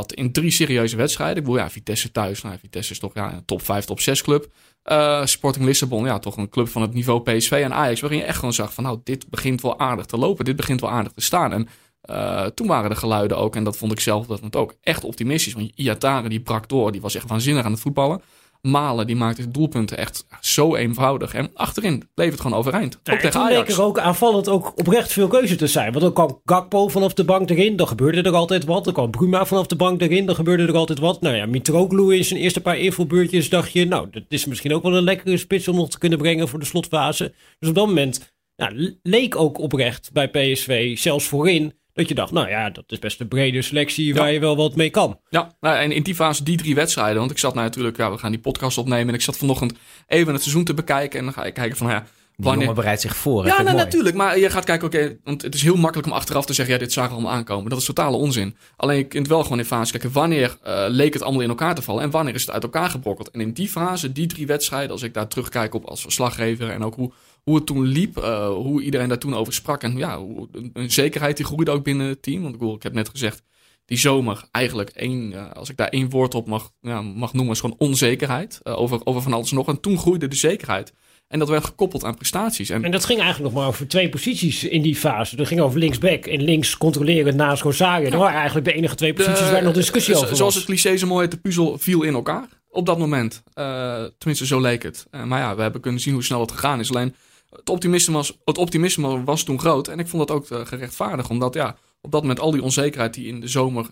dat 0.00 0.12
in 0.12 0.32
drie 0.32 0.50
serieuze 0.50 0.96
wedstrijden. 0.96 1.36
Ik 1.36 1.42
bedoel, 1.42 1.58
ja, 1.58 1.70
Vitesse 1.70 2.12
thuis. 2.12 2.42
Nou, 2.42 2.58
Vitesse 2.58 2.92
is 2.92 2.98
toch 2.98 3.14
ja, 3.14 3.32
een 3.32 3.44
top 3.44 3.62
5, 3.62 3.84
top 3.84 4.00
6 4.00 4.22
club. 4.22 4.52
Uh, 4.84 5.24
Sporting 5.24 5.64
Lissabon, 5.64 6.04
ja, 6.04 6.18
toch 6.18 6.36
een 6.36 6.48
club 6.48 6.68
van 6.68 6.82
het 6.82 6.94
niveau 6.94 7.22
PSV 7.22 7.50
en 7.50 7.74
Ajax. 7.74 8.00
Waarin 8.00 8.18
je 8.18 8.24
echt 8.24 8.38
gewoon 8.38 8.54
zag 8.54 8.74
van, 8.74 8.84
nou, 8.84 9.00
dit 9.04 9.28
begint 9.28 9.60
wel 9.60 9.78
aardig 9.78 10.06
te 10.06 10.16
lopen. 10.16 10.44
Dit 10.44 10.56
begint 10.56 10.80
wel 10.80 10.90
aardig 10.90 11.12
te 11.12 11.20
staan. 11.20 11.52
En 11.52 11.68
uh, 12.10 12.44
toen 12.44 12.66
waren 12.66 12.90
de 12.90 12.96
geluiden 12.96 13.36
ook, 13.36 13.56
en 13.56 13.64
dat 13.64 13.76
vond 13.76 13.92
ik 13.92 14.00
zelf 14.00 14.26
dat 14.26 14.40
het 14.40 14.56
ook 14.56 14.74
echt 14.82 15.04
optimistisch. 15.04 15.52
Want 15.52 15.70
Iatare 15.74 16.28
die 16.28 16.40
brak 16.40 16.68
door, 16.68 16.92
die 16.92 17.00
was 17.00 17.14
echt 17.14 17.28
waanzinnig 17.28 17.64
aan 17.64 17.72
het 17.72 17.80
voetballen. 17.80 18.22
Malen, 18.62 19.06
die 19.06 19.16
maakte 19.16 19.50
doelpunten 19.50 19.98
echt 19.98 20.26
zo 20.40 20.74
eenvoudig. 20.74 21.34
En 21.34 21.50
achterin 21.54 22.08
bleef 22.14 22.30
het 22.30 22.40
gewoon 22.40 22.58
overeind. 22.58 23.00
Ja, 23.02 23.12
ook 23.12 23.18
tegen 23.18 23.40
Ajax. 23.40 23.68
leek 23.68 23.76
er 23.76 23.84
ook 23.84 23.98
aanvallend 23.98 24.48
ook 24.48 24.72
oprecht 24.78 25.12
veel 25.12 25.28
keuze 25.28 25.56
te 25.56 25.66
zijn. 25.66 25.92
Want 25.92 26.04
dan 26.04 26.12
kwam 26.12 26.40
Gakpo 26.44 26.88
vanaf 26.88 27.14
de 27.14 27.24
bank 27.24 27.50
erin, 27.50 27.76
dan 27.76 27.88
gebeurde 27.88 28.22
er 28.22 28.34
altijd 28.34 28.64
wat. 28.64 28.84
Dan 28.84 28.92
kwam 28.92 29.10
Bruma 29.10 29.44
vanaf 29.46 29.66
de 29.66 29.76
bank 29.76 30.00
erin, 30.00 30.26
dan 30.26 30.34
gebeurde 30.34 30.66
er 30.66 30.76
altijd 30.76 30.98
wat. 30.98 31.20
Nou 31.20 31.36
ja, 31.36 31.46
Mitroglou 31.46 32.16
in 32.16 32.24
zijn 32.24 32.40
eerste 32.40 32.60
paar 32.60 32.78
invalbeurtjes 32.78 33.48
dacht 33.48 33.72
je... 33.72 33.84
nou, 33.84 34.08
dat 34.10 34.22
is 34.28 34.46
misschien 34.46 34.74
ook 34.74 34.82
wel 34.82 34.96
een 34.96 35.04
lekkere 35.04 35.36
spits 35.36 35.68
om 35.68 35.76
nog 35.76 35.90
te 35.90 35.98
kunnen 35.98 36.18
brengen 36.18 36.48
voor 36.48 36.58
de 36.58 36.64
slotfase. 36.64 37.34
Dus 37.58 37.68
op 37.68 37.74
dat 37.74 37.86
moment 37.86 38.36
nou, 38.56 38.96
leek 39.02 39.36
ook 39.36 39.58
oprecht 39.58 40.12
bij 40.12 40.28
PSV, 40.28 40.98
zelfs 40.98 41.24
voorin 41.24 41.77
dat 41.98 42.08
je 42.08 42.14
dacht, 42.14 42.32
nou 42.32 42.48
ja, 42.48 42.70
dat 42.70 42.84
is 42.86 42.98
best 42.98 43.20
een 43.20 43.28
brede 43.28 43.62
selectie 43.62 44.14
waar 44.14 44.32
je 44.32 44.40
wel 44.40 44.56
wat 44.56 44.76
mee 44.76 44.90
kan. 44.90 45.20
Ja, 45.28 45.56
nou, 45.60 45.76
en 45.76 45.92
in 45.92 46.02
die 46.02 46.14
fase 46.14 46.42
die 46.42 46.56
drie 46.56 46.74
wedstrijden. 46.74 47.18
Want 47.18 47.30
ik 47.30 47.38
zat 47.38 47.54
nou 47.54 47.66
natuurlijk, 47.66 47.96
ja, 47.96 48.10
we 48.10 48.18
gaan 48.18 48.30
die 48.30 48.40
podcast 48.40 48.78
opnemen. 48.78 49.08
En 49.08 49.14
ik 49.14 49.20
zat 49.20 49.36
vanochtend 49.36 49.72
even 50.06 50.32
het 50.32 50.42
seizoen 50.42 50.64
te 50.64 50.74
bekijken. 50.74 51.18
En 51.18 51.24
dan 51.24 51.34
ga 51.34 51.44
ik 51.44 51.54
kijken 51.54 51.76
van, 51.76 51.86
nou 51.86 51.98
ja, 51.98 52.06
Wanneer... 52.38 52.60
jongen 52.60 52.74
bereidt 52.74 53.00
zich 53.00 53.16
voor. 53.16 53.46
Ja, 53.46 53.62
nou, 53.62 53.76
natuurlijk. 53.76 54.16
Maar 54.16 54.38
je 54.38 54.50
gaat 54.50 54.64
kijken, 54.64 54.86
oké, 54.86 55.16
want 55.24 55.42
het 55.42 55.54
is 55.54 55.62
heel 55.62 55.76
makkelijk 55.76 56.08
om 56.08 56.14
achteraf 56.14 56.46
te 56.46 56.52
zeggen, 56.52 56.74
ja, 56.74 56.80
dit 56.80 56.92
zagen 56.92 57.10
we 57.10 57.16
allemaal 57.16 57.36
aankomen. 57.36 57.70
Dat 57.70 57.78
is 57.78 57.84
totale 57.84 58.16
onzin. 58.16 58.56
Alleen 58.76 58.96
je 58.96 59.04
kunt 59.04 59.28
wel 59.28 59.42
gewoon 59.42 59.58
in 59.58 59.64
fase 59.64 59.92
kijken, 59.92 60.12
wanneer 60.12 60.56
uh, 60.66 60.84
leek 60.88 61.12
het 61.12 61.22
allemaal 61.22 61.42
in 61.42 61.48
elkaar 61.48 61.74
te 61.74 61.82
vallen 61.82 62.02
en 62.02 62.10
wanneer 62.10 62.34
is 62.34 62.40
het 62.40 62.50
uit 62.50 62.62
elkaar 62.62 62.90
gebrokkeld. 62.90 63.30
En 63.30 63.40
in 63.40 63.52
die 63.52 63.68
fase, 63.68 64.12
die 64.12 64.26
drie 64.26 64.46
wedstrijden, 64.46 64.90
als 64.90 65.02
ik 65.02 65.14
daar 65.14 65.28
terugkijk 65.28 65.74
op 65.74 65.84
als 65.84 66.00
verslaggever 66.00 66.70
en 66.70 66.84
ook 66.84 66.94
hoe, 66.94 67.12
hoe 67.44 67.54
het 67.54 67.66
toen 67.66 67.82
liep, 67.82 68.18
uh, 68.18 68.48
hoe 68.48 68.82
iedereen 68.82 69.08
daar 69.08 69.18
toen 69.18 69.34
over 69.34 69.52
sprak. 69.52 69.82
En 69.82 69.96
ja, 69.96 70.18
hoe, 70.18 70.48
een 70.72 70.90
zekerheid 70.90 71.36
die 71.36 71.46
groeide 71.46 71.70
ook 71.70 71.84
binnen 71.84 72.06
het 72.06 72.22
team. 72.22 72.42
Want 72.42 72.54
ik, 72.54 72.62
ik 72.62 72.82
heb 72.82 72.92
net 72.92 73.08
gezegd, 73.08 73.42
die 73.84 73.98
zomer 73.98 74.44
eigenlijk 74.50 74.90
één, 74.90 75.32
uh, 75.32 75.52
als 75.52 75.70
ik 75.70 75.76
daar 75.76 75.88
één 75.88 76.10
woord 76.10 76.34
op 76.34 76.46
mag, 76.46 76.70
ja, 76.80 77.02
mag 77.02 77.32
noemen, 77.32 77.52
is 77.52 77.60
gewoon 77.60 77.76
onzekerheid. 77.78 78.60
Uh, 78.62 78.80
over, 78.80 79.00
over 79.04 79.22
van 79.22 79.32
alles 79.32 79.50
nog. 79.50 79.68
En 79.68 79.80
toen 79.80 79.98
groeide 79.98 80.28
de 80.28 80.36
zekerheid. 80.36 80.92
En 81.28 81.38
dat 81.38 81.48
werd 81.48 81.64
gekoppeld 81.64 82.04
aan 82.04 82.14
prestaties. 82.14 82.70
En, 82.70 82.84
en 82.84 82.90
dat 82.90 83.04
ging 83.04 83.20
eigenlijk 83.20 83.52
nog 83.52 83.62
maar 83.62 83.70
over 83.70 83.88
twee 83.88 84.08
posities 84.08 84.64
in 84.64 84.82
die 84.82 84.96
fase. 84.96 85.36
Dat 85.36 85.46
ging 85.46 85.60
over 85.60 85.78
linksback 85.78 86.26
en 86.26 86.42
links 86.42 86.76
controleren 86.76 87.36
naast 87.36 87.62
Rosario. 87.62 88.04
Ja. 88.04 88.10
Dat 88.10 88.20
waren 88.20 88.36
eigenlijk 88.36 88.66
de 88.66 88.72
enige 88.72 88.94
twee 88.94 89.12
posities 89.12 89.46
de, 89.46 89.52
waar 89.52 89.62
nog 89.62 89.74
discussie 89.74 90.14
over 90.14 90.28
was. 90.28 90.38
Zoals 90.38 90.54
het 90.54 90.64
cliché 90.64 90.96
zo 90.96 91.06
mooi 91.06 91.22
heet, 91.22 91.30
de 91.30 91.36
puzzel 91.36 91.78
viel 91.78 92.02
in 92.02 92.14
elkaar. 92.14 92.48
Op 92.70 92.86
dat 92.86 92.98
moment. 92.98 93.42
Uh, 93.54 94.04
tenminste, 94.18 94.46
zo 94.46 94.60
leek 94.60 94.82
het. 94.82 95.06
Uh, 95.10 95.24
maar 95.24 95.40
ja, 95.40 95.56
we 95.56 95.62
hebben 95.62 95.80
kunnen 95.80 96.00
zien 96.00 96.14
hoe 96.14 96.24
snel 96.24 96.40
het 96.40 96.52
gegaan 96.52 96.80
is. 96.80 96.90
Alleen, 96.90 97.14
het 97.50 97.70
optimisme 97.70 98.14
was, 98.14 98.38
het 98.44 98.58
optimisme 98.58 99.24
was 99.24 99.42
toen 99.42 99.60
groot. 99.60 99.88
En 99.88 99.98
ik 99.98 100.08
vond 100.08 100.28
dat 100.28 100.36
ook 100.36 100.50
uh, 100.50 100.66
gerechtvaardigd. 100.66 101.30
Omdat 101.30 101.54
ja, 101.54 101.76
op 102.00 102.12
dat 102.12 102.20
moment 102.20 102.40
al 102.40 102.50
die 102.50 102.62
onzekerheid 102.62 103.14
die 103.14 103.26
in 103.26 103.40
de 103.40 103.48
zomer 103.48 103.86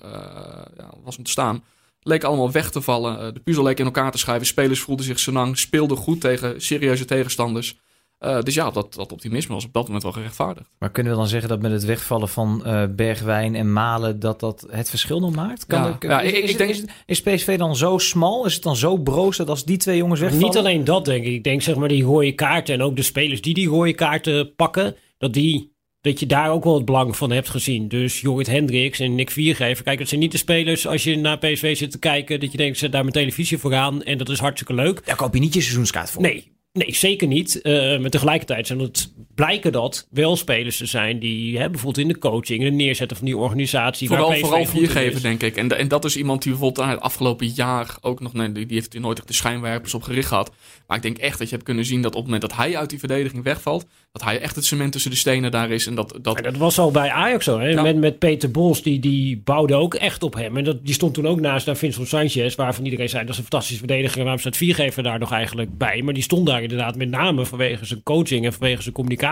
ja, 0.76 0.94
was 1.02 1.18
ontstaan 1.18 1.62
leek 2.06 2.24
allemaal 2.24 2.50
weg 2.50 2.70
te 2.70 2.80
vallen. 2.80 3.20
Eh, 3.20 3.32
de 3.32 3.40
puzzel 3.40 3.64
leek 3.64 3.78
in 3.78 3.84
elkaar 3.84 4.10
te 4.10 4.18
schuiven. 4.18 4.46
Spelers 4.46 4.80
voelden 4.80 5.04
zich 5.04 5.18
senang, 5.18 5.58
speelden 5.58 5.96
goed 5.96 6.20
tegen 6.20 6.62
serieuze 6.62 7.04
tegenstanders. 7.04 7.78
Uh, 8.26 8.40
dus 8.40 8.54
ja, 8.54 8.70
dat, 8.70 8.94
dat 8.94 9.12
optimisme 9.12 9.54
was 9.54 9.64
op 9.64 9.72
dat 9.72 9.84
moment 9.84 10.02
wel 10.02 10.12
gerechtvaardigd. 10.12 10.68
Maar 10.78 10.90
kunnen 10.90 11.12
we 11.12 11.18
dan 11.18 11.28
zeggen 11.28 11.48
dat 11.48 11.60
met 11.60 11.70
het 11.70 11.84
wegvallen 11.84 12.28
van 12.28 12.62
uh, 12.66 12.84
Bergwijn 12.90 13.54
en 13.54 13.72
Malen... 13.72 14.20
dat 14.20 14.40
dat 14.40 14.66
het 14.70 14.90
verschil 14.90 15.20
nog 15.20 15.34
maakt? 15.34 15.66
Kan 15.66 15.82
ja, 15.82 15.96
ja, 16.00 16.20
is, 16.20 16.32
ik, 16.32 16.44
is, 16.44 16.50
ik 16.50 16.58
denk... 16.58 16.70
is, 16.70 16.84
is, 17.06 17.22
PSV 17.22 17.58
dan 17.58 17.76
zo 17.76 17.98
smal? 17.98 18.46
Is 18.46 18.54
het 18.54 18.62
dan 18.62 18.76
zo 18.76 18.96
broos 18.96 19.36
dat 19.36 19.48
als 19.48 19.64
die 19.64 19.76
twee 19.76 19.96
jongens 19.96 20.20
wegvallen... 20.20 20.46
Niet 20.46 20.56
alleen 20.56 20.84
dat, 20.84 21.04
denk 21.04 21.24
ik. 21.24 21.32
Ik 21.32 21.44
denk 21.44 21.62
zeg 21.62 21.76
maar 21.76 21.88
die 21.88 22.02
rode 22.02 22.32
kaarten 22.32 22.74
en 22.74 22.82
ook 22.82 22.96
de 22.96 23.02
spelers 23.02 23.40
die 23.40 23.54
die 23.54 23.68
rode 23.68 23.94
kaarten 23.94 24.54
pakken... 24.54 24.96
dat 25.18 25.32
die 25.32 25.74
dat 26.00 26.20
je 26.20 26.26
daar 26.26 26.50
ook 26.50 26.64
wel 26.64 26.74
het 26.74 26.84
belang 26.84 27.16
van 27.16 27.30
hebt 27.30 27.48
gezien. 27.48 27.88
Dus 27.88 28.20
Jorrit 28.20 28.46
Hendricks 28.46 29.00
en 29.00 29.14
Nick 29.14 29.30
Viergever. 29.30 29.84
Kijk, 29.84 29.98
het 29.98 30.08
zijn 30.08 30.20
niet 30.20 30.32
de 30.32 30.38
spelers 30.38 30.86
als 30.86 31.04
je 31.04 31.16
naar 31.16 31.38
PSV 31.38 31.76
zit 31.76 31.90
te 31.90 31.98
kijken... 31.98 32.40
dat 32.40 32.52
je 32.52 32.58
denkt, 32.58 32.78
zet 32.78 32.92
daar 32.92 33.00
mijn 33.00 33.12
televisie 33.12 33.58
voor 33.58 33.74
aan 33.74 34.02
en 34.02 34.18
dat 34.18 34.28
is 34.28 34.38
hartstikke 34.38 34.74
leuk. 34.74 35.06
Daar 35.06 35.16
koop 35.16 35.34
je 35.34 35.40
niet 35.40 35.54
je 35.54 35.60
seizoenskaart 35.60 36.10
voor. 36.10 36.22
Nee, 36.22 36.55
nee 36.76 36.94
zeker 36.94 37.28
niet. 37.28 37.60
Uh, 37.62 37.98
maar 37.98 38.10
tegelijkertijd 38.10 38.66
zijn 38.66 38.78
het 38.78 39.12
blijken 39.36 39.72
dat 39.72 40.06
wel 40.10 40.36
spelers 40.36 40.76
te 40.76 40.86
zijn 40.86 41.18
die 41.18 41.58
hè, 41.58 41.70
bijvoorbeeld 41.70 42.06
in 42.06 42.12
de 42.12 42.18
coaching, 42.18 42.60
in 42.60 42.66
het 42.66 42.74
neerzetten 42.74 43.16
van 43.16 43.26
die 43.26 43.36
organisatie. 43.36 44.08
Vooral, 44.08 44.32
vooral 44.34 44.64
viergever, 44.64 45.22
denk 45.22 45.42
ik. 45.42 45.56
En, 45.56 45.78
en 45.78 45.88
dat 45.88 46.04
is 46.04 46.16
iemand 46.16 46.42
die 46.42 46.52
bijvoorbeeld 46.52 46.88
het 46.88 47.00
afgelopen 47.00 47.46
jaar 47.46 47.96
ook 48.00 48.20
nog... 48.20 48.32
Nee, 48.32 48.52
die 48.52 48.66
die 48.66 48.76
heeft 48.76 48.98
nooit 48.98 49.18
echt 49.18 49.28
de 49.28 49.34
schijnwerpers 49.34 49.94
op 49.94 50.02
gericht 50.02 50.28
gehad. 50.28 50.52
Maar 50.86 50.96
ik 50.96 51.02
denk 51.02 51.18
echt 51.18 51.38
dat 51.38 51.48
je 51.48 51.54
hebt 51.54 51.66
kunnen 51.66 51.84
zien 51.84 52.02
dat 52.02 52.10
op 52.10 52.16
het 52.16 52.24
moment 52.24 52.42
dat 52.42 52.56
hij 52.56 52.76
uit 52.76 52.90
die 52.90 52.98
verdediging 52.98 53.42
wegvalt... 53.42 53.86
dat 54.12 54.24
hij 54.24 54.40
echt 54.40 54.56
het 54.56 54.64
cement 54.64 54.92
tussen 54.92 55.10
de 55.10 55.16
stenen 55.16 55.50
daar 55.50 55.70
is. 55.70 55.86
En 55.86 55.94
dat, 55.94 56.18
dat, 56.22 56.36
En 56.36 56.42
dat 56.42 56.56
was 56.56 56.78
al 56.78 56.90
bij 56.90 57.10
Ajax 57.10 57.44
zo. 57.44 57.58
Hè? 57.58 57.68
Ja. 57.68 57.82
Met, 57.82 57.96
met 57.96 58.18
Peter 58.18 58.50
Bos, 58.50 58.82
die, 58.82 58.98
die 58.98 59.40
bouwde 59.44 59.74
ook 59.74 59.94
echt 59.94 60.22
op 60.22 60.34
hem. 60.34 60.56
En 60.56 60.64
dat, 60.64 60.84
die 60.84 60.94
stond 60.94 61.14
toen 61.14 61.26
ook 61.26 61.40
naast 61.40 61.66
naar 61.66 61.76
Vincent 61.76 62.08
Sanchez, 62.08 62.54
waarvan 62.54 62.84
iedereen 62.84 63.08
zei 63.08 63.22
dat 63.22 63.32
is 63.32 63.36
een 63.36 63.42
fantastische 63.42 63.78
verdediger. 63.78 64.16
En 64.16 64.22
waarom 64.22 64.40
staat 64.40 64.56
Viergever 64.56 65.02
daar 65.02 65.18
nog 65.18 65.32
eigenlijk 65.32 65.78
bij? 65.78 66.02
Maar 66.02 66.14
die 66.14 66.22
stond 66.22 66.46
daar 66.46 66.62
inderdaad 66.62 66.96
met 66.96 67.08
name 67.08 67.46
vanwege 67.46 67.84
zijn 67.84 68.02
coaching 68.02 68.44
en 68.44 68.52
vanwege 68.52 68.82
zijn 68.82 68.94
communicatie. 68.94 69.25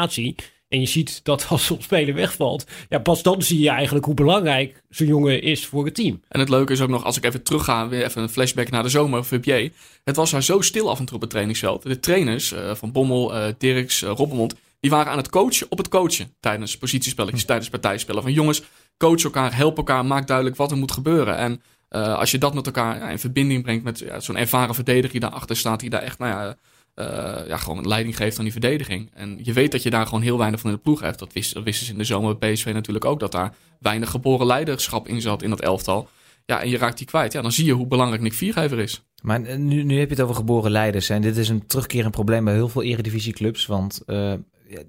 En 0.74 0.80
je 0.80 0.86
ziet 0.86 1.20
dat 1.24 1.46
als 1.48 1.66
zo'n 1.66 1.82
speler 1.82 2.14
wegvalt, 2.14 2.66
ja, 2.88 2.98
pas 2.98 3.22
dan 3.22 3.42
zie 3.42 3.60
je 3.60 3.68
eigenlijk 3.68 4.04
hoe 4.04 4.14
belangrijk 4.14 4.82
zo'n 4.88 5.06
jongen 5.06 5.42
is 5.42 5.66
voor 5.66 5.84
het 5.84 5.94
team. 5.94 6.20
En 6.28 6.40
het 6.40 6.48
leuke 6.48 6.72
is 6.72 6.80
ook 6.80 6.88
nog, 6.88 7.04
als 7.04 7.16
ik 7.16 7.24
even 7.24 7.42
terugga, 7.42 7.88
weer 7.88 8.04
even 8.04 8.22
een 8.22 8.28
flashback 8.28 8.70
naar 8.70 8.82
de 8.82 8.88
zomer, 8.88 9.24
Verbier. 9.24 9.72
Het 10.04 10.16
was 10.16 10.30
daar 10.30 10.42
zo 10.42 10.60
stil 10.60 10.90
af 10.90 10.98
en 10.98 11.04
toe 11.04 11.14
op 11.14 11.20
het 11.20 11.30
trainingsveld. 11.30 11.82
De 11.82 12.00
trainers 12.00 12.52
eh, 12.52 12.74
van 12.74 12.92
Bommel, 12.92 13.34
eh 13.34 13.52
Dirks, 13.58 14.02
eh, 14.02 14.10
Robbermond, 14.10 14.54
die 14.80 14.90
waren 14.90 15.12
aan 15.12 15.18
het 15.18 15.30
coachen 15.30 15.66
op 15.70 15.78
het 15.78 15.88
coachen. 15.88 16.34
Tijdens 16.40 16.78
positiespelletjes, 16.78 17.44
tijdens 17.44 17.68
partijspellen. 17.68 18.22
Van 18.22 18.32
jongens, 18.32 18.62
coach 18.98 19.22
elkaar, 19.22 19.56
help 19.56 19.76
elkaar, 19.76 20.04
maak 20.04 20.26
duidelijk 20.26 20.56
wat 20.56 20.70
er 20.70 20.76
moet 20.76 20.92
gebeuren. 20.92 21.36
En 21.36 21.62
als 21.88 22.30
je 22.30 22.38
dat 22.38 22.54
met 22.54 22.66
elkaar 22.66 22.98
ja, 22.98 23.08
in 23.08 23.18
verbinding 23.18 23.62
brengt 23.62 23.84
met 23.84 23.98
ja, 23.98 24.20
zo'n 24.20 24.36
ervaren 24.36 24.74
verdediger 24.74 25.10
die 25.10 25.20
daarachter 25.20 25.56
staat, 25.56 25.80
die 25.80 25.90
daar 25.90 26.02
echt, 26.02 26.18
nou 26.18 26.30
ja, 26.30 26.56
eh, 26.94 27.46
ja, 27.46 27.56
gewoon 27.56 27.88
leiding 27.88 28.16
geeft 28.16 28.36
aan 28.38 28.44
die 28.44 28.52
verdediging. 28.52 29.10
En 29.14 29.38
je 29.42 29.52
weet 29.52 29.72
dat 29.72 29.82
je 29.82 29.90
daar 29.90 30.06
gewoon 30.06 30.22
heel 30.22 30.38
weinig 30.38 30.60
van 30.60 30.70
in 30.70 30.76
de 30.76 30.82
ploeg 30.82 31.00
hebt. 31.00 31.18
Dat, 31.18 31.32
wist, 31.32 31.54
dat 31.54 31.62
wisten 31.62 31.86
ze 31.86 31.92
in 31.92 31.98
de 31.98 32.04
zomer 32.04 32.38
bij 32.38 32.52
PSV 32.52 32.70
natuurlijk 32.72 33.04
ook, 33.04 33.20
dat 33.20 33.32
daar 33.32 33.54
weinig 33.78 34.10
geboren 34.10 34.46
leiderschap 34.46 35.08
in 35.08 35.20
zat 35.20 35.42
in 35.42 35.50
dat 35.50 35.60
elftal. 35.60 36.08
Ja, 36.46 36.62
en 36.62 36.68
je 36.68 36.78
raakt 36.78 36.98
die 36.98 37.06
kwijt. 37.06 37.32
Ja, 37.32 37.42
dan 37.42 37.52
zie 37.52 37.64
je 37.64 37.72
hoe 37.72 37.86
belangrijk 37.86 38.22
Nick 38.22 38.32
Viergever 38.32 38.78
is. 38.78 39.04
Maar 39.22 39.42
eh, 39.42 39.56
nu, 39.56 39.82
nu 39.82 39.98
heb 39.98 40.08
je 40.08 40.14
het 40.14 40.24
over 40.24 40.34
geboren 40.34 40.70
leiders. 40.70 41.08
En 41.08 41.22
dit 41.22 41.36
is 41.36 41.48
een 41.48 41.66
terugkerend 41.66 42.12
probleem 42.12 42.44
bij 42.44 42.54
heel 42.54 42.68
veel 42.68 42.82
eredivisieclubs. 42.82 43.66
Want 43.66 44.02
eh, 44.06 44.32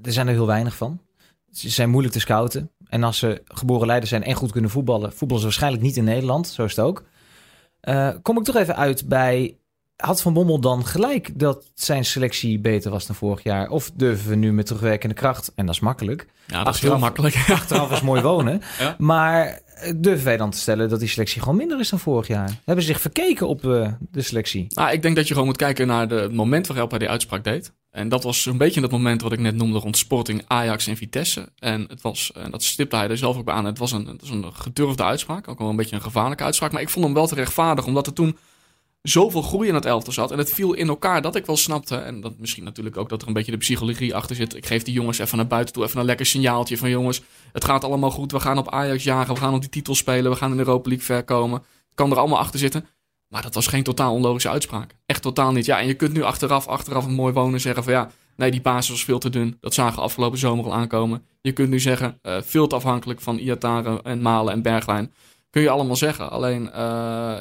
er 0.01 0.11
zijn 0.11 0.27
er 0.27 0.33
heel 0.33 0.47
weinig 0.47 0.75
van. 0.75 1.01
Ze 1.51 1.69
zijn 1.69 1.89
moeilijk 1.89 2.13
te 2.13 2.19
scouten. 2.19 2.71
En 2.87 3.03
als 3.03 3.17
ze 3.17 3.41
geboren 3.45 3.87
leiders 3.87 4.09
zijn 4.09 4.23
en 4.23 4.35
goed 4.35 4.51
kunnen 4.51 4.69
voetballen... 4.69 5.09
voetballen 5.09 5.37
ze 5.37 5.43
waarschijnlijk 5.43 5.83
niet 5.83 5.97
in 5.97 6.03
Nederland. 6.03 6.47
Zo 6.47 6.63
is 6.63 6.75
het 6.75 6.85
ook. 6.85 7.03
Kom 8.21 8.37
ik 8.37 8.43
toch 8.43 8.55
even 8.55 8.75
uit 8.75 9.07
bij... 9.07 9.57
Had 9.95 10.21
Van 10.21 10.33
Bommel 10.33 10.59
dan 10.59 10.85
gelijk 10.85 11.39
dat 11.39 11.71
zijn 11.73 12.05
selectie 12.05 12.59
beter 12.59 12.91
was 12.91 13.05
dan 13.07 13.15
vorig 13.15 13.43
jaar? 13.43 13.69
Of 13.69 13.91
durven 13.93 14.29
we 14.29 14.35
nu 14.35 14.53
met 14.53 14.65
terugwerkende 14.65 15.15
kracht, 15.15 15.51
en 15.55 15.65
dat 15.65 15.75
is 15.75 15.81
makkelijk... 15.81 16.27
Ja, 16.47 16.57
dat 16.57 16.61
is 16.61 16.67
Achteraf- 16.67 16.93
heel 16.93 17.03
makkelijk. 17.03 17.35
Achteraf 17.59 17.91
is 17.91 18.01
mooi 18.01 18.21
wonen. 18.21 18.61
Ja. 18.79 18.95
Maar 18.97 19.45
eh, 19.75 19.93
durven 19.95 20.25
wij 20.25 20.37
dan 20.37 20.49
te 20.49 20.57
stellen 20.57 20.89
dat 20.89 20.99
die 20.99 21.07
selectie 21.07 21.41
gewoon 21.41 21.57
minder 21.57 21.79
is 21.79 21.89
dan 21.89 21.99
vorig 21.99 22.27
jaar? 22.27 22.59
Hebben 22.65 22.83
ze 22.85 22.91
zich 22.91 23.01
verkeken 23.01 23.47
op 23.47 23.65
eh, 23.65 23.91
de 24.11 24.21
selectie? 24.21 24.67
Nou, 24.69 24.91
ik 24.91 25.01
denk 25.01 25.15
dat 25.15 25.27
je 25.27 25.33
gewoon 25.33 25.47
moet 25.47 25.57
kijken 25.57 25.87
naar 25.87 26.07
de, 26.07 26.15
het 26.15 26.33
moment 26.33 26.67
waarop 26.67 26.89
hij 26.89 26.99
die 26.99 27.09
uitspraak 27.09 27.43
deed. 27.43 27.71
En 27.91 28.09
dat 28.09 28.23
was 28.23 28.45
een 28.45 28.57
beetje 28.57 28.81
dat 28.81 28.91
moment 28.91 29.21
wat 29.21 29.31
ik 29.31 29.39
net 29.39 29.55
noemde 29.55 29.79
rond 29.79 29.97
Sporting, 29.97 30.43
Ajax 30.47 30.87
en 30.87 30.97
Vitesse. 30.97 31.49
En 31.59 31.85
het 31.89 32.01
was, 32.01 32.31
en 32.35 32.51
dat 32.51 32.63
stipte 32.63 32.95
hij 32.95 33.09
er 33.09 33.17
zelf 33.17 33.37
ook 33.37 33.45
bij 33.45 33.53
aan, 33.53 33.65
het 33.65 33.77
was 33.77 33.91
een, 33.91 34.05
het 34.07 34.21
was 34.21 34.29
een 34.29 34.45
gedurfde 34.53 35.03
uitspraak. 35.03 35.47
Ook 35.47 35.59
wel 35.59 35.69
een 35.69 35.75
beetje 35.75 35.95
een 35.95 36.01
gevaarlijke 36.01 36.43
uitspraak. 36.43 36.71
Maar 36.71 36.81
ik 36.81 36.89
vond 36.89 37.05
hem 37.05 37.13
wel 37.13 37.27
te 37.27 37.35
rechtvaardig, 37.35 37.85
omdat 37.85 38.07
er 38.07 38.13
toen 38.13 38.37
zoveel 39.09 39.41
groei 39.41 39.67
in 39.67 39.75
het 39.75 39.85
elftal 39.85 40.13
zat. 40.13 40.31
En 40.31 40.37
het 40.37 40.53
viel 40.53 40.73
in 40.73 40.87
elkaar 40.87 41.21
dat 41.21 41.35
ik 41.35 41.45
wel 41.45 41.57
snapte. 41.57 41.95
En 41.95 42.21
dat 42.21 42.33
misschien 42.37 42.63
natuurlijk 42.63 42.97
ook 42.97 43.09
dat 43.09 43.21
er 43.21 43.27
een 43.27 43.33
beetje 43.33 43.51
de 43.51 43.57
psychologie 43.57 44.15
achter 44.15 44.35
zit. 44.35 44.55
Ik 44.55 44.65
geef 44.65 44.83
die 44.83 44.93
jongens 44.93 45.19
even 45.19 45.37
naar 45.37 45.47
buiten 45.47 45.73
toe, 45.73 45.83
even 45.83 45.99
een 45.99 46.05
lekker 46.05 46.25
signaaltje 46.25 46.77
van 46.77 46.89
jongens. 46.89 47.21
Het 47.51 47.65
gaat 47.65 47.83
allemaal 47.83 48.11
goed, 48.11 48.31
we 48.31 48.39
gaan 48.39 48.57
op 48.57 48.71
Ajax 48.71 49.03
jagen, 49.03 49.33
we 49.33 49.39
gaan 49.39 49.53
op 49.53 49.61
die 49.61 49.69
titel 49.69 49.95
spelen, 49.95 50.31
we 50.31 50.37
gaan 50.37 50.51
in 50.51 50.57
de 50.57 50.63
Europa 50.63 50.89
League 50.89 51.05
ver 51.05 51.23
komen. 51.23 51.63
Kan 51.93 52.11
er 52.11 52.17
allemaal 52.17 52.39
achter 52.39 52.59
zitten. 52.59 52.87
Maar 53.27 53.41
dat 53.41 53.53
was 53.53 53.67
geen 53.67 53.83
totaal 53.83 54.13
onlogische 54.13 54.49
uitspraak. 54.49 54.95
Echt 55.05 55.21
totaal 55.21 55.51
niet. 55.51 55.65
Ja, 55.65 55.79
en 55.79 55.87
je 55.87 55.93
kunt 55.93 56.13
nu 56.13 56.23
achteraf, 56.23 56.67
achteraf 56.67 57.05
een 57.05 57.13
mooi 57.13 57.33
wonen 57.33 57.61
zeggen 57.61 57.83
van 57.83 57.93
ja, 57.93 58.11
nee, 58.35 58.51
die 58.51 58.61
basis 58.61 58.89
was 58.89 59.03
veel 59.03 59.19
te 59.19 59.29
dun. 59.29 59.57
Dat 59.59 59.73
zagen 59.73 59.95
we 59.95 60.01
afgelopen 60.01 60.39
zomer 60.39 60.65
al 60.65 60.73
aankomen. 60.73 61.25
Je 61.41 61.51
kunt 61.51 61.69
nu 61.69 61.79
zeggen, 61.79 62.19
eh, 62.21 62.37
veel 62.41 62.67
te 62.67 62.75
afhankelijk 62.75 63.21
van 63.21 63.37
Iataren 63.37 64.01
en 64.03 64.21
Malen 64.21 64.53
en 64.53 64.61
Bergwijn. 64.61 65.13
Kun 65.55 65.63
je 65.63 65.69
allemaal 65.69 65.95
zeggen. 65.95 66.31
Alleen, 66.31 66.71
eh, 66.71 66.81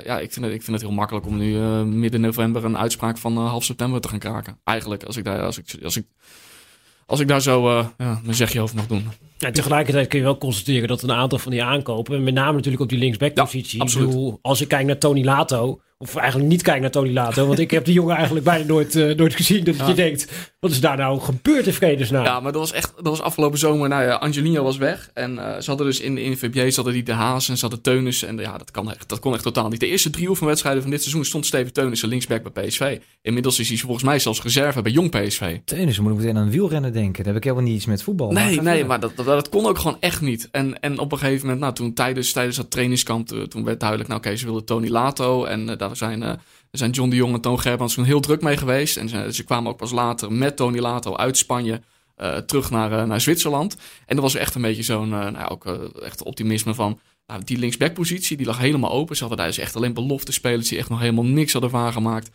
ja, 0.04 0.18
ik 0.18 0.32
vind, 0.32 0.44
het, 0.44 0.54
ik 0.54 0.62
vind 0.62 0.76
het 0.76 0.86
heel 0.86 0.96
makkelijk 0.96 1.26
om 1.26 1.36
nu 1.36 1.56
eh, 1.56 1.82
midden 1.82 2.20
november 2.20 2.64
een 2.64 2.78
uitspraak 2.78 3.18
van 3.18 3.36
eh, 3.36 3.48
half 3.48 3.64
september 3.64 4.00
te 4.00 4.08
gaan 4.08 4.18
kraken. 4.18 4.58
Eigenlijk, 4.64 5.02
als 5.04 5.16
ik 5.16 5.24
daar, 5.24 5.42
als 5.42 5.58
ik, 5.58 5.78
als 5.82 5.96
ik, 5.96 6.06
als 7.06 7.20
ik 7.20 7.28
daar 7.28 7.42
zo 7.42 7.68
ja, 7.98 8.20
mijn 8.22 8.34
zegje 8.34 8.60
over 8.60 8.76
mag 8.76 8.86
doen. 8.86 9.08
Ja, 9.38 9.50
tegelijkertijd 9.50 10.08
kun 10.08 10.18
je 10.18 10.24
wel 10.24 10.38
constateren 10.38 10.88
dat 10.88 11.02
een 11.02 11.12
aantal 11.12 11.38
van 11.38 11.52
die 11.52 11.62
aankopen, 11.62 12.24
met 12.24 12.34
name 12.34 12.52
natuurlijk 12.52 12.82
op 12.82 12.88
die 12.88 12.98
linksback-positie. 12.98 13.78
Ja, 13.78 13.84
ik 13.84 13.90
absoluut. 13.90 14.08
bedoel, 14.08 14.38
als 14.42 14.60
ik 14.60 14.68
kijk 14.68 14.86
naar 14.86 14.98
Tony 14.98 15.24
Lato, 15.24 15.80
of 16.04 16.16
eigenlijk 16.16 16.50
niet 16.50 16.62
kijk 16.62 16.80
naar 16.80 16.90
Tony 16.90 17.12
Lato, 17.12 17.46
want 17.46 17.58
ik 17.58 17.70
heb 17.70 17.84
die 17.84 17.94
jongen 17.94 18.14
eigenlijk 18.14 18.44
bijna 18.44 18.64
nooit, 18.64 18.96
eh, 18.96 19.14
nooit 19.16 19.34
gezien. 19.34 19.64
Dat 19.64 19.76
Ja. 19.76 19.86
je 19.88 19.94
denkt, 19.94 20.32
wat 20.60 20.70
is 20.70 20.80
daar 20.80 20.96
nou 20.96 21.20
gebeurd 21.20 21.66
in 21.66 21.72
vredesnaam? 21.72 22.24
Ja, 22.24 22.40
maar 22.40 22.52
dat 22.52 22.60
was 22.60 22.72
echt, 22.72 22.92
dat 22.96 23.06
was 23.06 23.20
afgelopen 23.20 23.58
zomer. 23.58 23.88
Nou 23.88 24.02
ja, 24.02 24.14
Angelino 24.14 24.62
was 24.62 24.76
weg. 24.76 25.10
En 25.14 25.38
eh, 25.38 25.60
ze 25.60 25.68
hadden 25.68 25.86
dus 25.86 26.00
in, 26.00 26.18
in 26.18 26.36
VBA 26.38 26.68
ze 26.70 26.74
hadden 26.74 26.92
die 26.92 27.02
De 27.02 27.12
Haas 27.12 27.48
en 27.48 27.54
ze 27.56 27.60
hadden 27.60 27.80
Teunissen. 27.82 28.28
En 28.28 28.38
ja, 28.38 28.58
dat, 28.58 28.70
kan 28.70 28.90
echt, 28.90 29.08
dat 29.08 29.18
kon 29.18 29.34
echt 29.34 29.42
totaal 29.42 29.68
niet. 29.68 29.80
De 29.80 29.86
eerste 29.86 30.10
drie 30.10 30.28
oefenwedstrijden 30.28 30.82
van 30.82 30.90
dit 30.90 31.00
seizoen 31.00 31.24
stond 31.24 31.46
Steven 31.46 31.72
Teunissen 31.72 32.08
linksback 32.08 32.52
bij 32.52 32.66
PSV. 32.66 32.98
Inmiddels 33.22 33.58
is 33.58 33.68
hij 33.68 33.78
volgens 33.78 34.04
mij 34.04 34.18
zelfs 34.18 34.42
reserve 34.42 34.82
bij 34.82 34.92
Jong 34.92 35.10
PSV. 35.10 35.58
Teunissen 35.64 36.02
moet 36.02 36.12
ik 36.12 36.18
meteen 36.18 36.36
aan 36.36 36.50
wielrennen 36.50 36.92
denken. 36.92 37.24
Daar 37.24 37.32
heb 37.32 37.42
ik 37.42 37.48
helemaal 37.48 37.66
niet 37.66 37.76
iets 37.76 37.86
met 37.86 38.02
voetbal. 38.02 38.30
Nee, 38.30 38.44
nee, 38.44 38.54
verder. 38.62 38.86
maar 38.86 39.00
dat, 39.00 39.16
dat, 39.16 39.26
dat 39.26 39.48
kon 39.48 39.66
ook 39.66 39.78
gewoon 39.78 39.96
echt 40.00 40.20
niet. 40.20 40.48
En, 40.50 40.80
en 40.80 40.98
op 40.98 41.12
een 41.12 41.18
gegeven 41.18 41.42
moment, 41.42 41.60
nou, 41.60 41.74
toen 41.74 41.92
tijdens, 41.94 42.32
tijdens 42.32 42.56
dat 42.56 42.70
trainingskamp, 42.70 43.32
eh, 43.32 43.42
toen 43.42 43.64
werd 43.64 43.80
duidelijk, 43.80 44.08
nou 44.08 44.20
oké, 44.20 44.36
ze 44.36 44.44
wilden 44.44 44.64
Tony 44.64 44.88
Lato. 44.88 45.44
En 45.44 45.68
eh, 45.68 45.78
daar 45.98 46.10
zijn, 46.10 46.22
eh, 46.22 46.32
zijn 46.70 46.90
John 46.90 47.10
de 47.10 47.16
Jong 47.16 47.34
en 47.34 47.40
Toon 47.40 47.60
Gerbrands 47.60 47.96
heel 47.96 48.20
druk 48.20 48.42
mee 48.42 48.56
geweest. 48.56 48.96
En 48.96 49.08
ze, 49.08 49.28
ze 49.32 49.44
kwamen 49.44 49.70
ook 49.70 49.76
pas 49.76 49.90
later 49.90 50.32
met 50.32 50.56
Tony 50.56 50.78
Lato 50.78 51.16
uit 51.16 51.36
Spanje 51.36 51.80
eh, 52.16 52.36
terug 52.36 52.70
naar, 52.70 52.92
eh, 52.92 53.04
naar 53.04 53.20
Zwitserland. 53.20 53.76
En 54.06 54.14
dat 54.14 54.24
was 54.24 54.34
echt 54.34 54.54
een 54.54 54.62
beetje 54.62 54.82
zo'n, 54.82 55.08
nou, 55.08 55.48
ook 55.48 55.64
echt 56.02 56.22
optimisme 56.22 56.74
van, 56.74 57.00
nou, 57.26 57.44
die 57.44 57.58
linksbackpositie, 57.58 58.36
die 58.36 58.46
lag 58.46 58.58
helemaal 58.58 58.90
open. 58.90 59.14
Ze 59.16 59.20
hadden 59.20 59.38
daar 59.38 59.48
dus 59.48 59.58
echt 59.58 59.76
alleen 59.76 59.94
belofte 59.94 60.32
spelers 60.32 60.68
die 60.68 60.78
echt 60.78 60.88
nog 60.88 61.00
helemaal 61.00 61.24
niks 61.24 61.52
hadden 61.52 61.70
waargemaakt. 61.70 62.30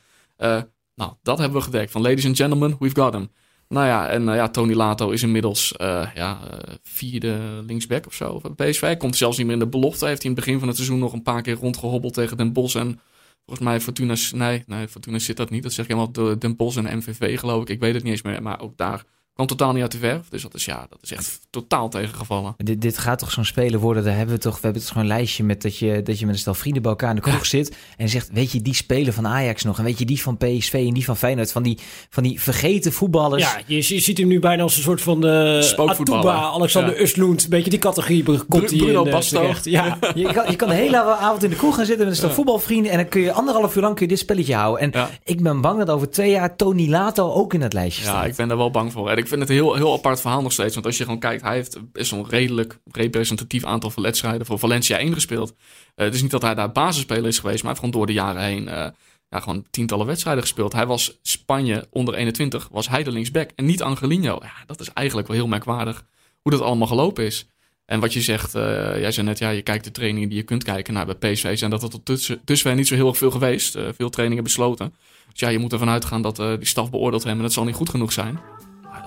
Nou, 0.96 1.14
dat 1.22 1.38
hebben 1.38 1.58
we 1.58 1.64
gedekt. 1.64 1.92
Van 1.92 2.02
ladies 2.02 2.26
and 2.26 2.36
gentlemen, 2.36 2.76
we've 2.80 3.02
got 3.02 3.14
him. 3.14 3.30
Nou 3.68 3.86
ja, 3.88 4.08
en 4.08 4.24
ja, 4.24 4.50
Tony 4.50 4.74
Lato 4.74 5.10
is 5.10 5.24
inmiddels 5.24 5.74
ja, 6.16 6.40
vierde 6.84 7.64
linksback 7.68 8.06
of 8.06 8.14
zo 8.14 8.42
bij 8.56 8.70
PSV. 8.70 8.98
Komt 8.98 9.16
zelfs 9.16 9.38
niet 9.38 9.46
meer 9.46 9.56
in 9.56 9.62
de 9.62 9.68
belofte. 9.68 10.06
Heeft 10.06 10.22
hij 10.22 10.32
in 10.32 10.36
het 10.36 10.46
begin 10.46 10.60
van 10.60 10.68
het 10.68 10.78
seizoen 10.78 11.00
nog 11.00 11.14
een 11.14 11.24
paar 11.24 11.42
keer 11.42 11.56
rondgehobbeld 11.56 12.14
tegen 12.14 12.38
Den 12.38 12.54
Bosch. 12.54 12.76
En 12.76 13.00
volgens 13.50 13.70
mij 13.70 13.80
Fortuna... 13.82 14.16
Nee, 14.32 14.64
nee, 14.68 14.88
Fortuna 14.88 15.20
zit 15.20 15.38
dat 15.38 15.50
niet. 15.50 15.64
Dat 15.64 15.74
zeg 15.74 15.88
je 15.88 15.94
helemaal 15.94 16.40
Den 16.40 16.56
Bosch 16.56 16.78
en 16.78 16.98
MVV 16.98 17.40
geloof 17.40 17.62
ik. 17.62 17.70
Ik 17.70 17.80
weet 17.80 17.94
het 17.94 18.04
niet 18.04 18.12
eens 18.12 18.22
meer. 18.22 18.42
Maar 18.42 18.60
ook 18.60 18.78
daar 18.78 19.06
kwam 19.46 19.58
totaal 19.58 19.74
niet 19.74 19.82
uit 19.82 19.92
de 19.92 19.98
verf. 19.98 20.30
Dus 20.30 20.42
dat 20.42 20.54
is, 20.54 20.66
ja, 20.66 20.86
dat 20.90 21.00
is 21.02 21.12
echt 21.14 21.40
totaal 21.50 21.90
tegengevallen. 21.90 22.54
Dit, 22.58 22.82
dit 22.82 22.98
gaat 22.98 23.20
toch 23.20 23.32
zo'n 23.32 23.46
speler 23.46 23.80
worden? 23.80 24.04
Daar 24.04 24.16
hebben 24.16 24.36
we 24.36 24.42
toch, 24.42 24.54
we 24.56 24.60
hebben 24.62 24.82
toch 24.82 24.92
gewoon 24.92 25.04
een 25.10 25.16
lijstje 25.16 25.44
met 25.44 25.62
dat 25.62 25.78
je, 25.78 26.02
dat 26.04 26.20
je 26.20 26.26
met 26.26 26.34
een 26.36 26.40
stel 26.42 26.54
vrienden 26.54 26.82
bij 26.82 26.92
elkaar 26.92 27.10
in 27.10 27.16
de 27.16 27.22
kroeg 27.22 27.46
zit 27.46 27.76
en 27.98 28.10
zegt, 28.10 28.30
weet 28.34 28.52
je 28.52 28.62
die 28.62 28.74
speler 28.74 29.14
van 29.14 29.28
Ajax 29.28 29.64
nog 29.64 29.78
en 29.78 29.84
weet 29.84 30.00
je 30.00 30.06
die 30.06 30.22
van 30.22 30.38
PSV 30.38 30.74
en 30.88 30.94
die 30.94 31.06
van 31.06 31.18
Feyenoord, 31.18 31.52
van 31.52 31.64
die, 31.64 31.78
van 32.10 32.24
die 32.24 32.42
vergeten 32.42 32.92
voetballers. 32.92 33.44
Ja, 33.44 33.60
je, 33.66 33.76
je 33.76 34.00
ziet 34.00 34.18
hem 34.18 34.28
nu 34.28 34.40
bijna 34.40 34.64
als 34.64 34.76
een 34.78 34.84
soort 34.84 35.02
van 35.02 35.22
de 35.22 35.60
Spookvoetballer. 35.62 36.32
Atuba, 36.32 36.48
Alexander 36.50 37.02
Ja. 37.02 37.08
Een 37.24 37.38
beetje 37.50 37.70
die 37.70 37.80
categorie 37.80 38.24
komt 38.24 38.70
hij 38.70 38.78
Bruno 38.80 39.02
in 39.02 39.08
eh, 39.08 39.14
Basto. 39.14 39.40
terecht. 39.40 39.66
Ja, 39.66 39.98
Je 40.16 40.34
kan, 40.34 40.50
je 40.52 40.56
kan 40.56 40.68
de 40.70 40.76
hele 40.76 41.04
avond 41.04 41.44
in 41.44 41.50
de 41.50 41.56
kroeg 41.56 41.76
gaan 41.76 41.86
zitten 41.86 42.04
met 42.06 42.14
een 42.14 42.20
stel 42.22 42.32
voetbalvrienden 42.36 42.92
en 42.92 42.98
dan 42.98 43.08
kun 43.08 43.22
je 43.22 43.32
anderhalf 43.32 43.76
uur 43.76 43.82
lang 43.82 43.96
kun 43.96 44.04
je 44.06 44.12
dit 44.12 44.20
spelletje 44.22 44.56
houden. 44.56 44.82
En 44.82 45.00
Ja. 45.00 45.10
ik 45.24 45.44
ben 45.44 45.62
bang 45.62 45.78
dat 45.80 45.90
over 45.90 46.10
twee 46.10 46.32
jaar 46.32 46.56
Tony 46.56 46.90
Lato 46.90 47.32
ook 47.34 47.54
in 47.54 47.62
het 47.62 47.74
lijstje 47.74 48.04
Ja, 48.04 48.10
staat. 48.10 48.26
ik 48.26 48.36
ben 48.36 48.48
daar 48.48 48.58
wel 48.58 48.72
bang 48.72 48.92
voor. 48.92 49.10
En 49.10 49.18
ik 49.18 49.28
vind 49.30 49.42
het 49.42 49.50
een 49.50 49.56
heel, 49.56 49.76
heel 49.76 49.94
apart 49.94 50.22
verhaal 50.22 50.42
nog 50.42 50.52
steeds. 50.52 50.74
Want 50.74 50.86
als 50.86 50.98
je 50.98 51.04
gewoon 51.04 51.20
kijkt, 51.20 51.42
hij 51.42 51.56
heeft 51.56 51.92
best 51.92 52.12
een 52.12 52.30
redelijk 52.30 52.80
representatief 52.92 53.64
aantal 53.64 53.92
wedstrijden 53.96 54.46
voor 54.46 54.60
Valencia 54.60 54.98
ingespeeld. 54.98 55.54
Eh 55.96 56.06
het 56.06 56.14
is 56.14 56.22
niet 56.22 56.32
dat 56.32 56.42
hij 56.42 56.56
daar 56.56 56.72
basisspeler 56.72 57.28
is 57.28 57.40
geweest, 57.40 57.64
maar 57.64 57.74
hij 57.74 57.80
heeft 57.80 57.80
gewoon 57.80 57.92
door 57.92 58.06
de 58.06 58.14
jaren 58.14 58.42
heen 58.42 58.68
eh, 58.68 58.88
ja, 59.30 59.40
gewoon 59.40 59.66
tientallen 59.72 60.06
wedstrijden 60.06 60.44
gespeeld. 60.44 60.74
Hij 60.74 60.86
was 60.86 61.20
Spanje 61.22 61.88
onder 61.90 62.14
21, 62.14 62.68
was 62.72 62.90
hij 62.90 63.04
de 63.04 63.12
linksback 63.12 63.50
en 63.56 63.66
niet 63.66 63.82
Angelino. 63.82 64.40
Ja, 64.42 64.54
dat 64.66 64.80
is 64.80 64.94
eigenlijk 64.94 65.28
wel 65.28 65.38
heel 65.38 65.48
merkwaardig 65.48 66.06
hoe 66.42 66.52
dat 66.52 66.62
allemaal 66.62 66.88
gelopen 66.88 67.26
is. 67.26 67.48
En 67.86 68.00
wat 68.00 68.14
je 68.14 68.22
zegt, 68.22 68.56
eh, 68.56 68.64
jij 69.00 69.12
zei 69.12 69.26
net, 69.26 69.38
ja, 69.38 69.50
je 69.50 69.62
kijkt 69.62 69.84
de 69.84 69.92
trainingen 69.92 70.30
die 70.30 70.38
je 70.38 70.44
kunt 70.44 70.64
kijken. 70.64 70.94
Nou, 70.94 71.16
bij 71.16 71.32
PSV 71.32 71.58
zijn 71.58 71.72
dat 71.72 71.84
er 71.84 71.90
tot 71.90 72.28
dusver 72.46 72.76
niet 72.76 72.88
zo 72.88 72.96
heel 72.96 73.08
erg 73.08 73.18
veel 73.18 73.32
geweest. 73.32 73.78
Veel 73.96 74.10
trainingen 74.10 74.44
besloten. 74.44 74.94
Dus 75.32 75.40
ja, 75.40 75.50
je 75.50 75.60
moet 75.60 75.72
ervan 75.72 75.90
uitgaan 75.90 76.22
dat 76.22 76.36
die 76.36 76.66
staf 76.66 76.90
beoordeeld 76.90 77.24
hebben 77.24 77.40
en 77.40 77.46
dat 77.46 77.56
zal 77.56 77.66
niet 77.66 77.76
goed 77.76 77.90
genoeg 77.90 78.12
zijn. 78.12 78.40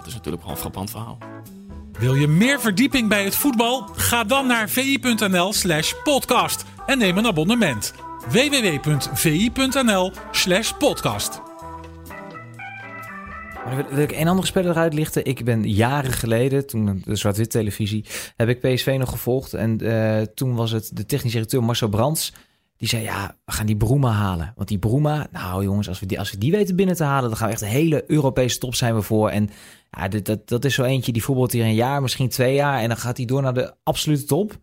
Dat 0.03 0.11
is 0.11 0.17
natuurlijk 0.17 0.43
wel 0.43 0.53
een 0.53 0.59
frappant 0.59 0.91
verhaal. 0.91 1.19
Wil 1.99 2.15
je 2.15 2.29
meer 2.29 2.61
verdieping 2.61 3.09
bij 3.09 3.25
het 3.25 3.35
voetbal? 3.35 3.88
Ga 3.97 4.25
dan 4.25 4.47
naar 4.47 4.69
vi.nl 4.69 5.53
slash 5.53 5.93
podcast 6.03 6.65
en 6.87 6.99
neem 6.99 7.19
een 7.19 7.27
abonnement. 7.27 7.95
www.vi.nl 8.29 10.12
slash 10.31 10.73
podcast. 10.73 11.41
Maar 13.65 13.75
Maar 13.75 13.87
wil 13.88 14.03
ik 14.03 14.12
een 14.12 14.29
andere 14.29 14.47
speler 14.47 14.71
eruit 14.71 14.95
lichten? 14.95 15.25
Ik 15.25 15.45
ben 15.45 15.71
jaren 15.71 16.12
geleden, 16.12 16.67
toen 16.67 17.03
de 17.05 17.17
zwart-wit 17.17 17.51
televisie, 17.51 18.05
heb 18.37 18.49
ik 18.49 18.61
PSV 18.61 18.97
nog 18.99 19.11
gevolgd. 19.11 19.55
En 19.55 19.85
uh, 19.85 20.21
toen 20.21 20.55
was 20.55 20.71
het 20.71 20.91
de 20.97 21.07
technisch 21.07 21.33
directeur 21.33 21.62
Marcel 21.62 21.88
Brands. 21.88 22.33
Die 22.77 22.88
zei, 22.88 23.03
ja, 23.03 23.37
we 23.45 23.53
gaan 23.53 23.67
die 23.67 23.77
Broema 23.77 24.11
halen. 24.11 24.53
Want 24.57 24.69
die 24.69 24.79
Broema, 24.79 25.27
nou 25.33 25.65
jongens, 25.65 25.88
als 25.88 26.01
we 26.01 26.07
die, 26.07 26.19
als 26.19 26.31
we 26.31 26.38
die 26.38 26.51
weten 26.51 26.77
binnen 26.77 26.97
te 26.97 27.05
halen... 27.05 27.29
dan 27.29 27.38
gaan 27.38 27.47
we 27.47 27.53
echt 27.53 27.62
een 27.62 27.69
hele 27.69 28.05
Europese 28.07 28.59
top 28.59 28.75
zijn 28.75 28.95
we 28.95 29.03
voor. 29.03 29.29
En 29.29 29.51
ja, 29.96 30.09
dit, 30.09 30.26
dat, 30.26 30.48
dat 30.48 30.64
is 30.64 30.74
zo 30.74 30.83
eentje, 30.83 31.12
die 31.12 31.22
voetbalt 31.22 31.52
hier 31.52 31.64
een 31.64 31.74
jaar, 31.74 32.02
misschien 32.02 32.28
twee 32.28 32.55
jaar... 32.55 32.81
en 32.81 32.88
dan 32.88 32.96
gaat 32.96 33.16
hij 33.16 33.26
door 33.26 33.42
naar 33.42 33.55
de 33.55 33.74
absolute 33.83 34.24
top. 34.24 34.61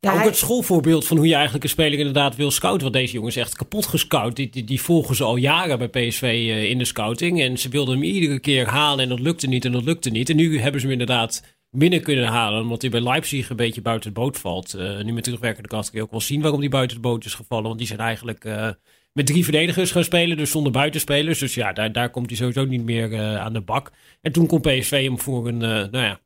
Ja, 0.00 0.14
ook 0.14 0.24
het 0.24 0.36
schoolvoorbeeld 0.36 1.06
van 1.06 1.16
hoe 1.16 1.26
je 1.26 1.34
eigenlijk 1.34 1.64
een 1.64 1.70
speler 1.70 1.98
inderdaad 1.98 2.36
wil 2.36 2.50
scouten. 2.50 2.82
Want 2.82 2.94
deze 2.94 3.12
jongens 3.12 3.36
echt 3.36 3.56
kapot 3.56 3.86
gescout. 3.86 4.36
Die, 4.36 4.50
die, 4.50 4.64
die, 4.64 4.80
volgen 4.80 5.16
ze 5.16 5.24
al 5.24 5.36
jaren 5.36 5.78
bij 5.78 5.88
PSV 5.88 6.22
uh, 6.22 6.64
in 6.64 6.78
de 6.78 6.84
scouting. 6.84 7.40
En 7.40 7.58
ze 7.58 7.68
wilden 7.68 7.94
hem 7.94 8.02
iedere 8.02 8.40
keer 8.40 8.66
halen 8.66 9.02
en 9.02 9.08
dat 9.08 9.20
lukte 9.20 9.46
niet 9.46 9.64
en 9.64 9.72
dat 9.72 9.84
lukte 9.84 10.10
niet. 10.10 10.30
En 10.30 10.36
nu 10.36 10.58
hebben 10.58 10.80
ze 10.80 10.86
hem 10.86 11.00
inderdaad 11.00 11.42
binnen 11.70 12.02
kunnen 12.02 12.26
halen. 12.26 12.62
Omdat 12.62 12.82
hij 12.82 12.90
bij 12.90 13.00
Leipzig 13.00 13.50
een 13.50 13.56
beetje 13.56 13.82
buiten 13.82 14.14
de 14.14 14.20
boot 14.20 14.38
valt. 14.38 14.74
Uh, 14.74 15.02
nu 15.02 15.12
met 15.12 15.24
terugwerkende 15.24 15.68
kracht 15.68 15.90
kun 15.90 15.98
je 15.98 16.04
ook 16.04 16.10
wel 16.10 16.20
zien 16.20 16.40
waarom 16.40 16.60
hij 16.60 16.68
buiten 16.68 16.96
de 16.96 17.02
boot 17.02 17.24
is 17.24 17.34
gevallen. 17.34 17.66
Want 17.66 17.78
die 17.78 17.86
zijn 17.86 18.00
eigenlijk 18.00 18.44
uh, 18.44 18.68
met 19.12 19.26
drie 19.26 19.44
verdedigers 19.44 19.90
gaan 19.90 20.04
spelen. 20.04 20.36
Dus 20.36 20.50
zonder 20.50 20.72
buitenspelers. 20.72 21.38
Dus 21.38 21.54
ja, 21.54 21.72
daar, 21.72 21.92
daar 21.92 22.10
komt 22.10 22.28
hij 22.28 22.36
sowieso 22.38 22.64
niet 22.64 22.84
meer 22.84 23.12
uh, 23.12 23.36
aan 23.36 23.52
de 23.52 23.60
bak. 23.60 23.90
En 24.20 24.32
toen 24.32 24.46
kon 24.46 24.60
PSV 24.60 25.04
hem 25.04 25.18
voor 25.18 25.48
een, 25.48 25.58
nou 25.58 25.90
ja, 25.90 26.20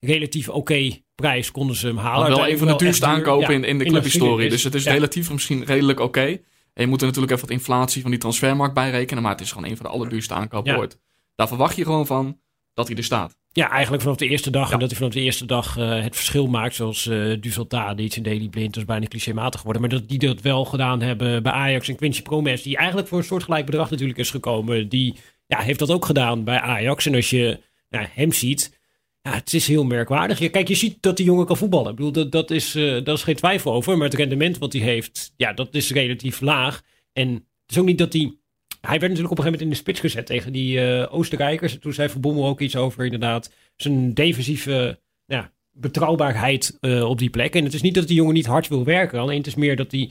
relatief 0.00 0.48
oké 0.48 0.90
prijs 1.14 1.50
konden 1.50 1.76
ze 1.76 1.86
hem 1.86 1.96
halen. 1.96 2.28
Wel 2.28 2.48
een 2.48 2.58
van 2.58 2.66
de 2.66 2.76
duurste 2.76 3.06
aankopen 3.06 3.54
in, 3.54 3.64
in 3.64 3.78
de 3.78 3.84
clubhistorie. 3.84 4.50
Dus 4.50 4.64
het 4.64 4.74
is 4.74 4.84
relatief 4.84 5.30
misschien 5.32 5.64
redelijk 5.64 6.00
oké. 6.00 6.08
Okay. 6.20 6.42
En 6.74 6.84
je 6.84 6.86
moet 6.86 7.00
er 7.00 7.06
natuurlijk 7.06 7.32
even 7.32 7.46
wat 7.46 7.56
inflatie 7.56 8.02
van 8.02 8.10
die 8.10 8.20
transfermarkt 8.20 8.74
bij 8.74 8.90
rekenen. 8.90 9.22
Maar 9.22 9.32
het 9.32 9.40
is 9.40 9.52
gewoon 9.52 9.70
een 9.70 9.76
van 9.76 9.86
de 9.86 9.92
allerduurste 9.92 10.34
aankopen 10.34 10.78
ooit. 10.78 10.98
Daar 11.34 11.48
verwacht 11.48 11.76
je 11.76 11.84
gewoon 11.84 12.06
van 12.06 12.40
dat 12.78 12.88
hij 12.88 12.96
er 12.96 13.04
staat. 13.04 13.36
Ja, 13.52 13.70
eigenlijk 13.70 14.02
vanaf 14.02 14.16
de 14.16 14.28
eerste 14.28 14.50
dag. 14.50 14.72
En 14.72 14.78
dat 14.78 14.88
hij 14.88 14.98
vanaf 14.98 15.12
de 15.12 15.20
eerste 15.20 15.46
dag 15.46 15.76
uh, 15.76 16.02
het 16.02 16.16
verschil 16.16 16.46
maakt. 16.46 16.74
Zoals 16.74 17.06
uh, 17.06 17.36
Duvelta, 17.40 17.96
iets 17.96 18.16
in 18.16 18.22
Daily 18.22 18.48
Blind. 18.48 18.74
Dat 18.74 18.82
is 18.82 18.88
bijna 18.88 19.06
clichématig 19.06 19.58
geworden. 19.58 19.82
Maar 19.82 19.90
dat 19.90 20.08
die 20.08 20.18
dat 20.18 20.40
wel 20.40 20.64
gedaan 20.64 21.00
hebben 21.00 21.42
bij 21.42 21.52
Ajax 21.52 21.88
en 21.88 21.96
Quincy 21.96 22.22
Promes. 22.22 22.62
Die 22.62 22.76
eigenlijk 22.76 23.08
voor 23.08 23.18
een 23.18 23.24
soortgelijk 23.24 23.66
bedrag 23.66 23.90
natuurlijk 23.90 24.18
is 24.18 24.30
gekomen. 24.30 24.88
Die 24.88 25.14
ja, 25.46 25.58
heeft 25.58 25.78
dat 25.78 25.90
ook 25.90 26.04
gedaan 26.04 26.44
bij 26.44 26.60
Ajax. 26.60 27.06
En 27.06 27.14
als 27.14 27.30
je 27.30 27.60
nou, 27.88 28.06
hem 28.14 28.32
ziet 28.32 28.78
ja, 29.22 29.34
het 29.34 29.54
is 29.54 29.66
heel 29.66 29.84
merkwaardig. 29.84 30.38
Ja, 30.38 30.48
kijk, 30.50 30.68
je 30.68 30.74
ziet 30.74 31.02
dat 31.02 31.16
die 31.16 31.26
jongen 31.26 31.46
kan 31.46 31.56
voetballen. 31.56 31.90
Ik 31.90 31.96
bedoel, 31.96 32.12
dat, 32.12 32.32
dat, 32.32 32.50
is, 32.50 32.76
uh, 32.76 33.04
dat 33.04 33.16
is 33.16 33.22
geen 33.22 33.34
twijfel 33.34 33.72
over. 33.72 33.96
Maar 33.96 34.08
het 34.08 34.16
rendement 34.16 34.58
wat 34.58 34.72
hij 34.72 34.82
heeft, 34.82 35.32
ja, 35.36 35.52
dat 35.52 35.74
is 35.74 35.90
relatief 35.90 36.40
laag. 36.40 36.82
En 37.12 37.32
het 37.32 37.42
is 37.66 37.78
ook 37.78 37.86
niet 37.86 37.98
dat 37.98 38.12
hij... 38.12 38.36
Hij 38.80 38.98
werd 38.98 39.12
natuurlijk 39.12 39.30
op 39.30 39.38
een 39.38 39.44
gegeven 39.44 39.44
moment 39.44 39.62
in 39.62 39.68
de 39.68 39.74
spits 39.74 40.00
gezet 40.00 40.26
tegen 40.26 40.52
die 40.52 40.78
uh, 40.78 41.14
Oostenrijkers. 41.14 41.78
Toen 41.78 41.92
zei 41.92 42.08
Verbommel 42.08 42.46
ook 42.46 42.60
iets 42.60 42.76
over 42.76 43.04
inderdaad 43.04 43.52
zijn 43.76 44.14
defensieve 44.14 45.00
ja, 45.24 45.52
betrouwbaarheid 45.70 46.76
uh, 46.80 47.08
op 47.08 47.18
die 47.18 47.30
plek. 47.30 47.54
En 47.54 47.64
het 47.64 47.74
is 47.74 47.82
niet 47.82 47.94
dat 47.94 48.06
die 48.06 48.16
jongen 48.16 48.34
niet 48.34 48.46
hard 48.46 48.68
wil 48.68 48.84
werken. 48.84 49.18
Alleen 49.18 49.38
het 49.38 49.46
is 49.46 49.54
meer 49.54 49.76
dat 49.76 49.90
hij 49.90 50.10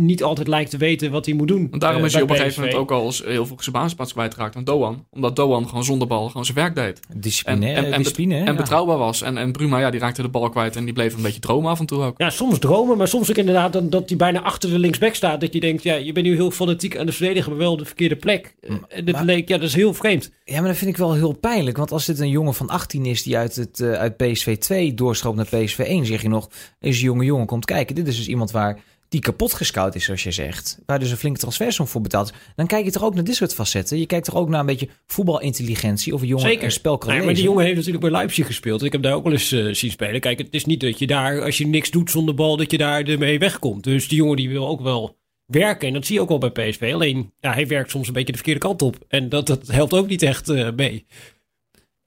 niet 0.00 0.22
altijd 0.22 0.48
lijkt 0.48 0.70
te 0.70 0.76
weten 0.76 1.10
wat 1.10 1.26
hij 1.26 1.34
moet 1.34 1.48
doen. 1.48 1.66
Want 1.70 1.82
daarom 1.82 2.04
is 2.04 2.12
hij 2.12 2.22
op 2.22 2.30
een 2.30 2.36
gegeven 2.36 2.60
moment 2.60 2.78
ook 2.78 2.90
al 2.90 3.12
heel 3.24 3.46
veel 3.46 3.56
zijn 3.60 3.74
baansplaats 3.74 4.12
kwijtgeraakt 4.12 4.56
aan 4.56 4.64
Doan. 4.64 5.06
Omdat 5.10 5.36
Doan 5.36 5.68
gewoon 5.68 5.84
zonder 5.84 6.08
bal 6.08 6.26
gewoon 6.26 6.44
zijn 6.44 6.56
werk 6.56 6.74
deed. 6.74 7.00
Discipline, 7.14 7.66
en, 7.66 7.74
en, 7.74 7.92
en, 7.92 7.98
discipline, 7.98 8.44
en 8.44 8.56
betrouwbaar 8.56 8.98
was. 8.98 9.22
En, 9.22 9.36
en 9.36 9.52
Bruma, 9.52 9.78
ja, 9.78 9.90
die 9.90 10.00
raakte 10.00 10.22
de 10.22 10.28
bal 10.28 10.48
kwijt 10.48 10.76
en 10.76 10.84
die 10.84 10.94
bleef 10.94 11.14
een 11.14 11.22
beetje 11.22 11.40
dromen 11.40 11.70
af 11.70 11.80
en 11.80 11.86
toe 11.86 12.02
ook. 12.02 12.14
Ja, 12.18 12.30
soms 12.30 12.58
dromen, 12.58 12.96
maar 12.96 13.08
soms 13.08 13.30
ook 13.30 13.36
inderdaad 13.36 13.72
dan, 13.72 13.90
dat 13.90 14.08
hij 14.08 14.18
bijna 14.18 14.40
achter 14.40 14.70
de 14.70 14.78
linksback 14.78 15.14
staat. 15.14 15.40
Dat 15.40 15.52
je 15.52 15.60
denkt, 15.60 15.82
ja, 15.82 15.94
je 15.94 16.12
bent 16.12 16.26
nu 16.26 16.34
heel 16.34 16.50
fanatiek 16.50 16.96
aan 16.96 17.06
de 17.06 17.12
verdedigen, 17.12 17.50
maar 17.50 17.60
wel 17.60 17.76
de 17.76 17.84
verkeerde 17.84 18.16
plek. 18.16 18.54
En 18.88 19.04
dat 19.04 19.22
leek, 19.22 19.48
ja, 19.48 19.56
dat 19.56 19.68
is 19.68 19.74
heel 19.74 19.94
vreemd. 19.94 20.30
Ja, 20.44 20.58
maar 20.58 20.68
dat 20.68 20.76
vind 20.76 20.90
ik 20.90 20.96
wel 20.96 21.14
heel 21.14 21.32
pijnlijk. 21.32 21.76
Want 21.76 21.92
als 21.92 22.06
dit 22.06 22.18
een 22.18 22.28
jongen 22.28 22.54
van 22.54 22.68
18 22.68 23.06
is 23.06 23.22
die 23.22 23.36
uit, 23.36 23.56
het, 23.56 23.78
uh, 23.78 23.92
uit 23.92 24.16
PSV 24.16 24.58
2 24.58 24.94
doorstroomt 24.94 25.36
naar 25.36 25.62
PSV 25.62 25.78
1, 25.78 26.06
zeg 26.06 26.22
je 26.22 26.28
nog, 26.28 26.48
deze 26.80 27.02
jonge 27.02 27.24
jongen 27.24 27.46
komt 27.46 27.64
kijken. 27.64 27.94
Dit 27.94 28.06
is 28.06 28.16
dus 28.16 28.28
iemand 28.28 28.50
waar 28.50 28.78
die 29.10 29.20
kapot 29.20 29.54
gescout 29.54 29.94
is, 29.94 30.04
zoals 30.04 30.22
je 30.22 30.30
zegt, 30.30 30.78
waar 30.86 30.98
dus 30.98 31.10
een 31.10 31.16
flinke 31.16 31.38
transfersom 31.38 31.86
voor 31.86 32.00
betaald 32.00 32.30
is, 32.30 32.38
dan 32.56 32.66
kijk 32.66 32.84
je 32.84 32.90
toch 32.90 33.04
ook 33.04 33.14
naar 33.14 33.24
dit 33.24 33.34
soort 33.34 33.54
facetten. 33.54 33.98
Je 33.98 34.06
kijkt 34.06 34.24
toch 34.24 34.34
ook 34.34 34.48
naar 34.48 34.60
een 34.60 34.66
beetje 34.66 34.88
voetbalintelligentie 35.06 36.14
of 36.14 36.20
een 36.20 36.26
jongen 36.26 36.46
Zeker. 36.46 36.64
een 36.64 36.70
spel 36.70 36.98
kan 36.98 37.08
nee, 37.08 37.24
Maar 37.24 37.34
die 37.34 37.42
jongen 37.42 37.64
heeft 37.64 37.76
natuurlijk 37.76 38.02
bij 38.02 38.12
Leipzig 38.12 38.46
gespeeld. 38.46 38.82
Ik 38.82 38.92
heb 38.92 39.02
daar 39.02 39.14
ook 39.14 39.24
wel 39.24 39.32
eens 39.32 39.52
uh, 39.52 39.74
zien 39.74 39.90
spelen. 39.90 40.20
Kijk, 40.20 40.38
het 40.38 40.48
is 40.50 40.64
niet 40.64 40.80
dat 40.80 40.98
je 40.98 41.06
daar, 41.06 41.42
als 41.42 41.58
je 41.58 41.66
niks 41.66 41.90
doet 41.90 42.10
zonder 42.10 42.34
bal, 42.34 42.56
dat 42.56 42.70
je 42.70 42.78
daar 42.78 43.02
ermee 43.02 43.38
wegkomt. 43.38 43.84
Dus 43.84 44.08
die 44.08 44.18
jongen 44.18 44.36
die 44.36 44.48
wil 44.48 44.68
ook 44.68 44.80
wel 44.80 45.16
werken. 45.46 45.88
En 45.88 45.94
dat 45.94 46.06
zie 46.06 46.14
je 46.14 46.20
ook 46.20 46.28
wel 46.28 46.50
bij 46.50 46.70
PSV. 46.70 46.90
Alleen, 46.94 47.32
ja, 47.40 47.52
hij 47.52 47.66
werkt 47.66 47.90
soms 47.90 48.06
een 48.06 48.12
beetje 48.12 48.32
de 48.32 48.38
verkeerde 48.38 48.60
kant 48.60 48.82
op. 48.82 48.96
En 49.08 49.28
dat, 49.28 49.46
dat 49.46 49.66
helpt 49.66 49.94
ook 49.94 50.08
niet 50.08 50.22
echt 50.22 50.48
uh, 50.48 50.68
mee. 50.76 51.06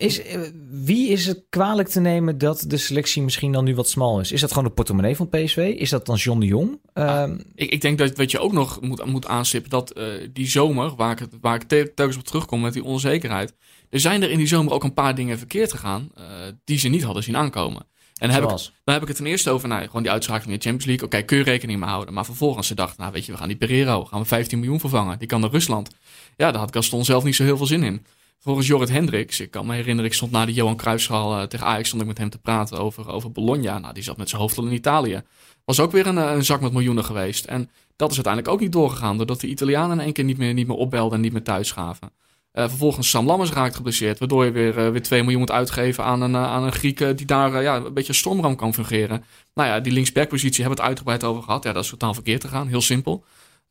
Is, 0.04 0.24
eh, 0.24 0.40
wie 0.70 1.10
is 1.10 1.26
het 1.26 1.44
kwalijk 1.50 1.88
te 1.88 2.00
nemen 2.00 2.38
dat 2.38 2.64
de 2.68 2.78
selectie 2.78 3.22
misschien 3.22 3.52
dan 3.52 3.64
nu 3.64 3.76
wat 3.76 3.90
smal 3.90 4.20
is? 4.20 4.32
Is 4.32 4.42
dat 4.42 4.50
gewoon 4.50 4.68
de 4.68 4.74
portemonnee 4.74 5.16
van 5.16 5.30
PSV? 5.30 5.58
Is 5.58 5.90
dat 5.90 6.06
dan 6.06 6.16
John 6.16 6.40
de 6.40 6.46
Jong? 6.46 6.80
Ah, 6.94 7.30
uh, 7.30 7.36
ik, 7.56 7.72
ik, 7.72 7.82
denk 7.82 7.98
dat 7.98 8.18
wat 8.18 8.32
je 8.32 8.40
ook 8.40 8.52
nog 8.52 8.82
moet, 8.82 9.06
moet 9.06 9.28
aanstippen, 9.28 9.70
dat 9.70 9.98
uh, 9.98 10.06
die 10.34 10.48
zomer, 10.48 10.96
waar 10.96 11.22
ik, 11.22 11.28
waar 11.42 11.56
ik 11.56 11.94
telkens 11.96 12.18
op 12.18 12.24
terugkom 12.24 12.62
met 12.62 12.74
die 12.74 12.84
onzekerheid, 12.84 13.54
er 13.90 14.00
zijn 14.00 14.24
er 14.24 14.32
in 14.32 14.38
die 14.38 14.48
zomer 14.48 14.74
ook 14.74 14.84
een 14.84 14.94
paar 14.94 15.16
dingen 15.16 15.38
verkeerd 15.38 15.72
gegaan 15.72 16.12
uh, 16.18 16.24
die 16.64 16.78
ze 16.78 16.88
niet 16.88 17.04
hadden 17.04 17.24
zien 17.24 17.38
aankomen. 17.38 17.86
En 18.18 18.30
dan 18.30 18.42
heb, 18.42 18.52
ik, 18.52 18.58
dan 18.84 18.94
heb 18.94 19.02
ik 19.02 19.08
het 19.08 19.18
ten 19.18 19.26
eerste 19.26 19.50
over, 19.50 19.68
nou, 19.68 19.86
gewoon 19.86 20.02
die 20.02 20.12
uitschakeling 20.12 20.52
in 20.52 20.60
de 20.60 20.66
Champions 20.66 20.86
League. 20.86 21.06
Oké, 21.06 21.16
okay, 21.16 21.28
kun 21.28 21.38
je 21.38 21.44
rekening 21.44 21.80
mee 21.80 21.90
houden. 21.90 22.14
Maar 22.14 22.26
vervolgens 22.26 22.68
ze 22.68 22.76
dachten, 22.76 23.02
nou 23.02 23.14
weet 23.14 23.26
je, 23.26 23.32
we 23.32 23.38
gaan 23.38 23.48
die 23.48 23.58
Pereiro, 23.58 24.06
gaan 24.06 24.20
we 24.20 24.26
15 24.26 24.60
miljoen 24.60 24.80
vervangen. 24.80 25.20
Die 25.20 25.28
kan 25.28 25.42
naar 25.42 25.50
Rusland. 25.50 25.90
Ja, 26.38 26.52
daar 26.52 26.62
had 26.62 26.74
Gaston 26.74 27.06
zelf 27.06 27.24
niet 27.24 27.36
zo 27.36 27.44
heel 27.44 27.58
veel 27.58 27.66
zin 27.66 27.84
in. 27.84 28.06
Volgens 28.44 28.68
Jorrit 28.68 28.90
Hendricks, 28.90 29.40
ik 29.40 29.52
kan 29.52 29.66
me 29.66 29.74
herinneren, 29.74 30.12
ik 30.12 30.16
stond 30.16 30.32
na 30.32 30.46
de 30.46 30.54
Johan 30.54 30.76
Cruijffschaal 30.76 31.38
uh, 31.38 31.44
tegen 31.44 31.66
Ajax, 31.66 31.88
stond 31.88 32.02
ik 32.02 32.08
met 32.08 32.18
hem 32.18 32.30
te 32.30 32.38
praten 32.38 32.78
over, 32.78 33.10
over 33.10 33.32
Bologna. 33.32 33.80
Nou, 33.80 33.94
die 33.94 34.04
zat 34.04 34.18
met 34.18 34.30
zijn 34.30 34.42
hoofd 34.42 34.58
al 34.58 34.66
in 34.66 34.72
Italië. 34.72 35.22
Was 35.66 35.80
ook 35.80 35.92
weer 35.92 36.08
een, 36.08 36.18
eh, 36.18 36.32
een, 36.32 36.46
zak 36.46 36.62
met 36.62 36.72
miljoenen 36.72 37.06
geweest. 37.06 37.46
En 37.46 37.70
dat 37.96 38.10
is 38.10 38.16
uiteindelijk 38.16 38.54
ook 38.54 38.60
niet 38.60 38.72
doorgegaan, 38.72 39.18
doordat 39.18 39.40
de 39.40 39.48
Italianen 39.48 39.98
in 39.98 40.04
één 40.04 40.14
keer 40.14 40.24
niet 40.24 40.38
meer, 40.38 40.54
niet 40.54 40.68
meer 40.68 40.76
opbelden 40.76 41.16
en 41.16 41.22
niet 41.22 41.32
meer 41.32 41.44
thuis 41.44 41.72
gaven. 41.72 42.12
Uh, 42.54 42.68
vervolgens 42.68 43.10
Sam 43.10 43.26
Lammers 43.26 43.52
raakt 43.52 43.76
geblesseerd, 43.76 44.20
waardoor 44.20 44.46
je 44.46 44.52
weer, 44.52 44.92
weer 44.92 45.02
2 45.02 45.22
miljoen 45.22 45.40
moet 45.40 45.52
uitgeven 45.52 46.04
aan 46.04 46.22
een, 46.22 46.36
aan 46.36 46.64
een 46.64 46.72
Griek 46.72 47.18
die 47.18 47.26
daar 47.26 47.62
ja, 47.62 47.76
een 47.76 47.94
beetje 47.94 48.14
stormram 48.14 48.56
kan 48.56 48.74
fungeren. 48.74 49.24
Nou 49.54 49.70
ja, 49.70 49.80
die 49.80 49.94
linksbackpositie 49.94 50.64
hebben 50.64 50.78
we 50.78 50.82
het 50.84 50.90
uitgebreid 50.90 51.24
over 51.24 51.44
gehad. 51.44 51.64
Ja, 51.64 51.74
dat 51.74 51.84
is 51.84 51.90
totaal 51.90 52.14
verkeerd 52.14 52.44
gegaan, 52.44 52.68
heel 52.68 52.82
simpel. 52.82 53.24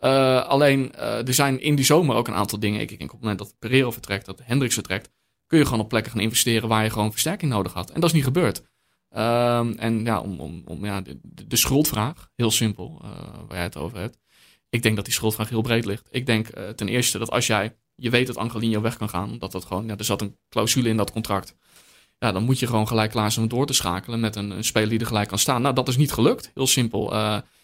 Uh, 0.04 0.44
alleen, 0.44 0.92
uh, 0.96 1.26
er 1.26 1.34
zijn 1.34 1.60
in 1.60 1.74
die 1.74 1.84
zomer 1.84 2.16
ook 2.16 2.28
een 2.28 2.34
aantal 2.34 2.58
dingen. 2.58 2.80
Ik 2.80 2.88
denk 2.88 3.02
op 3.02 3.10
het 3.10 3.20
moment 3.20 3.38
dat 3.38 3.54
Pereiro 3.58 3.90
vertrekt, 3.90 4.26
dat 4.26 4.40
Hendricks 4.44 4.74
vertrekt, 4.74 5.10
kun 5.46 5.58
je 5.58 5.64
gewoon 5.64 5.80
op 5.80 5.88
plekken 5.88 6.12
gaan 6.12 6.20
investeren 6.20 6.68
waar 6.68 6.84
je 6.84 6.90
gewoon 6.90 7.10
versterking 7.10 7.52
nodig 7.52 7.72
had. 7.72 7.90
En 7.90 8.00
dat 8.00 8.08
is 8.08 8.14
niet 8.14 8.24
gebeurd. 8.24 8.62
Uh, 9.16 9.82
en 9.82 10.04
ja, 10.04 10.20
om, 10.20 10.40
om, 10.40 10.62
om 10.66 10.84
ja, 10.84 11.00
de, 11.00 11.18
de 11.22 11.56
schuldvraag, 11.56 12.30
heel 12.34 12.50
simpel, 12.50 13.00
uh, 13.04 13.10
waar 13.48 13.56
jij 13.56 13.62
het 13.62 13.76
over 13.76 13.98
hebt. 13.98 14.18
Ik 14.68 14.82
denk 14.82 14.96
dat 14.96 15.04
die 15.04 15.14
schuldvraag 15.14 15.48
heel 15.48 15.62
breed 15.62 15.84
ligt. 15.84 16.08
Ik 16.10 16.26
denk 16.26 16.46
ten 16.76 16.88
eerste 16.88 17.18
dat 17.18 17.30
als 17.30 17.46
jij, 17.46 17.76
je 17.94 18.10
weet 18.10 18.26
dat 18.26 18.36
Angelino 18.36 18.80
weg 18.80 18.96
kan 18.96 19.08
gaan, 19.08 19.38
dat 19.38 19.52
dat 19.52 19.64
gewoon, 19.64 19.86
ja, 19.86 19.96
er 19.96 20.04
zat 20.04 20.20
een 20.20 20.36
clausule 20.48 20.88
in 20.88 20.96
dat 20.96 21.12
contract. 21.12 21.56
Ja, 22.18 22.32
dan 22.32 22.44
moet 22.44 22.58
je 22.58 22.66
gewoon 22.66 22.88
gelijk 22.88 23.10
klaar 23.10 23.32
zijn 23.32 23.44
om 23.44 23.50
door 23.50 23.66
te 23.66 23.72
schakelen 23.72 24.20
met 24.20 24.36
een, 24.36 24.50
een 24.50 24.64
speler 24.64 24.88
die 24.88 24.98
er 24.98 25.06
gelijk 25.06 25.28
kan 25.28 25.38
staan. 25.38 25.62
Nou, 25.62 25.74
dat 25.74 25.88
is 25.88 25.96
niet 25.96 26.12
gelukt. 26.12 26.50
Heel 26.54 26.66
simpel. 26.66 27.12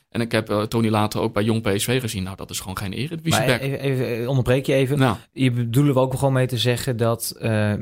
En 0.08 0.20
ik 0.20 0.32
heb 0.32 0.50
uh, 0.50 0.62
Tony 0.62 0.88
later 0.88 1.20
ook 1.20 1.32
bij 1.32 1.42
Jong 1.42 1.62
PSV 1.62 2.00
gezien. 2.00 2.22
Nou, 2.22 2.36
dat 2.36 2.50
is 2.50 2.60
gewoon 2.60 2.78
geen 2.78 2.92
eredivisie 2.92 3.46
Maar 3.46 3.60
even, 3.60 3.80
even, 3.80 4.28
onderbreek 4.28 4.66
je 4.66 4.74
even. 4.74 4.98
Nou. 4.98 5.16
Je 5.32 5.50
bedoelen 5.50 5.94
we 5.94 6.00
ook 6.00 6.14
gewoon 6.14 6.32
mee 6.32 6.46
te 6.46 6.58
zeggen 6.58 6.96
dat 6.96 7.36
uh, 7.42 7.72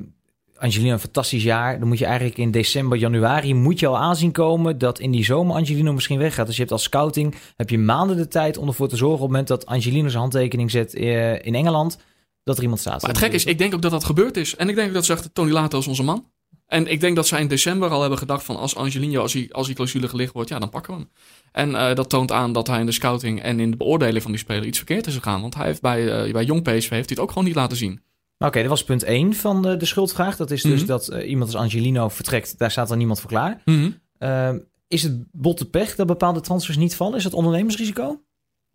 Angelino 0.59 0.93
een 0.93 0.99
fantastisch 0.99 1.43
jaar. 1.43 1.79
Dan 1.79 1.89
moet 1.89 1.99
je 1.99 2.05
eigenlijk 2.05 2.39
in 2.39 2.51
december, 2.51 2.99
januari 2.99 3.55
moet 3.55 3.81
je 3.81 3.87
al 3.87 3.99
aanzien 3.99 4.33
komen 4.33 4.79
dat 4.79 4.99
in 4.99 5.11
die 5.11 5.25
zomer 5.25 5.57
Angelino 5.57 5.93
misschien 5.93 6.19
weggaat. 6.19 6.47
Dus 6.47 6.55
je 6.55 6.61
hebt 6.61 6.73
als 6.73 6.83
scouting 6.83 7.35
heb 7.57 7.71
je 7.71 7.79
maanden 7.79 8.17
de 8.17 8.29
tijd 8.29 8.59
om 8.59 8.69
ervoor 8.69 8.89
te 8.89 8.97
zorgen 8.97 9.17
op 9.17 9.23
het 9.23 9.31
moment 9.31 9.49
dat 9.49 9.67
Angelino 9.67 10.09
zijn 10.09 10.21
handtekening 10.21 10.71
zet 10.71 10.95
in 10.95 11.55
Engeland 11.55 11.99
dat 12.43 12.57
er 12.57 12.63
iemand 12.63 12.81
staat. 12.81 13.03
Maar 13.03 13.11
het 13.11 13.19
gek 13.19 13.33
is, 13.33 13.45
ik 13.45 13.59
denk 13.59 13.75
ook 13.75 13.83
dat 13.83 13.91
dat 13.91 14.05
gebeurd 14.05 14.37
is. 14.37 14.57
En 14.57 14.69
ik 14.69 14.75
denk 14.75 14.89
ook 14.89 14.95
dat 14.95 15.05
zegt 15.05 15.35
Tony 15.35 15.51
Lato 15.51 15.77
als 15.77 15.87
onze 15.87 16.03
man. 16.03 16.25
En 16.67 16.87
ik 16.87 17.01
denk 17.01 17.17
dat 17.17 17.27
zij 17.27 17.41
in 17.41 17.49
december 17.49 17.91
al 17.91 18.01
hebben 18.01 18.19
gedacht 18.19 18.45
van 18.45 18.57
als 18.57 18.77
Angelino, 18.77 19.21
als 19.21 19.33
hij, 19.33 19.49
als 19.53 19.67
die 19.67 19.75
clausule 19.75 20.09
gelicht 20.09 20.33
wordt, 20.33 20.49
ja, 20.49 20.59
dan 20.59 20.71
pakken 20.71 20.95
we 20.95 20.99
hem. 20.99 21.11
En 21.53 21.71
uh, 21.71 21.95
dat 21.95 22.09
toont 22.09 22.33
aan 22.33 22.53
dat 22.53 22.67
hij 22.67 22.81
in 22.81 22.87
de 22.87 22.93
scouting 22.93 23.43
en 23.43 23.61
in 23.61 23.71
de 23.71 23.77
beoordeling 23.77 24.23
van 24.23 24.31
die 24.31 24.41
speler 24.41 24.65
iets 24.65 24.79
verkeerd 24.79 25.07
is 25.07 25.15
gegaan. 25.15 25.41
Want 25.41 25.55
hij 25.55 25.67
heeft 25.67 25.81
bij, 25.81 26.27
uh, 26.27 26.33
bij 26.33 26.45
Jong 26.45 26.63
PSV 26.63 26.73
heeft 26.73 26.91
hij 26.91 27.01
het 27.09 27.19
ook 27.19 27.29
gewoon 27.29 27.45
niet 27.45 27.55
laten 27.55 27.77
zien. 27.77 27.93
Oké, 27.93 28.47
okay, 28.47 28.63
dat 28.63 28.71
was 28.71 28.85
punt 28.85 29.03
1 29.03 29.35
van 29.35 29.63
de, 29.63 29.77
de 29.77 29.85
schuldvraag. 29.85 30.37
Dat 30.37 30.51
is 30.51 30.63
dus 30.63 30.73
mm 30.73 30.79
-hmm. 30.79 30.87
dat 30.87 31.11
uh, 31.13 31.29
iemand 31.29 31.55
als 31.55 31.63
Angelino 31.63 32.09
vertrekt, 32.09 32.59
daar 32.59 32.71
staat 32.71 32.89
dan 32.89 32.99
niemand 32.99 33.21
voor 33.21 33.31
klaar. 33.31 33.63
Mm 33.65 33.97
-hmm. 34.19 34.65
is 34.89 35.03
het 35.03 35.25
botte 35.33 35.71
pech 35.71 35.95
dat 35.95 36.07
bepaalde 36.07 36.41
transfers 36.41 36.77
niet 36.77 36.97
vallen? 36.97 37.17
Is 37.17 37.23
dat 37.23 37.35
ondernemersrisico? 37.35 38.21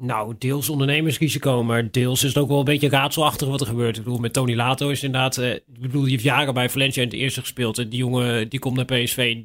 Nou, 0.03 0.35
deels 0.37 0.69
ondernemersrisico, 0.69 1.63
maar 1.63 1.91
deels 1.91 2.23
is 2.23 2.29
het 2.33 2.37
ook 2.37 2.47
wel 2.47 2.59
een 2.59 2.65
beetje 2.65 2.89
raadselachtig 2.89 3.47
wat 3.47 3.61
er 3.61 3.67
gebeurt. 3.67 3.97
Ik 3.97 4.03
bedoel, 4.03 4.19
met 4.19 4.33
Tony 4.33 4.55
Lato 4.55 4.89
is 4.89 5.03
inderdaad... 5.03 5.37
Uh, 5.37 5.53
ik 5.53 5.79
bedoel, 5.79 6.01
die 6.01 6.11
heeft 6.11 6.23
jaren 6.23 6.53
bij 6.53 6.69
Valencia 6.69 7.01
in 7.01 7.07
het 7.07 7.17
eerste 7.17 7.39
gespeeld. 7.39 7.77
En 7.77 7.89
die 7.89 7.99
jongen, 7.99 8.49
die 8.49 8.59
komt 8.59 8.75
naar 8.75 8.85
PSV, 8.85 9.37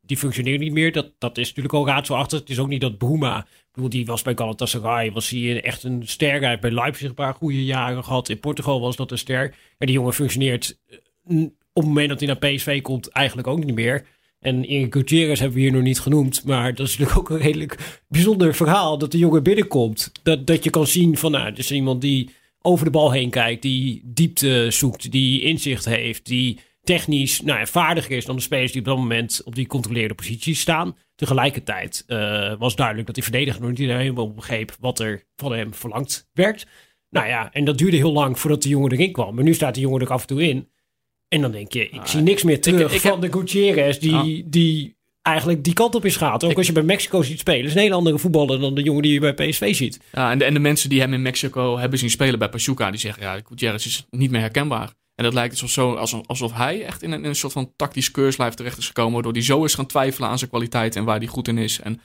die, 0.00 0.16
functioneert 0.16 0.60
niet 0.60 0.72
meer. 0.72 0.92
Dat, 0.92 1.10
dat 1.18 1.38
is 1.38 1.46
natuurlijk 1.46 1.74
al 1.74 1.86
raadselachtig. 1.86 2.38
Het 2.38 2.50
is 2.50 2.58
ook 2.58 2.68
niet 2.68 2.80
dat 2.80 2.98
Bruma 2.98 3.46
bedoel, 3.72 3.90
die 3.90 4.06
was 4.06 4.22
bij 4.22 4.36
Galatasaray, 4.36 5.12
was 5.12 5.28
hij 5.28 5.62
echt 5.62 5.82
een 5.82 6.02
ster. 6.06 6.40
Hij 6.40 6.48
heeft 6.48 6.60
bij 6.60 6.70
Leipzig 6.70 7.08
een 7.08 7.14
paar 7.14 7.34
goede 7.34 7.64
jaren 7.64 8.04
gehad. 8.04 8.28
In 8.28 8.40
Portugal 8.40 8.80
was 8.80 8.96
dat 8.96 9.10
een 9.10 9.18
ster. 9.18 9.54
En 9.78 9.86
die 9.86 9.96
jongen 9.96 10.14
functioneert 10.14 10.78
eh, 10.88 11.42
op 11.72 11.82
het 11.82 11.84
moment 11.84 12.08
dat 12.08 12.20
hij 12.20 12.28
naar 12.28 12.52
PSV 12.52 12.80
komt 12.80 13.08
eigenlijk 13.08 13.48
ook 13.48 13.64
niet 13.64 13.74
meer. 13.74 14.06
En 14.42 14.64
Erik 14.64 14.92
Gutierrez 14.92 15.38
hebben 15.38 15.56
we 15.56 15.62
hier 15.62 15.72
nog 15.72 15.82
niet 15.82 16.00
genoemd. 16.00 16.44
Maar 16.44 16.74
dat 16.74 16.86
is 16.86 16.98
natuurlijk 16.98 17.18
ook 17.18 17.30
een 17.30 17.44
redelijk 17.44 18.02
bijzonder 18.08 18.54
verhaal. 18.54 18.98
Dat 18.98 19.10
de 19.10 19.18
jongen 19.18 19.42
binnenkomt. 19.42 20.12
Dat, 20.22 20.46
dat 20.46 20.64
je 20.64 20.70
kan 20.70 20.86
zien 20.86 21.16
van, 21.16 21.30
nou, 21.30 21.52
dus 21.52 21.70
iemand 21.70 22.00
die 22.00 22.30
over 22.60 22.84
de 22.84 22.90
bal 22.90 23.12
heen 23.12 23.30
kijkt. 23.30 23.62
Die 23.62 24.02
diepte 24.04 24.66
zoekt. 24.70 25.10
Die 25.10 25.42
inzicht 25.42 25.84
heeft. 25.84 26.26
Die 26.26 26.58
technisch 26.82 27.40
nou 27.40 27.58
ja, 27.58 27.66
vaardiger 27.66 28.16
is 28.16 28.24
dan 28.24 28.36
de 28.36 28.42
spelers 28.42 28.72
die 28.72 28.80
op 28.80 28.86
dat 28.86 28.96
moment 28.96 29.40
op 29.44 29.54
die 29.54 29.66
controleerde 29.66 30.14
positie 30.14 30.54
staan. 30.54 30.96
Tegelijkertijd 31.14 32.04
uh, 32.06 32.54
was 32.58 32.76
duidelijk 32.76 33.06
dat 33.06 33.14
die 33.14 33.24
verdediger 33.24 33.60
nog 33.60 33.70
niet 33.70 33.78
helemaal 33.78 34.32
begreep 34.32 34.76
wat 34.80 34.98
er 34.98 35.24
van 35.36 35.52
hem 35.52 35.74
verlangd 35.74 36.28
werd. 36.32 36.66
Nou 37.10 37.26
ja, 37.26 37.52
en 37.52 37.64
dat 37.64 37.78
duurde 37.78 37.96
heel 37.96 38.12
lang 38.12 38.38
voordat 38.38 38.62
de 38.62 38.68
jongen 38.68 38.92
erin 38.92 39.12
kwam. 39.12 39.34
Maar 39.34 39.44
nu 39.44 39.54
staat 39.54 39.74
de 39.74 39.80
jongen 39.80 40.00
er 40.00 40.12
af 40.12 40.20
en 40.20 40.26
toe 40.26 40.42
in. 40.42 40.68
En 41.32 41.40
dan 41.40 41.52
denk 41.52 41.72
je, 41.72 41.88
ik 41.88 42.00
ah, 42.00 42.06
zie 42.06 42.20
niks 42.20 42.42
meer 42.42 42.60
terug 42.60 42.90
ik, 42.90 42.94
ik 42.94 43.00
van 43.00 43.20
de 43.20 43.32
Gutierrez 43.32 43.98
die, 43.98 44.48
die 44.48 44.96
eigenlijk 45.22 45.64
die 45.64 45.72
kant 45.72 45.94
op 45.94 46.04
is 46.04 46.16
gaat. 46.16 46.44
Ook 46.44 46.56
als 46.56 46.66
je 46.66 46.72
bij 46.72 46.82
Mexico 46.82 47.22
ziet 47.22 47.38
spelen, 47.38 47.64
is 47.64 47.74
een 47.74 47.80
hele 47.80 47.94
andere 47.94 48.18
voetballer 48.18 48.60
dan 48.60 48.74
de 48.74 48.82
jongen 48.82 49.02
die 49.02 49.12
je 49.12 49.20
bij 49.20 49.34
PSV 49.34 49.74
ziet. 49.74 50.00
Ja, 50.12 50.30
en 50.30 50.38
de, 50.38 50.44
en 50.44 50.54
de 50.54 50.60
mensen 50.60 50.88
die 50.88 51.00
hem 51.00 51.12
in 51.12 51.22
Mexico 51.22 51.78
hebben 51.78 51.98
zien 51.98 52.10
spelen 52.10 52.38
bij 52.38 52.48
Pachuca, 52.48 52.90
die 52.90 53.00
zeggen, 53.00 53.22
ja, 53.22 53.40
Gutierrez 53.44 53.86
is 53.86 54.06
niet 54.10 54.30
meer 54.30 54.40
herkenbaar. 54.40 54.92
En 55.14 55.24
dat 55.24 55.34
lijkt 55.34 55.52
alsof, 55.52 55.70
zo, 55.70 55.94
alsof, 55.94 56.26
alsof 56.26 56.52
hij 56.52 56.84
echt 56.84 57.02
in 57.02 57.12
een, 57.12 57.22
in 57.22 57.28
een 57.28 57.34
soort 57.34 57.52
van 57.52 57.72
tactisch 57.76 58.10
keurslijf 58.10 58.54
terecht 58.54 58.78
is 58.78 58.86
gekomen, 58.86 59.12
waardoor 59.12 59.32
hij 59.32 59.42
zo 59.42 59.64
is 59.64 59.74
gaan 59.74 59.86
twijfelen 59.86 60.28
aan 60.28 60.38
zijn 60.38 60.50
kwaliteit 60.50 60.96
en 60.96 61.04
waar 61.04 61.18
hij 61.18 61.26
goed 61.26 61.48
in 61.48 61.58
is. 61.58 61.80
En 61.80 62.00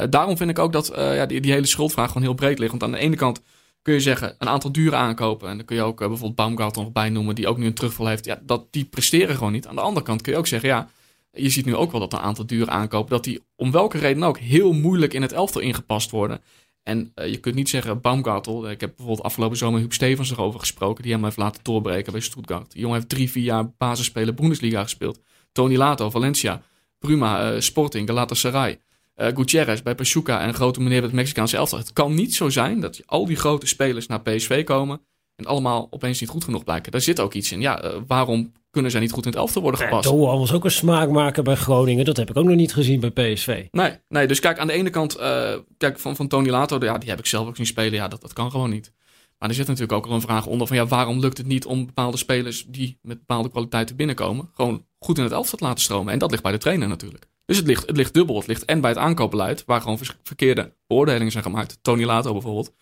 uh, 0.00 0.06
daarom 0.10 0.36
vind 0.36 0.50
ik 0.50 0.58
ook 0.58 0.72
dat 0.72 0.90
uh, 0.90 1.16
ja, 1.16 1.26
die, 1.26 1.40
die 1.40 1.52
hele 1.52 1.66
schuldvraag 1.66 2.06
gewoon 2.06 2.22
heel 2.22 2.34
breed 2.34 2.58
ligt. 2.58 2.70
Want 2.70 2.82
aan 2.82 2.92
de 2.92 2.98
ene 2.98 3.16
kant 3.16 3.42
kun 3.82 3.94
je 3.94 4.00
zeggen, 4.00 4.34
een 4.38 4.48
aantal 4.48 4.72
dure 4.72 4.96
aankopen. 4.96 5.48
En 5.48 5.56
dan 5.56 5.66
kun 5.66 5.76
je 5.76 5.82
ook 5.82 6.00
uh, 6.00 6.06
bijvoorbeeld 6.06 6.36
Baumgartel 6.36 6.82
nog 6.82 6.92
bij 6.92 7.08
noemen, 7.08 7.34
die 7.34 7.48
ook 7.48 7.58
nu 7.58 7.66
een 7.66 7.74
terugval 7.74 8.06
heeft. 8.06 8.24
Ja, 8.24 8.40
dat, 8.42 8.66
die 8.70 8.84
presteren 8.84 9.36
gewoon 9.36 9.52
niet. 9.52 9.66
Aan 9.66 9.74
de 9.74 9.80
andere 9.80 10.06
kant 10.06 10.22
kun 10.22 10.32
je 10.32 10.38
ook 10.38 10.46
zeggen, 10.46 10.68
ja, 10.68 10.88
je 11.32 11.50
ziet 11.50 11.64
nu 11.64 11.76
ook 11.76 11.90
wel 11.90 12.00
dat 12.00 12.12
een 12.12 12.18
aantal 12.18 12.46
dure 12.46 12.70
aankopen, 12.70 13.10
dat 13.10 13.24
die 13.24 13.44
om 13.56 13.70
welke 13.70 13.98
reden 13.98 14.22
ook 14.22 14.38
heel 14.38 14.72
moeilijk 14.72 15.14
in 15.14 15.22
het 15.22 15.32
elftal 15.32 15.60
ingepast 15.60 16.10
worden. 16.10 16.40
En 16.82 17.12
uh, 17.14 17.28
je 17.28 17.36
kunt 17.36 17.54
niet 17.54 17.68
zeggen, 17.68 18.00
Baumgartel, 18.00 18.70
ik 18.70 18.80
heb 18.80 18.96
bijvoorbeeld 18.96 19.26
afgelopen 19.26 19.56
zomer 19.56 19.80
Huub 19.80 19.92
Stevens 19.92 20.30
erover 20.30 20.60
gesproken, 20.60 21.02
die 21.02 21.12
hem 21.12 21.24
heeft 21.24 21.36
laten 21.36 21.64
doorbreken 21.64 22.12
bij 22.12 22.20
Stuttgart. 22.20 22.72
Die 22.72 22.80
jongen 22.80 22.96
heeft 22.96 23.08
drie, 23.08 23.30
vier 23.30 23.42
jaar 23.42 23.70
basisspelen 23.78 24.34
Bundesliga 24.34 24.82
gespeeld. 24.82 25.20
Tony 25.52 25.76
Lato, 25.76 26.10
Valencia, 26.10 26.62
Pruma, 26.98 27.52
uh, 27.52 27.60
Sporting, 27.60 28.08
Galatasaray. 28.08 28.80
Uh, 29.22 29.28
Gutierrez 29.34 29.82
bij 29.82 29.94
Pachuca 29.94 30.40
en 30.40 30.54
grote 30.54 30.80
meneer 30.80 30.98
bij 30.98 31.06
het 31.06 31.16
Mexicaanse 31.16 31.56
elftal. 31.56 31.78
Het 31.78 31.92
kan 31.92 32.14
niet 32.14 32.34
zo 32.34 32.48
zijn 32.48 32.80
dat 32.80 33.00
al 33.06 33.26
die 33.26 33.36
grote 33.36 33.66
spelers 33.66 34.06
naar 34.06 34.20
PSV 34.20 34.64
komen 34.64 35.00
en 35.36 35.46
allemaal 35.46 35.86
opeens 35.90 36.20
niet 36.20 36.28
goed 36.28 36.44
genoeg 36.44 36.64
blijken. 36.64 36.92
Daar 36.92 37.00
zit 37.00 37.20
ook 37.20 37.34
iets 37.34 37.52
in. 37.52 37.60
Ja, 37.60 37.84
uh, 37.84 37.90
waarom 38.06 38.52
kunnen 38.70 38.90
zij 38.90 39.00
niet 39.00 39.12
goed 39.12 39.24
in 39.24 39.30
het 39.30 39.38
elftal 39.38 39.62
worden 39.62 39.80
gepast? 39.80 40.08
Ja, 40.08 40.14
Doan 40.14 40.38
was 40.38 40.52
ook 40.52 40.64
een 40.64 40.70
smaakmaker 40.70 41.42
bij 41.42 41.54
Groningen. 41.54 42.04
Dat 42.04 42.16
heb 42.16 42.30
ik 42.30 42.36
ook 42.36 42.44
nog 42.44 42.56
niet 42.56 42.72
gezien 42.72 43.00
bij 43.00 43.10
PSV. 43.10 43.66
Nee, 43.70 43.98
nee 44.08 44.26
dus 44.26 44.40
kijk, 44.40 44.58
aan 44.58 44.66
de 44.66 44.72
ene 44.72 44.90
kant, 44.90 45.20
uh, 45.20 45.54
kijk, 45.78 45.98
van, 45.98 46.16
van 46.16 46.28
Tony 46.28 46.48
Lato, 46.48 46.78
ja, 46.80 46.98
die 46.98 47.10
heb 47.10 47.18
ik 47.18 47.26
zelf 47.26 47.48
ook 47.48 47.56
zien 47.56 47.66
spelen. 47.66 47.92
Ja, 47.92 48.08
dat, 48.08 48.20
dat 48.20 48.32
kan 48.32 48.50
gewoon 48.50 48.70
niet. 48.70 48.92
Maar 49.38 49.48
er 49.48 49.56
zit 49.56 49.66
natuurlijk 49.66 49.92
ook 49.92 50.06
al 50.06 50.12
een 50.12 50.20
vraag 50.20 50.46
onder 50.46 50.66
van, 50.66 50.76
ja, 50.76 50.86
waarom 50.86 51.20
lukt 51.20 51.38
het 51.38 51.46
niet 51.46 51.66
om 51.66 51.86
bepaalde 51.86 52.16
spelers 52.16 52.64
die 52.68 52.98
met 53.02 53.18
bepaalde 53.18 53.50
kwaliteiten 53.50 53.96
binnenkomen, 53.96 54.50
gewoon 54.54 54.86
goed 54.98 55.18
in 55.18 55.24
het 55.24 55.32
elftal 55.32 55.58
te 55.58 55.64
laten 55.64 55.82
stromen? 55.82 56.12
En 56.12 56.18
dat 56.18 56.30
ligt 56.30 56.42
bij 56.42 56.52
de 56.52 56.58
trainer 56.58 56.88
natuurlijk. 56.88 57.30
Dus 57.44 57.56
het 57.56 57.66
ligt, 57.66 57.86
het 57.86 57.96
ligt 57.96 58.14
dubbel. 58.14 58.36
Het 58.36 58.46
ligt 58.46 58.64
en 58.64 58.80
bij 58.80 58.90
het 58.90 58.98
aankoopbeleid, 58.98 59.64
waar 59.64 59.80
gewoon 59.80 59.98
verkeerde 60.22 60.74
beoordelingen 60.86 61.32
zijn 61.32 61.44
gemaakt. 61.44 61.78
Tony 61.82 62.04
Lato 62.04 62.32
bijvoorbeeld. 62.32 62.72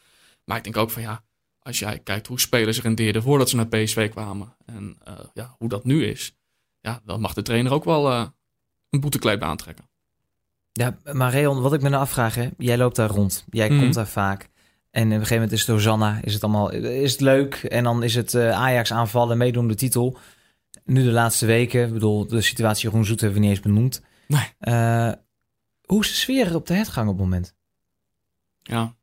Maar 0.44 0.56
ik 0.56 0.64
denk 0.64 0.76
ook 0.76 0.90
van 0.90 1.02
ja, 1.02 1.22
als 1.58 1.78
jij 1.78 1.98
kijkt 1.98 2.26
hoe 2.26 2.40
spelers 2.40 2.82
rendeerden 2.82 3.22
voordat 3.22 3.48
ze 3.48 3.56
naar 3.56 3.68
PSV 3.68 4.10
kwamen. 4.10 4.56
En 4.66 4.98
uh, 5.08 5.14
ja, 5.34 5.54
hoe 5.58 5.68
dat 5.68 5.84
nu 5.84 6.06
is. 6.06 6.34
Ja, 6.80 7.00
dan 7.04 7.20
mag 7.20 7.34
de 7.34 7.42
trainer 7.42 7.72
ook 7.72 7.84
wel 7.84 8.10
uh, 8.10 8.26
een 8.90 9.00
boetekleed 9.00 9.40
aantrekken. 9.40 9.88
Ja, 10.72 10.98
maar 11.12 11.30
Reon, 11.30 11.60
wat 11.60 11.72
ik 11.72 11.82
me 11.82 11.88
nou 11.88 12.02
afvraag, 12.02 12.34
hè? 12.34 12.48
jij 12.58 12.76
loopt 12.76 12.96
daar 12.96 13.10
rond. 13.10 13.44
Jij 13.50 13.70
mm. 13.70 13.78
komt 13.78 13.94
daar 13.94 14.08
vaak. 14.08 14.48
En 14.90 15.02
op 15.02 15.10
een 15.10 15.12
gegeven 15.12 15.34
moment 15.34 15.52
is 15.52 15.60
het 15.60 15.68
Hosanna, 15.68 16.20
is 16.22 16.34
het 16.34 16.42
allemaal 16.42 16.70
is 16.72 17.12
het 17.12 17.20
leuk. 17.20 17.54
En 17.54 17.84
dan 17.84 18.02
is 18.02 18.14
het 18.14 18.34
uh, 18.34 18.50
Ajax 18.50 18.92
aanvallen, 18.92 19.38
meedoen 19.38 19.68
de 19.68 19.74
titel. 19.74 20.18
Nu 20.84 21.04
de 21.04 21.10
laatste 21.10 21.46
weken, 21.46 21.86
ik 21.86 21.92
bedoel, 21.92 22.26
de 22.26 22.40
situatie 22.40 22.88
Jeroen 22.88 23.04
Zoet 23.04 23.20
hebben 23.20 23.40
we 23.40 23.46
niet 23.46 23.56
eens 23.56 23.64
benoemd. 23.64 24.02
Nee. 24.30 24.48
Uh, 24.60 25.12
hoe 25.84 26.00
is 26.00 26.08
de 26.08 26.14
sfeer 26.14 26.54
op 26.54 26.66
de 26.66 26.74
hetgang 26.74 27.08
op 27.08 27.14
het 27.14 27.24
moment? 27.24 27.54
Ja, 28.62 28.96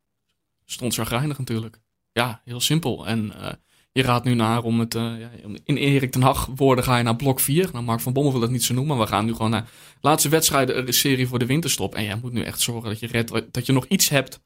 stond 0.66 0.94
zo 0.94 1.04
geinig 1.04 1.38
natuurlijk. 1.38 1.80
Ja, 2.12 2.42
heel 2.46 2.60
simpel. 2.60 3.08
En 3.08 3.34
uh, 3.36 3.50
je 3.92 4.02
raadt 4.02 4.26
nu 4.26 4.34
naar 4.34 4.64
om 4.64 4.80
het... 4.80 4.96
Uh, 4.96 5.14
in 5.64 5.78
Erik 5.78 6.12
ten 6.12 6.22
Hag 6.22 6.46
woorden 6.56 6.84
ga 6.84 6.98
je 6.98 7.04
naar 7.04 7.16
blok 7.16 7.40
4. 7.40 7.70
Nou, 7.72 7.84
Mark 7.84 8.00
van 8.00 8.14
Bommel 8.14 8.32
wil 8.32 8.42
het 8.42 8.52
niet 8.52 8.64
zo 8.64 8.74
noemen, 8.74 8.98
maar 8.98 9.06
we 9.06 9.12
gaan 9.12 9.26
nu 9.26 9.34
gewoon 9.34 9.52
naar... 9.52 9.70
Laatste 10.02 10.30
wedstrijden, 10.30 10.86
de 10.86 10.92
serie 10.92 11.28
voor 11.28 11.40
de 11.40 11.46
winterstop. 11.46 11.96
En 11.96 12.04
jij 12.04 12.20
moet 12.22 12.34
nu 12.34 12.44
echt 12.44 12.60
zorgen 12.60 12.90
dat 12.90 13.00
je, 13.00 13.08
redt, 13.08 13.54
dat 13.54 13.66
je 13.66 13.74
nog 13.74 13.86
iets 13.86 14.10
hebt 14.10 14.40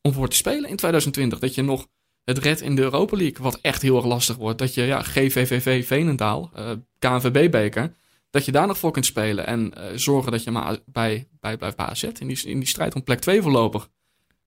om 0.00 0.12
voor 0.12 0.28
te 0.28 0.36
spelen 0.36 0.70
in 0.70 0.76
2020. 0.76 1.38
Dat 1.38 1.54
je 1.54 1.62
nog 1.62 1.86
het 2.24 2.38
red 2.38 2.60
in 2.60 2.74
de 2.74 2.82
Europa 2.82 3.16
League, 3.16 3.42
wat 3.42 3.58
echt 3.60 3.82
heel 3.82 3.96
erg 3.96 4.06
lastig 4.06 4.36
wordt. 4.36 4.58
Dat 4.58 4.74
je, 4.74 4.82
ja, 4.82 5.02
GVVV 5.02 5.86
Venendaal, 5.86 6.50
uh, 6.56 6.70
KNVB-beker 6.98 7.94
dat 8.30 8.44
je 8.44 8.52
daar 8.52 8.66
nog 8.66 8.78
voor 8.78 8.92
kunt 8.92 9.06
spelen. 9.06 9.46
En 9.46 9.72
uh, 9.76 9.84
zorgen 9.94 10.32
dat 10.32 10.44
je 10.44 10.50
maar 10.50 10.78
bij, 10.86 11.28
bij 11.40 11.56
blijft 11.56 11.76
bij 11.76 11.86
AZ. 11.86 12.02
In 12.02 12.26
die, 12.26 12.42
in 12.44 12.58
die 12.58 12.68
strijd 12.68 12.94
om 12.94 13.04
plek 13.04 13.20
2 13.20 13.42
voorlopig. 13.42 13.88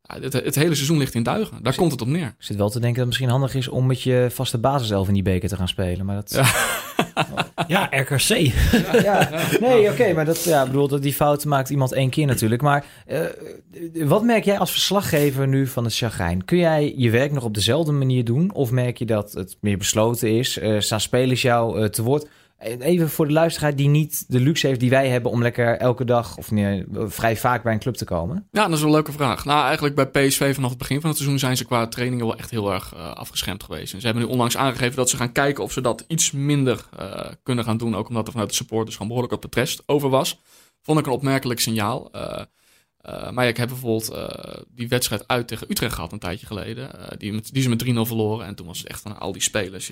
Ja, 0.02 0.20
het, 0.22 0.34
het, 0.34 0.56
hele 0.56 0.76
seizoen 0.76 0.98
ligt 0.98 1.13
in 1.13 1.24
duigen. 1.24 1.63
Daar 1.63 1.76
komt 1.76 1.92
het 1.92 2.02
op 2.02 2.08
neer. 2.08 2.28
Ik 2.28 2.34
zit 2.38 2.58
wel 2.58 2.70
te 2.70 2.80
denken 2.80 2.98
dat 2.98 2.98
het 2.98 3.08
misschien 3.08 3.30
handig 3.30 3.56
is 3.56 3.68
om 3.68 3.86
met 3.86 4.02
je 4.02 4.28
vaste 4.32 4.58
basiself 4.58 5.08
in 5.08 5.13
die 5.13 5.24
beker 5.24 5.50
te 5.50 5.56
gaan 5.56 5.68
spelen. 5.68 6.06
Maar 6.06 6.15
dat... 6.15 6.32
Ja, 6.32 6.48
ja 7.68 7.88
RKC. 7.92 8.28
Ja, 8.28 9.02
ja. 9.02 9.30
Nee, 9.60 9.92
oké, 9.92 10.13
maar 10.13 10.26
dat, 10.26 10.44
ja, 10.44 10.65
bedoel, 10.65 10.88
dat 10.88 11.02
die 11.02 11.13
fout 11.13 11.46
maakt 11.46 11.70
iemand 11.70 11.92
één 11.92 12.10
keer 12.10 12.26
natuurlijk. 12.26 12.62
Maar 12.62 12.86
uh, 13.08 13.20
wat 14.08 14.24
merk 14.24 14.44
jij 14.44 14.60
als 14.60 14.72
verslaggever 14.72 15.48
nu 15.48 15.68
van 15.68 15.84
het 15.84 15.96
chagrijn? 15.96 16.46
Kun 16.46 16.58
jij 16.58 16.94
je 16.98 17.10
werk 17.10 17.32
nog 17.32 17.44
op 17.44 17.54
dezelfde 17.54 17.92
manier 17.92 18.26
doen? 18.26 18.54
Of 18.54 18.72
merk 18.72 18.98
je 18.98 19.06
dat 19.06 19.32
het 19.32 19.58
meer 19.62 19.78
besloten 19.78 20.38
is? 20.38 20.58
Uh, 20.58 20.80
staan 20.80 21.02
spelers 21.02 21.42
jou 21.42 21.80
uh, 21.80 21.86
te 21.86 22.04
woord? 22.04 22.28
Even 22.60 23.10
voor 23.10 23.28
de 23.28 23.34
luisteraar 23.34 23.76
die 23.76 23.88
niet 23.88 24.26
de 24.28 24.39
luxe 24.39 24.67
heeft 24.67 24.80
die 24.80 24.89
wij 24.89 25.10
hebben 25.10 25.32
om 25.32 25.41
lekker 25.41 25.78
elke 25.78 26.06
dag 26.06 26.38
of 26.38 26.52
nee, 26.52 26.86
vrij 26.91 27.38
vaak 27.38 27.63
bij 27.63 27.74
een 27.74 27.80
club 27.80 27.95
te 27.95 28.06
komen. 28.06 28.48
Ja, 28.52 28.67
dat 28.67 28.78
is 28.78 28.84
een 28.84 28.91
leuke 28.91 29.12
vraag. 29.12 29.45
Nou, 29.45 29.65
eigenlijk 29.65 29.95
bij 29.95 30.08
PSV 30.08 30.56
vanaf 30.56 30.69
het 30.69 30.80
begin 30.80 31.02
van 31.02 31.10
het 31.10 31.17
seizoen 31.17 31.39
zijn 31.39 31.58
ze 31.58 31.65
qua 31.65 31.88
trainingen 31.88 32.26
wel 32.26 32.38
echt 32.38 32.50
heel 32.50 32.74
erg 32.74 32.93
uh, 32.93 33.12
afgeschermd 33.13 33.63
geweest. 33.63 33.89
Ze 33.89 34.06
hebben 34.06 34.24
nu 34.24 34.30
onlangs 34.30 34.58
aangegeven 34.58 34.95
dat 34.95 35.10
ze 35.10 35.17
gaan 35.17 35.32
kijken 35.32 35.63
of 35.63 35.72
ze 35.72 35.82
dat 35.82 36.06
iets 36.08 36.32
minder 36.32 36.86
uh, 37.00 37.26
kunnen 37.43 37.63
gaan 37.63 37.78
doen. 37.78 37.95
Ook 37.95 38.10
omdat 38.10 38.26
er 38.26 38.32
vanuit 38.32 38.50
de 38.50 38.56
supporters 38.56 38.95
gewoon 38.95 39.12
behoorlijk 39.12 39.41
de 39.41 39.50
trest 39.50 39.84
over 39.86 40.10
was. 40.10 40.39
Vond 40.82 41.00
ik 41.00 41.06
een 41.06 41.12
opmerkelijk 41.12 41.60
signaal. 41.60 42.12
Uh, 43.10 43.32
maar 43.32 43.48
ik 43.48 43.58
heb 43.58 43.67
bijvoorbeeld 43.67 44.12
uh, 44.12 44.62
die 44.76 44.88
wedstrijd 44.88 45.28
uit 45.28 45.48
tegen 45.48 45.72
Utrecht 45.72 45.93
gehad 45.93 46.12
een 46.12 46.19
tijdje 46.19 46.45
geleden. 46.45 46.89
Uh, 46.95 47.08
die, 47.17 47.34
met, 47.34 47.54
die 47.54 47.62
ze 47.62 47.69
met 47.69 47.86
3-0 47.86 47.88
verloren. 47.88 48.45
En 48.45 48.56
toen 48.56 48.67
was 48.67 48.78
het 48.78 48.88
echt 48.88 49.02
van 49.02 49.19
al 49.19 49.32
die 49.32 49.41
spelers, 49.41 49.88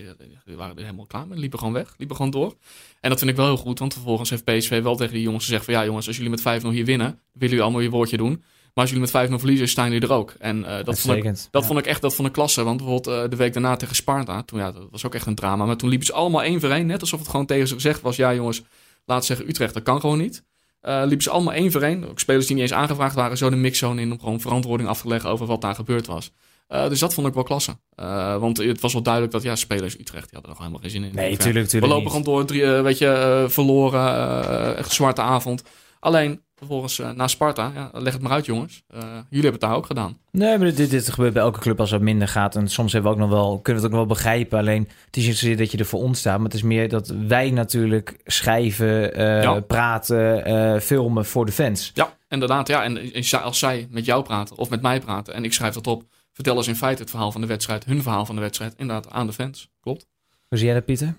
die 0.46 0.56
waren 0.56 0.76
er 0.76 0.84
helemaal 0.84 1.06
klaar 1.06 1.28
mee. 1.28 1.40
Liepen 1.40 1.60
gewoon 1.60 1.74
weg, 1.74 1.94
liepen 1.98 2.16
gewoon 2.16 2.32
door. 2.32 2.56
En 3.02 3.10
dat 3.10 3.20
vind 3.20 3.32
ik 3.32 3.38
wel 3.38 3.46
heel 3.46 3.58
goed, 3.58 3.80
want 3.80 3.94
vervolgens 3.94 4.30
heeft 4.30 4.44
PSV 4.44 4.82
wel 4.82 4.96
tegen 4.96 5.14
die 5.14 5.22
jongens 5.22 5.44
gezegd 5.44 5.66
van... 5.66 5.74
Ja 5.74 5.86
jongens, 5.86 6.08
als 6.08 6.18
jullie 6.18 6.32
met 6.32 6.64
5-0 6.64 6.68
hier 6.68 6.86
winnen, 6.86 7.08
willen 7.08 7.20
jullie 7.34 7.62
allemaal 7.62 7.82
je 7.82 7.90
woordje 7.90 8.18
doen. 8.18 8.44
Maar 8.74 8.86
als 8.86 8.96
jullie 8.96 9.10
met 9.12 9.30
5-0 9.30 9.34
verliezen, 9.34 9.68
staan 9.68 9.92
jullie 9.92 10.08
er 10.08 10.14
ook. 10.14 10.36
En 10.40 10.62
dat, 10.62 11.00
vond 11.00 11.18
ik, 11.18 11.24
dat 11.24 11.48
ja. 11.52 11.62
vond 11.62 11.80
ik 11.80 11.86
echt 11.86 12.02
dat 12.02 12.16
vond 12.16 12.28
ik 12.28 12.34
klasse. 12.34 12.64
Want 12.64 12.78
bijvoorbeeld 12.78 13.32
de 13.32 13.38
week 13.38 13.54
daarna 13.54 13.76
tegen 13.76 13.96
Sparta, 13.96 14.44
toen, 14.44 14.60
ja, 14.60 14.72
dat 14.72 14.88
was 14.92 15.06
ook 15.06 15.16
echt 15.16 15.26
een 15.26 15.36
drama. 15.36 15.66
Maar 15.66 15.78
toen 15.78 15.90
liepen 15.90 16.08
ze 16.08 16.14
allemaal 16.14 16.44
één 16.44 16.60
voor 16.60 16.70
één, 16.70 16.86
net 16.86 17.02
alsof 17.02 17.20
het 17.20 17.30
gewoon 17.30 17.46
tegen 17.46 17.68
ze 17.68 17.74
gezegd 17.74 18.02
was... 18.02 18.16
Ja 18.16 18.34
jongens, 18.34 18.62
laat 19.06 19.26
zeggen 19.26 19.50
Utrecht, 19.50 19.74
dat 19.74 19.84
kan 19.84 20.00
gewoon 20.00 20.18
niet. 20.18 20.44
Uh, 20.82 21.02
liepen 21.02 21.22
ze 21.22 21.30
allemaal 21.30 21.54
één 21.54 21.72
voor 21.72 21.82
één. 21.82 22.10
Ook 22.10 22.20
spelers 22.20 22.46
die 22.46 22.56
niet 22.56 22.64
eens 22.64 22.74
aangevraagd 22.74 23.16
waren, 23.16 23.38
zo 23.38 23.50
de 23.50 23.56
mixzone 23.56 24.02
in 24.02 24.12
om 24.12 24.20
gewoon 24.20 24.40
verantwoording 24.40 24.90
af 24.90 25.02
te 25.02 25.08
leggen 25.08 25.30
over 25.30 25.46
wat 25.46 25.62
daar 25.62 25.76
gebeurd 25.76 26.08
was. 26.08 26.32
Uh, 26.70 26.90
dus 26.90 27.00
dat 27.00 27.14
vond 27.14 27.28
ik 27.28 27.34
wel 27.34 27.44
klasse. 27.44 27.78
Uh, 27.96 28.38
want 28.38 28.58
het 28.58 28.82
was 28.82 28.94
wel 28.94 29.02
duidelijk 29.02 29.34
dat 29.34 29.44
ja, 29.44 29.56
spelers 29.56 30.00
Utrecht 30.00 30.30
die 30.30 30.40
hadden 30.40 30.52
er 30.52 30.58
gewoon 30.58 30.72
helemaal 30.72 30.92
geen 30.92 31.02
zin 31.02 31.04
in. 31.04 31.16
Nee, 31.16 31.38
tuurlijk, 31.38 31.68
tuurlijk. 31.68 31.92
We 31.92 31.98
lopen 31.98 32.12
gewoon 32.12 32.26
door, 32.26 32.46
drie, 32.46 32.66
weet 32.66 32.98
je, 32.98 33.46
verloren, 33.50 34.78
echt 34.78 34.92
zwarte 34.92 35.22
avond. 35.22 35.64
Alleen, 36.00 36.42
vervolgens 36.58 37.00
uh, 37.00 37.12
naar 37.12 37.30
Sparta. 37.30 37.72
Ja, 37.76 37.90
leg 37.94 38.14
het 38.14 38.22
maar 38.22 38.32
uit, 38.32 38.46
jongens. 38.46 38.84
Uh, 38.94 39.00
jullie 39.00 39.26
hebben 39.30 39.52
het 39.52 39.62
daar 39.62 39.76
ook 39.76 39.86
gedaan. 39.86 40.18
Nee, 40.32 40.58
maar 40.58 40.74
dit, 40.76 40.90
dit 40.90 41.10
gebeurt 41.10 41.34
bij 41.34 41.42
elke 41.42 41.60
club 41.60 41.80
als 41.80 41.92
het 41.92 42.02
minder 42.02 42.28
gaat. 42.28 42.56
En 42.56 42.68
soms 42.68 42.94
hebben 42.94 43.12
we 43.12 43.18
ook 43.18 43.30
nog 43.30 43.40
wel, 43.40 43.60
kunnen 43.60 43.82
we 43.82 43.88
het 43.88 43.96
ook 43.96 44.00
nog 44.00 44.08
wel 44.08 44.18
begrijpen. 44.18 44.60
Alleen, 44.60 44.90
het 45.06 45.18
is 45.18 45.26
niet 45.26 45.38
zozeer 45.38 45.58
dat 45.58 45.72
je 45.72 45.78
er 45.78 45.86
voor 45.86 46.02
ons 46.02 46.20
staat. 46.20 46.36
Maar 46.36 46.46
het 46.46 46.54
is 46.54 46.64
meer 46.64 46.90
dat 46.90 47.08
wij 47.08 47.52
natuurlijk 47.52 48.20
schrijven, 48.26 49.20
uh, 49.20 49.44
ja. 49.44 49.60
praten, 49.60 50.82
filmen 50.82 51.26
voor 51.26 51.46
de 51.46 51.52
fans. 51.52 51.92
Ja, 51.94 52.18
inderdaad. 52.28 52.68
Ja. 52.68 52.84
En 52.84 53.24
als 53.42 53.60
zij 53.60 53.88
met 53.92 54.06
jou 54.06 54.24
praten 54.24 54.58
of 54.58 54.70
met 54.70 54.82
mij 54.82 55.00
praten 55.00 55.34
en 55.34 55.44
ik 55.44 55.54
schrijf 55.54 55.74
dat 55.74 55.88
op... 55.88 56.04
vertellen 56.34 56.64
ze 56.64 56.70
in 56.70 56.76
feite 56.76 57.02
het 57.02 57.10
verhaal 57.10 57.32
van 57.32 57.42
de 57.42 57.48
wedstrijd, 57.48 57.86
hun 57.86 58.02
verhaal 58.02 58.26
van 58.26 58.36
de 58.36 58.42
wedstrijd... 58.42 58.74
inderdaad 58.78 59.12
aan 59.12 59.28
de 59.28 59.34
fans. 59.34 59.70
Klopt. 59.82 60.08
Hoe 60.48 60.58
zie 60.58 60.68
jij 60.68 60.76
dat, 60.76 60.86
Pieter? 60.86 61.18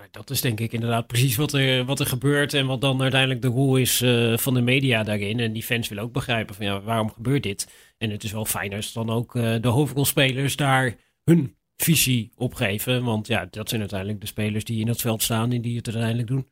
Maar 0.00 0.08
dat 0.10 0.30
is 0.30 0.40
denk 0.40 0.60
ik 0.60 0.72
inderdaad 0.72 1.06
precies 1.06 1.36
wat 1.36 1.52
er, 1.52 1.84
wat 1.84 2.00
er 2.00 2.06
gebeurt 2.06 2.54
en 2.54 2.66
wat 2.66 2.80
dan 2.80 3.02
uiteindelijk 3.02 3.42
de 3.42 3.48
rol 3.48 3.76
is 3.76 4.00
eh, 4.00 4.36
van 4.36 4.54
de 4.54 4.60
media 4.60 5.02
daarin. 5.02 5.40
En 5.40 5.52
die 5.52 5.62
fans 5.62 5.88
willen 5.88 6.04
ook 6.04 6.12
begrijpen 6.12 6.54
van 6.54 6.66
ja, 6.66 6.80
waarom 6.80 7.10
gebeurt 7.10 7.42
dit? 7.42 7.68
En 7.98 8.10
het 8.10 8.24
is 8.24 8.32
wel 8.32 8.44
fijn 8.44 8.74
als 8.74 8.92
dan 8.92 9.10
ook 9.10 9.34
uh, 9.34 9.54
de 9.60 9.68
hoofdrolspelers 9.68 10.56
daar 10.56 10.96
hun 11.24 11.54
visie 11.76 12.32
op 12.36 12.54
geven. 12.54 13.04
Want 13.04 13.26
ja, 13.26 13.48
dat 13.50 13.68
zijn 13.68 13.80
uiteindelijk 13.80 14.20
de 14.20 14.26
spelers 14.26 14.64
die 14.64 14.80
in 14.80 14.88
het 14.88 15.00
veld 15.00 15.22
staan 15.22 15.52
en 15.52 15.60
die 15.60 15.76
het 15.76 15.86
uiteindelijk 15.86 16.28
doen. 16.28 16.46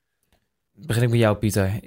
Begin 0.73 1.03
ik 1.03 1.11
met 1.11 1.19
jou, 1.19 1.37
Pieter. 1.37 1.81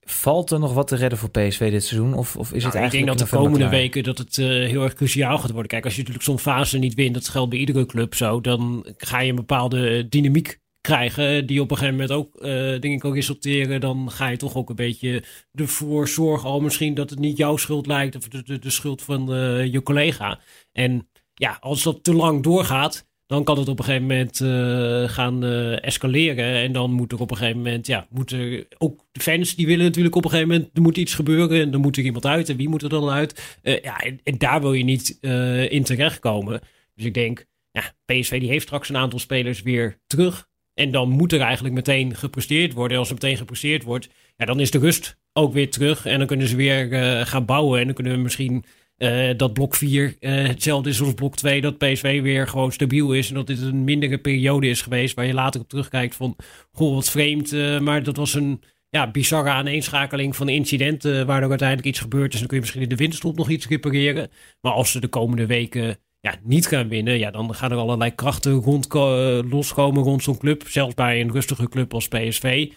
Valt 0.00 0.50
er 0.50 0.58
nog 0.58 0.74
wat 0.74 0.88
te 0.88 0.96
redden 0.96 1.18
voor 1.18 1.30
PSV 1.30 1.70
dit 1.70 1.84
seizoen? 1.84 2.14
Of, 2.14 2.36
of 2.36 2.52
is 2.52 2.62
nou, 2.62 2.64
het 2.64 2.74
eigenlijk 2.74 2.92
Ik 2.92 3.04
denk 3.04 3.18
dat 3.18 3.28
de 3.28 3.36
komende 3.36 3.68
weken 3.68 4.02
dat 4.02 4.18
het 4.18 4.36
uh, 4.36 4.46
heel 4.46 4.82
erg 4.82 4.94
cruciaal 4.94 5.38
gaat 5.38 5.50
worden. 5.50 5.70
Kijk, 5.70 5.84
als 5.84 5.92
je 5.92 5.98
natuurlijk 5.98 6.26
zo'n 6.26 6.38
fase 6.38 6.78
niet 6.78 6.94
wint, 6.94 7.14
dat 7.14 7.28
geldt 7.28 7.50
bij 7.50 7.58
iedere 7.58 7.86
club 7.86 8.14
zo, 8.14 8.40
dan 8.40 8.86
ga 8.96 9.20
je 9.20 9.30
een 9.30 9.36
bepaalde 9.36 10.08
dynamiek 10.08 10.58
krijgen 10.80 11.46
die 11.46 11.60
op 11.60 11.70
een 11.70 11.76
gegeven 11.76 11.98
moment 11.98 12.18
ook, 12.18 12.34
uh, 12.34 12.48
denk 12.50 12.84
ik, 12.84 13.04
ook 13.04 13.14
resulteren. 13.14 13.80
Dan 13.80 14.10
ga 14.10 14.28
je 14.28 14.36
toch 14.36 14.56
ook 14.56 14.68
een 14.68 14.76
beetje 14.76 15.22
ervoor 15.54 16.08
zorgen, 16.08 16.48
al 16.48 16.60
misschien 16.60 16.94
dat 16.94 17.10
het 17.10 17.18
niet 17.18 17.36
jouw 17.36 17.56
schuld 17.56 17.86
lijkt 17.86 18.16
of 18.16 18.28
de, 18.28 18.58
de, 18.58 18.70
schuld 18.70 19.02
van 19.02 19.34
uh, 19.34 19.72
je 19.72 19.82
collega. 19.82 20.40
En 20.72 21.08
ja, 21.34 21.56
als 21.60 21.82
dat 21.82 22.04
te 22.04 22.14
lang 22.14 22.42
doorgaat, 22.42 23.06
dan 23.26 23.44
kan 23.44 23.58
het 23.58 23.68
op 23.68 23.78
een 23.78 23.84
gegeven 23.84 24.06
moment 24.06 24.40
uh, 24.40 25.08
gaan 25.08 25.44
escaleren. 25.80 26.54
En 26.54 26.72
dan 26.72 26.92
moet 26.92 27.12
er 27.12 27.20
op 27.20 27.30
een 27.30 27.36
gegeven 27.36 27.56
moment, 27.56 27.86
ja, 27.86 28.06
moeten 28.10 28.66
ook 28.78 29.04
de 29.12 29.20
fans 29.20 29.54
die 29.54 29.66
willen 29.66 29.84
natuurlijk 29.84 30.16
op 30.16 30.24
een 30.24 30.30
gegeven 30.30 30.52
moment, 30.52 30.70
er 30.74 30.82
moet 30.82 30.96
iets 30.96 31.14
gebeuren 31.14 31.60
en 31.60 31.72
er 31.72 31.80
moet 31.80 31.96
er 31.96 32.04
iemand 32.04 32.26
uit. 32.26 32.48
En 32.48 32.56
wie 32.56 32.68
moet 32.68 32.82
er 32.82 32.88
dan 32.88 33.08
uit? 33.08 33.58
Ja, 33.62 33.98
en, 33.98 34.20
en, 34.24 34.38
daar 34.38 34.60
wil 34.60 34.72
je 34.72 34.84
niet 34.84 35.18
in 35.70 35.82
terechtkomen. 35.82 36.60
Dus 36.94 37.04
ik 37.04 37.14
denk, 37.14 37.46
ja, 37.70 37.92
PSV 38.04 38.40
die 38.40 38.48
heeft 38.48 38.66
straks 38.66 38.88
een 38.88 38.96
aantal 38.96 39.18
spelers 39.18 39.62
weer 39.62 40.00
terug. 40.06 40.47
En 40.78 40.90
dan 40.90 41.08
moet 41.08 41.32
er 41.32 41.40
eigenlijk 41.40 41.74
meteen 41.74 42.16
gepresteerd 42.16 42.72
worden. 42.72 42.92
En 42.92 42.98
als 42.98 43.08
er 43.08 43.14
meteen 43.14 43.36
gepresteerd 43.36 43.82
wordt, 43.82 44.08
ja, 44.36 44.44
dan 44.44 44.60
is 44.60 44.70
de 44.70 44.78
rust 44.78 45.18
ook 45.32 45.52
weer 45.52 45.70
terug. 45.70 46.06
En 46.06 46.18
dan 46.18 46.26
kunnen 46.26 46.48
ze 46.48 46.56
weer 46.56 47.26
gaan 47.26 47.44
bouwen. 47.44 47.80
En 47.80 47.84
dan 47.84 47.94
kunnen 47.94 48.12
we 48.12 48.18
misschien 48.18 48.64
uh, 48.98 49.30
dat 49.36 49.52
blok 49.52 49.74
4 49.74 50.16
uh, 50.20 50.46
hetzelfde 50.46 50.90
is 50.90 51.00
als 51.00 51.14
blok 51.14 51.36
2. 51.36 51.60
Dat 51.60 51.78
PSV 51.78 52.22
weer 52.22 52.48
gewoon 52.48 52.72
stabiel 52.72 53.12
is. 53.12 53.28
En 53.28 53.34
dat 53.34 53.46
dit 53.46 53.60
een 53.60 53.84
mindere 53.84 54.18
periode 54.18 54.68
is 54.68 54.82
geweest. 54.82 55.14
Waar 55.14 55.26
je 55.26 55.34
later 55.34 55.60
op 55.60 55.68
terugkijkt 55.68 56.16
van. 56.16 56.36
Goh, 56.72 56.94
wat 56.94 57.10
vreemd. 57.10 57.80
Maar 57.80 58.02
dat 58.02 58.16
was 58.16 58.34
een 58.34 58.62
ja, 58.90 59.10
bizarre 59.10 59.50
aaneenschakeling 59.50 60.36
van 60.36 60.48
incidenten. 60.48 61.26
Waardoor 61.26 61.50
uiteindelijk 61.50 61.88
iets 61.88 62.00
gebeurd 62.00 62.32
is. 62.32 62.38
Dan 62.38 62.48
kun 62.48 62.56
je 62.56 62.62
misschien 62.62 62.82
in 62.82 62.88
de 62.88 62.96
winterstop 62.96 63.36
nog 63.36 63.50
iets 63.50 63.68
repareren. 63.68 64.30
Maar 64.60 64.72
als 64.72 64.90
ze 64.90 65.00
de 65.00 65.08
komende 65.08 65.46
weken 65.46 65.98
ja, 66.20 66.34
niet 66.42 66.66
gaan 66.66 66.88
winnen. 66.88 67.18
Ja, 67.18 67.30
dan 67.30 67.54
gaan 67.54 67.70
er 67.70 67.78
allerlei 67.78 68.14
krachten 68.14 68.52
rond, 68.52 68.94
loskomen 69.50 70.02
rond 70.02 70.22
zo'n 70.22 70.38
club. 70.38 70.68
Zelfs 70.68 70.94
bij 70.94 71.20
een 71.20 71.32
rustige 71.32 71.68
club 71.68 71.94
als 71.94 72.08
PSV. 72.08 72.72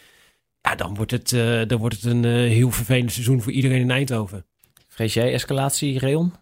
Ja, 0.61 0.75
dan 0.75 0.95
wordt 0.95 1.11
het, 1.11 1.29
dan 1.69 1.77
wordt 1.77 1.95
het 1.95 2.03
een 2.03 2.23
heel 2.25 2.71
vervelend 2.71 3.11
seizoen 3.11 3.41
voor 3.41 3.51
iedereen 3.51 3.81
in 3.81 3.91
Eindhoven. 3.91 4.45
Vrees 4.87 5.13
jij 5.13 5.33
escalatie, 5.33 5.99
Reon? 5.99 6.33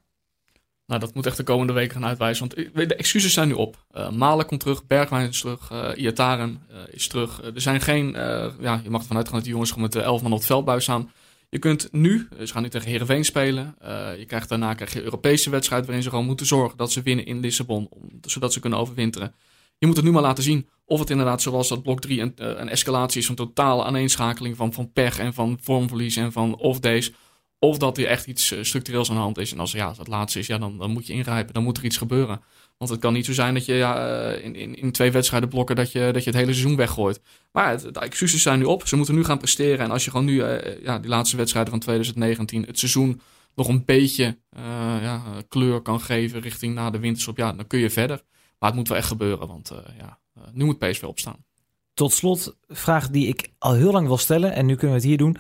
Nou, 0.90 1.02
dat 1.02 1.14
moet 1.14 1.26
echt 1.26 1.38
de 1.38 1.44
komende 1.44 1.74
weken 1.74 1.94
gaan 1.94 2.06
uitwijzen. 2.06 2.48
Want 2.48 2.88
de 2.90 2.96
excuses 2.96 3.34
zijn 3.34 3.48
nu 3.48 3.54
op. 3.54 3.86
Uh, 3.98 4.10
Malen 4.10 4.46
komt 4.46 4.60
terug, 4.60 4.86
Bergwijn 4.86 5.28
is 5.28 5.40
terug, 5.40 5.72
uh, 5.72 5.90
Iataren 5.96 6.62
uh, 6.72 6.78
is 6.92 7.08
terug. 7.08 7.44
er 7.44 7.62
zijn 7.62 7.82
geen, 7.82 8.12
ja, 8.60 8.82
je 8.84 8.90
mag 8.90 9.02
ervan 9.02 9.18
uitgaan 9.18 9.36
dat 9.36 9.44
die 9.44 9.52
jongens 9.52 9.70
gewoon 9.70 9.84
met 9.84 9.94
de 9.94 10.02
elf 10.02 10.22
man 10.22 10.32
op 10.32 10.38
het 10.38 10.48
veldbuis 10.48 10.84
staan. 10.84 11.12
Je 11.50 11.60
kunt 11.60 11.88
nu, 11.92 12.28
ze 12.40 12.54
gaan 12.54 12.62
nu 12.62 12.70
tegen 12.70 12.90
Heerenveen 12.90 13.26
spelen. 13.26 13.76
je 14.18 14.26
krijgt 14.28 14.50
daarna 14.50 14.74
krijg 14.74 14.94
je 14.94 15.04
Europese 15.04 15.50
wedstrijd 15.50 15.86
waarin 15.86 16.04
ze 16.04 16.10
gewoon 16.10 16.26
moeten 16.26 16.46
zorgen 16.46 16.78
dat 16.78 16.92
ze 16.92 17.02
winnen 17.02 17.26
in 17.26 17.40
Lissabon. 17.40 17.90
Zodat 18.22 18.54
ze 18.54 18.60
kunnen 18.60 18.80
overwinteren. 18.80 19.34
Je 19.78 19.88
moet 19.88 19.96
het 19.96 20.06
nu 20.06 20.12
maar 20.12 20.22
laten 20.22 20.44
zien 20.44 20.70
of 20.86 21.00
het 21.00 21.10
inderdaad 21.10 21.42
zoals 21.42 21.68
dat 21.70 21.84
blok 21.84 22.02
3 22.02 22.22
een, 22.22 22.34
een 22.36 22.70
escalatie 22.70 23.22
is. 23.22 23.30
Een 23.30 23.36
totale 23.36 23.84
aaneenschakeling 23.84 24.56
van, 24.56 24.74
van 24.74 24.92
pech 24.92 25.20
en 25.20 25.34
van 25.34 25.58
vormverlies 25.62 26.16
en 26.16 26.32
van 26.32 26.56
off-days. 26.56 27.12
Of 27.60 27.78
dat 27.78 27.98
er 27.98 28.06
echt 28.06 28.28
iets 28.28 28.56
structureels 28.62 29.10
aan 29.10 29.16
de 29.16 29.22
hand 29.22 29.38
is. 29.38 29.52
En 29.52 29.60
als 29.60 29.72
ja, 29.72 29.94
dat 29.94 30.08
laatste 30.08 30.40
is, 30.40 30.48
ja, 30.48 30.58
dan, 30.58 30.78
dan 30.78 30.92
moet 30.92 31.08
je 31.08 31.14
ingrijpen. 31.14 31.54
Dan 31.54 31.64
moet 31.64 31.78
er 31.78 31.86
iets 31.86 31.98
gebeuren. 31.98 32.42
Want 32.80 32.92
het 32.92 33.00
kan 33.00 33.13
niet 33.13 33.26
zo 33.26 33.34
zijn 33.34 33.54
dat 33.54 33.65
je 33.65 33.74
ja, 33.74 34.30
in, 34.32 34.56
in, 34.56 34.76
in 34.76 34.92
twee 34.92 35.12
wedstrijden 35.12 35.50
blokken 35.50 35.76
dat 35.76 35.92
je, 35.92 36.10
dat 36.13 36.24
je 36.24 36.30
het 36.30 36.39
hele 36.39 36.54
seizoen 36.54 36.76
weggooit. 36.76 37.22
Maar 37.52 37.70
het, 37.70 37.94
de 37.94 38.00
excuses 38.00 38.42
zijn 38.42 38.60
nu 38.60 38.65
op. 38.65 38.88
Ze 38.88 38.96
moeten 38.96 39.15
nu 39.15 39.24
gaan 39.24 39.38
presteren. 39.38 39.80
En 39.80 39.92
als 39.92 40.06
je 40.06 40.12
gewoon 40.12 40.26
nu, 40.26 40.34
uh, 40.34 40.84
ja, 40.84 41.00
die 41.00 41.10
laatste 41.10 41.38
wedstrijden 41.38 41.72
van 41.72 41.80
2019, 41.80 42.63
het 42.65 42.80
seizoen 42.80 43.22
nog 43.56 43.68
een 43.68 43.86
beetje 43.86 44.38
uh, 44.58 44.62
ja, 45.02 45.24
kleur 45.48 45.82
kan 45.82 46.02
geven 46.02 46.39
richting 46.39 46.74
na 46.74 46.89
de 46.89 47.00
winterstop, 47.00 47.38
ja, 47.38 47.54
dan 47.54 47.68
kun 47.68 47.80
je 47.80 47.89
verder. 47.89 48.22
Maar 48.60 48.70
het 48.70 48.78
moet 48.78 48.88
wel 48.88 48.98
echt 48.98 49.08
gebeuren, 49.08 49.48
want 49.48 49.72
uh, 49.72 49.78
ja, 49.98 50.20
nu 50.52 50.65
moet 50.65 50.80
PSV 50.80 51.04
opstaan. 51.04 51.46
Tot 51.94 52.13
slot, 52.13 52.56
vraag 52.68 53.10
die 53.10 53.28
ik 53.28 53.52
al 53.58 53.74
heel 53.74 53.92
lang 53.92 54.08
wil 54.08 54.18
stellen 54.18 54.54
en 54.54 54.65
nu 54.65 54.76
kunnen 54.76 54.96
we 54.96 55.02
het 55.02 55.10
hier 55.10 55.18
doen. 55.18 55.38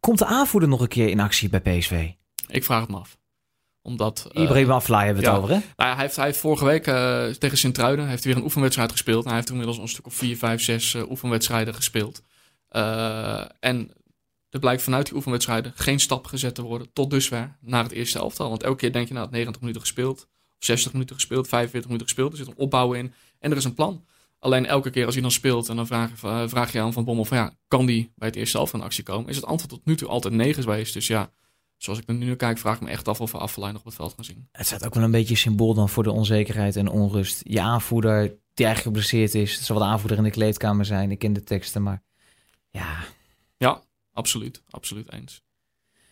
Komt 0.00 0.18
de 0.18 0.26
aanvoerder 0.26 0.68
nog 0.68 0.80
een 0.80 0.88
keer 0.88 1.08
in 1.08 1.20
actie 1.20 1.48
bij 1.48 1.60
PSV? 1.60 2.10
Ik 2.48 2.64
vraag 2.64 2.80
het 2.80 2.90
me 2.90 2.96
af. 2.96 3.18
Omdat, 3.82 4.28
Ibrahim 4.32 4.68
uh, 4.68 4.74
Aflaai 4.74 5.04
hebben 5.04 5.22
we 5.22 5.28
het 5.28 5.38
ja, 5.38 5.42
over, 5.42 5.54
hè? 5.54 5.60
Nou, 5.76 5.94
hij, 5.94 6.02
heeft, 6.02 6.16
hij 6.16 6.24
heeft 6.24 6.38
vorige 6.38 6.64
week 6.64 6.86
uh, 6.86 7.26
tegen 7.26 7.58
Sint-Truiden 7.58 8.08
heeft 8.08 8.24
weer 8.24 8.36
een 8.36 8.42
oefenwedstrijd 8.42 8.90
gespeeld. 8.90 9.24
Hij 9.24 9.34
heeft 9.34 9.50
inmiddels 9.50 9.78
een 9.78 9.88
stuk 9.88 10.06
of 10.06 10.14
vier, 10.14 10.36
vijf, 10.36 10.62
zes 10.62 10.94
uh, 10.94 11.10
oefenwedstrijden 11.10 11.74
gespeeld. 11.74 12.22
En 13.60 13.90
er 14.50 14.58
blijkt 14.60 14.82
vanuit 14.82 15.06
die 15.06 15.14
oefenwedstrijden 15.14 15.72
geen 15.74 16.00
stap 16.00 16.26
gezet 16.26 16.54
te 16.54 16.62
worden 16.62 16.92
tot 16.92 17.10
dusver 17.10 17.56
naar 17.60 17.82
het 17.82 17.92
eerste 17.92 18.18
elftal. 18.18 18.48
Want 18.48 18.62
elke 18.62 18.76
keer 18.76 18.92
denk 18.92 19.08
je, 19.08 19.14
nou, 19.14 19.28
90 19.30 19.60
minuten 19.60 19.80
gespeeld, 19.80 20.28
of 20.58 20.64
60 20.64 20.92
minuten 20.92 21.14
gespeeld, 21.14 21.48
45 21.48 21.90
minuten 21.90 22.08
gespeeld. 22.08 22.32
Er 22.32 22.38
zit 22.38 22.46
een 22.46 22.64
opbouw 22.64 22.92
in 22.92 23.12
en 23.38 23.50
er 23.50 23.56
is 23.56 23.64
een 23.64 23.74
plan. 23.74 24.04
Alleen 24.38 24.66
elke 24.66 24.90
keer 24.90 25.04
als 25.04 25.14
hij 25.14 25.22
dan 25.22 25.30
speelt 25.30 25.68
en 25.68 25.76
dan 25.76 25.86
vraag, 25.86 26.10
vraag 26.48 26.72
je 26.72 26.80
aan 26.80 26.92
Van 26.92 27.04
Bommel 27.04 27.24
van 27.24 27.36
ja, 27.36 27.54
kan 27.68 27.86
die 27.86 28.12
bij 28.16 28.28
het 28.28 28.36
eerste 28.36 28.56
helft 28.56 28.72
in 28.72 28.80
actie 28.80 29.04
komen? 29.04 29.30
Is 29.30 29.36
het 29.36 29.44
antwoord 29.44 29.70
tot 29.70 29.84
nu 29.84 29.96
toe 29.96 30.08
altijd 30.08 30.34
nee 30.34 30.54
geweest. 30.54 30.92
Dus 30.92 31.06
ja, 31.06 31.30
zoals 31.82 31.98
ik 31.98 32.08
er 32.08 32.14
nu 32.14 32.26
naar 32.26 32.36
kijk, 32.36 32.58
vraag 32.58 32.74
ik 32.74 32.80
me 32.80 32.88
echt 32.90 33.08
af 33.08 33.20
of 33.20 33.32
we 33.32 33.38
Affelijn 33.38 33.72
nog 33.72 33.80
op 33.80 33.86
het 33.86 33.96
veld 33.96 34.14
gaan 34.14 34.24
zien. 34.24 34.48
Het 34.52 34.66
staat 34.66 34.84
ook 34.84 34.94
wel 34.94 35.02
een 35.02 35.10
beetje 35.10 35.36
symbool 35.36 35.74
dan 35.74 35.88
voor 35.88 36.02
de 36.02 36.12
onzekerheid 36.12 36.76
en 36.76 36.88
onrust. 36.88 37.40
Je 37.44 37.60
aanvoerder 37.60 38.22
die 38.54 38.66
eigenlijk 38.66 38.96
geblesseerd 38.96 39.34
is. 39.34 39.54
Het 39.54 39.64
zal 39.64 39.76
wel 39.76 39.84
de 39.84 39.92
aanvoerder 39.92 40.18
in 40.18 40.24
de 40.24 40.30
kleedkamer 40.30 40.84
zijn. 40.84 41.10
Ik 41.10 41.18
ken 41.18 41.32
de 41.32 41.42
teksten, 41.42 41.82
maar 41.82 42.02
ja. 42.70 43.04
Ja, 43.56 43.82
absoluut. 44.12 44.62
Absoluut 44.70 45.12
eens. 45.12 45.42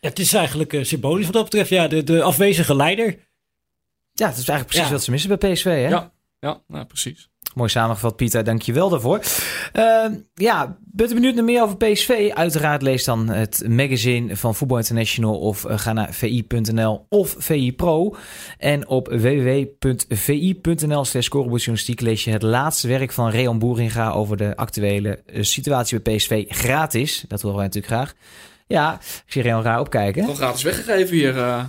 Ja, 0.01 0.09
het 0.09 0.19
is 0.19 0.33
eigenlijk 0.33 0.73
uh, 0.73 0.85
symbolisch 0.85 1.25
wat 1.25 1.35
dat 1.35 1.45
betreft. 1.45 1.69
Ja, 1.69 1.89
de, 1.89 2.05
de 2.05 2.23
afwezige 2.23 2.75
leider. 2.75 3.07
Ja, 4.13 4.27
het 4.27 4.37
is 4.37 4.49
eigenlijk 4.49 4.67
precies 4.67 4.87
ja. 4.87 4.93
wat 4.93 5.03
ze 5.03 5.11
missen 5.11 5.39
bij 5.39 5.53
PSV, 5.53 5.65
hè? 5.65 5.89
Ja, 5.89 6.13
ja 6.41 6.63
nou, 6.67 6.85
precies. 6.85 7.29
Mooi 7.59 7.71
samengevat, 7.71 8.17
Pieter. 8.17 8.45
Dank 8.45 8.63
je 8.63 8.73
wel 8.73 8.89
daarvoor. 8.89 9.21
Uh, 9.73 10.05
ja, 10.35 10.77
bent 10.81 11.11
u 11.11 11.15
benieuwd 11.15 11.35
naar 11.35 11.45
meer 11.45 11.63
over 11.63 11.77
PSV? 11.77 12.31
Uiteraard 12.35 12.83
lees 12.83 13.05
dan 13.05 13.29
het 13.29 13.65
magazine 13.69 14.37
van 14.37 14.55
Voetbal 14.55 14.79
International 14.79 15.39
of 15.39 15.65
uh, 15.65 15.79
ga 15.79 15.93
naar 15.93 16.13
vi.nl 16.13 17.07
of 17.09 17.35
VI 17.39 17.73
Pro. 17.73 18.17
En 18.59 18.89
op 18.89 19.09
www.vi.nl 19.09 21.05
slash 21.05 21.29
lees 22.01 22.25
je 22.25 22.31
het 22.31 22.43
laatste 22.43 22.89
werk 22.89 23.13
van 23.13 23.31
Reon 23.31 23.59
Boeringa 23.59 24.11
over 24.11 24.37
de 24.37 24.57
actuele 24.57 25.23
uh, 25.27 25.43
situatie 25.43 26.01
bij 26.01 26.17
PSV 26.17 26.45
gratis. 26.49 27.25
Dat 27.29 27.41
horen 27.41 27.57
wij 27.57 27.67
natuurlijk 27.67 27.93
graag. 27.93 28.15
Ja, 28.67 28.95
ik 28.95 29.23
zie 29.33 29.43
Reon 29.43 29.63
raar 29.63 29.81
opkijken. 29.81 30.23
Gewoon 30.23 30.37
gratis 30.37 30.63
weggegeven 30.63 31.17
hier. 31.17 31.37
Uh... 31.37 31.65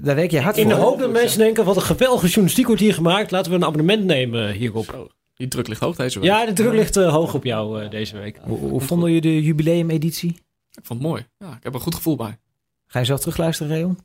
Daar 0.00 0.14
werk 0.14 0.30
je 0.30 0.40
hard 0.40 0.56
In 0.56 0.64
voor. 0.64 0.72
de 0.74 0.80
hoop 0.80 0.98
dat 0.98 1.12
mensen 1.12 1.38
denken, 1.38 1.64
wat 1.64 1.76
een 1.76 1.82
geweldige 1.82 2.26
journalistiek 2.26 2.66
wordt 2.66 2.80
hier 2.80 2.94
gemaakt. 2.94 3.30
Laten 3.30 3.50
we 3.50 3.56
een 3.56 3.64
abonnement 3.64 4.04
nemen 4.04 4.52
hierop. 4.52 5.18
Die 5.40 5.48
druk 5.48 5.68
ligt 5.68 5.80
hoog 5.80 5.96
deze 5.96 6.20
week. 6.20 6.28
Ja, 6.28 6.46
de 6.46 6.52
druk 6.52 6.72
ligt 6.72 6.96
uh, 6.96 7.12
hoog 7.12 7.34
op 7.34 7.44
jou 7.44 7.82
uh, 7.82 7.90
deze 7.90 8.18
week. 8.18 8.38
Hoe, 8.42 8.58
hoe 8.58 8.80
vonden 8.80 9.12
jullie 9.12 9.30
de 9.30 9.42
jubileumeditie? 9.42 10.30
Ik 10.72 10.84
vond 10.84 11.00
het 11.00 11.08
mooi. 11.08 11.26
Ja, 11.38 11.48
ik 11.48 11.62
heb 11.62 11.66
er 11.66 11.74
een 11.74 11.80
goed 11.80 11.94
gevoel 11.94 12.16
bij. 12.16 12.38
Ga 12.86 12.98
je 12.98 13.04
zelf 13.04 13.20
terugluisteren, 13.20 13.76
Reon? 13.76 13.98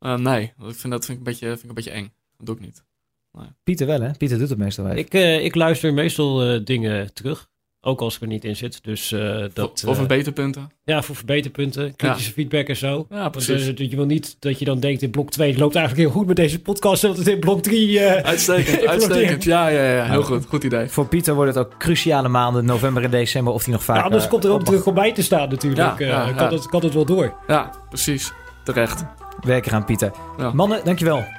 Uh, 0.00 0.14
nee, 0.14 0.42
ik 0.42 0.74
vind 0.74 0.92
dat 0.92 1.04
vind 1.04 1.08
ik 1.08 1.16
een, 1.16 1.22
beetje, 1.32 1.46
vind 1.46 1.62
ik 1.62 1.68
een 1.68 1.74
beetje 1.74 1.90
eng. 1.90 2.12
Dat 2.36 2.46
doe 2.46 2.54
ik 2.54 2.60
niet. 2.60 2.84
Nee. 3.32 3.46
Pieter 3.62 3.86
wel, 3.86 4.00
hè? 4.00 4.10
Pieter 4.12 4.38
doet 4.38 4.48
het 4.48 4.58
meestal 4.58 4.84
wel. 4.84 4.96
Ik, 4.96 5.14
ik 5.42 5.54
luister 5.54 5.94
meestal 5.94 6.64
dingen 6.64 7.12
terug. 7.14 7.48
Ook 7.80 8.00
als 8.00 8.14
ik 8.14 8.20
er 8.20 8.26
niet 8.26 8.44
in 8.44 8.56
zit. 8.56 8.84
Dus, 8.84 9.12
uh, 9.12 9.20
dat, 9.38 9.50
voor, 9.54 9.74
voor 9.74 9.94
verbeterpunten. 9.94 10.70
Ja, 10.84 11.02
voor 11.02 11.16
verbeterpunten. 11.16 11.96
Kritische 11.96 12.28
ja. 12.28 12.34
feedback 12.34 12.68
en 12.68 12.76
zo. 12.76 13.06
Ja, 13.10 13.28
precies. 13.28 13.64
Want, 13.66 13.80
uh, 13.80 13.90
je 13.90 13.96
wil 13.96 14.06
niet 14.06 14.36
dat 14.38 14.58
je 14.58 14.64
dan 14.64 14.80
denkt 14.80 15.02
in 15.02 15.10
blok 15.10 15.30
2 15.30 15.50
het 15.50 15.58
loopt 15.58 15.74
eigenlijk 15.74 16.08
heel 16.08 16.18
goed 16.18 16.26
met 16.26 16.36
deze 16.36 16.60
podcast. 16.60 17.02
Dat 17.02 17.16
het 17.16 17.26
in 17.26 17.40
blok 17.40 17.62
3... 17.62 17.90
Uh, 17.90 18.12
uitstekend, 18.12 18.86
uitstekend. 18.86 19.44
Ja, 19.44 19.68
ja, 19.68 19.92
ja. 19.92 20.04
Heel 20.04 20.22
goed. 20.22 20.46
Goed 20.48 20.64
idee. 20.64 20.88
Voor 20.88 21.06
Pieter 21.06 21.34
wordt 21.34 21.54
het 21.54 21.64
ook 21.66 21.78
cruciale 21.78 22.28
maanden, 22.28 22.64
november 22.64 23.04
en 23.04 23.10
december, 23.10 23.52
of 23.52 23.64
hij 23.64 23.72
nog 23.72 23.84
vaak... 23.84 23.96
Ja, 23.96 24.02
anders 24.02 24.28
komt 24.28 24.44
er 24.44 24.50
ook 24.50 24.64
terug 24.64 24.86
om 24.86 24.94
bij 24.94 25.12
te 25.12 25.22
staan 25.22 25.48
natuurlijk. 25.48 25.98
Ja, 25.98 26.06
ja, 26.06 26.32
kan, 26.32 26.52
Het, 26.52 26.66
kan 26.66 26.82
het 26.82 26.94
wel 26.94 27.04
door. 27.04 27.34
Ja, 27.46 27.70
precies. 27.88 28.32
Terecht. 28.64 29.04
Werk 29.40 29.66
eraan, 29.66 29.84
Pieter. 29.84 30.12
Mannen, 30.52 30.80
dankjewel. 30.84 31.37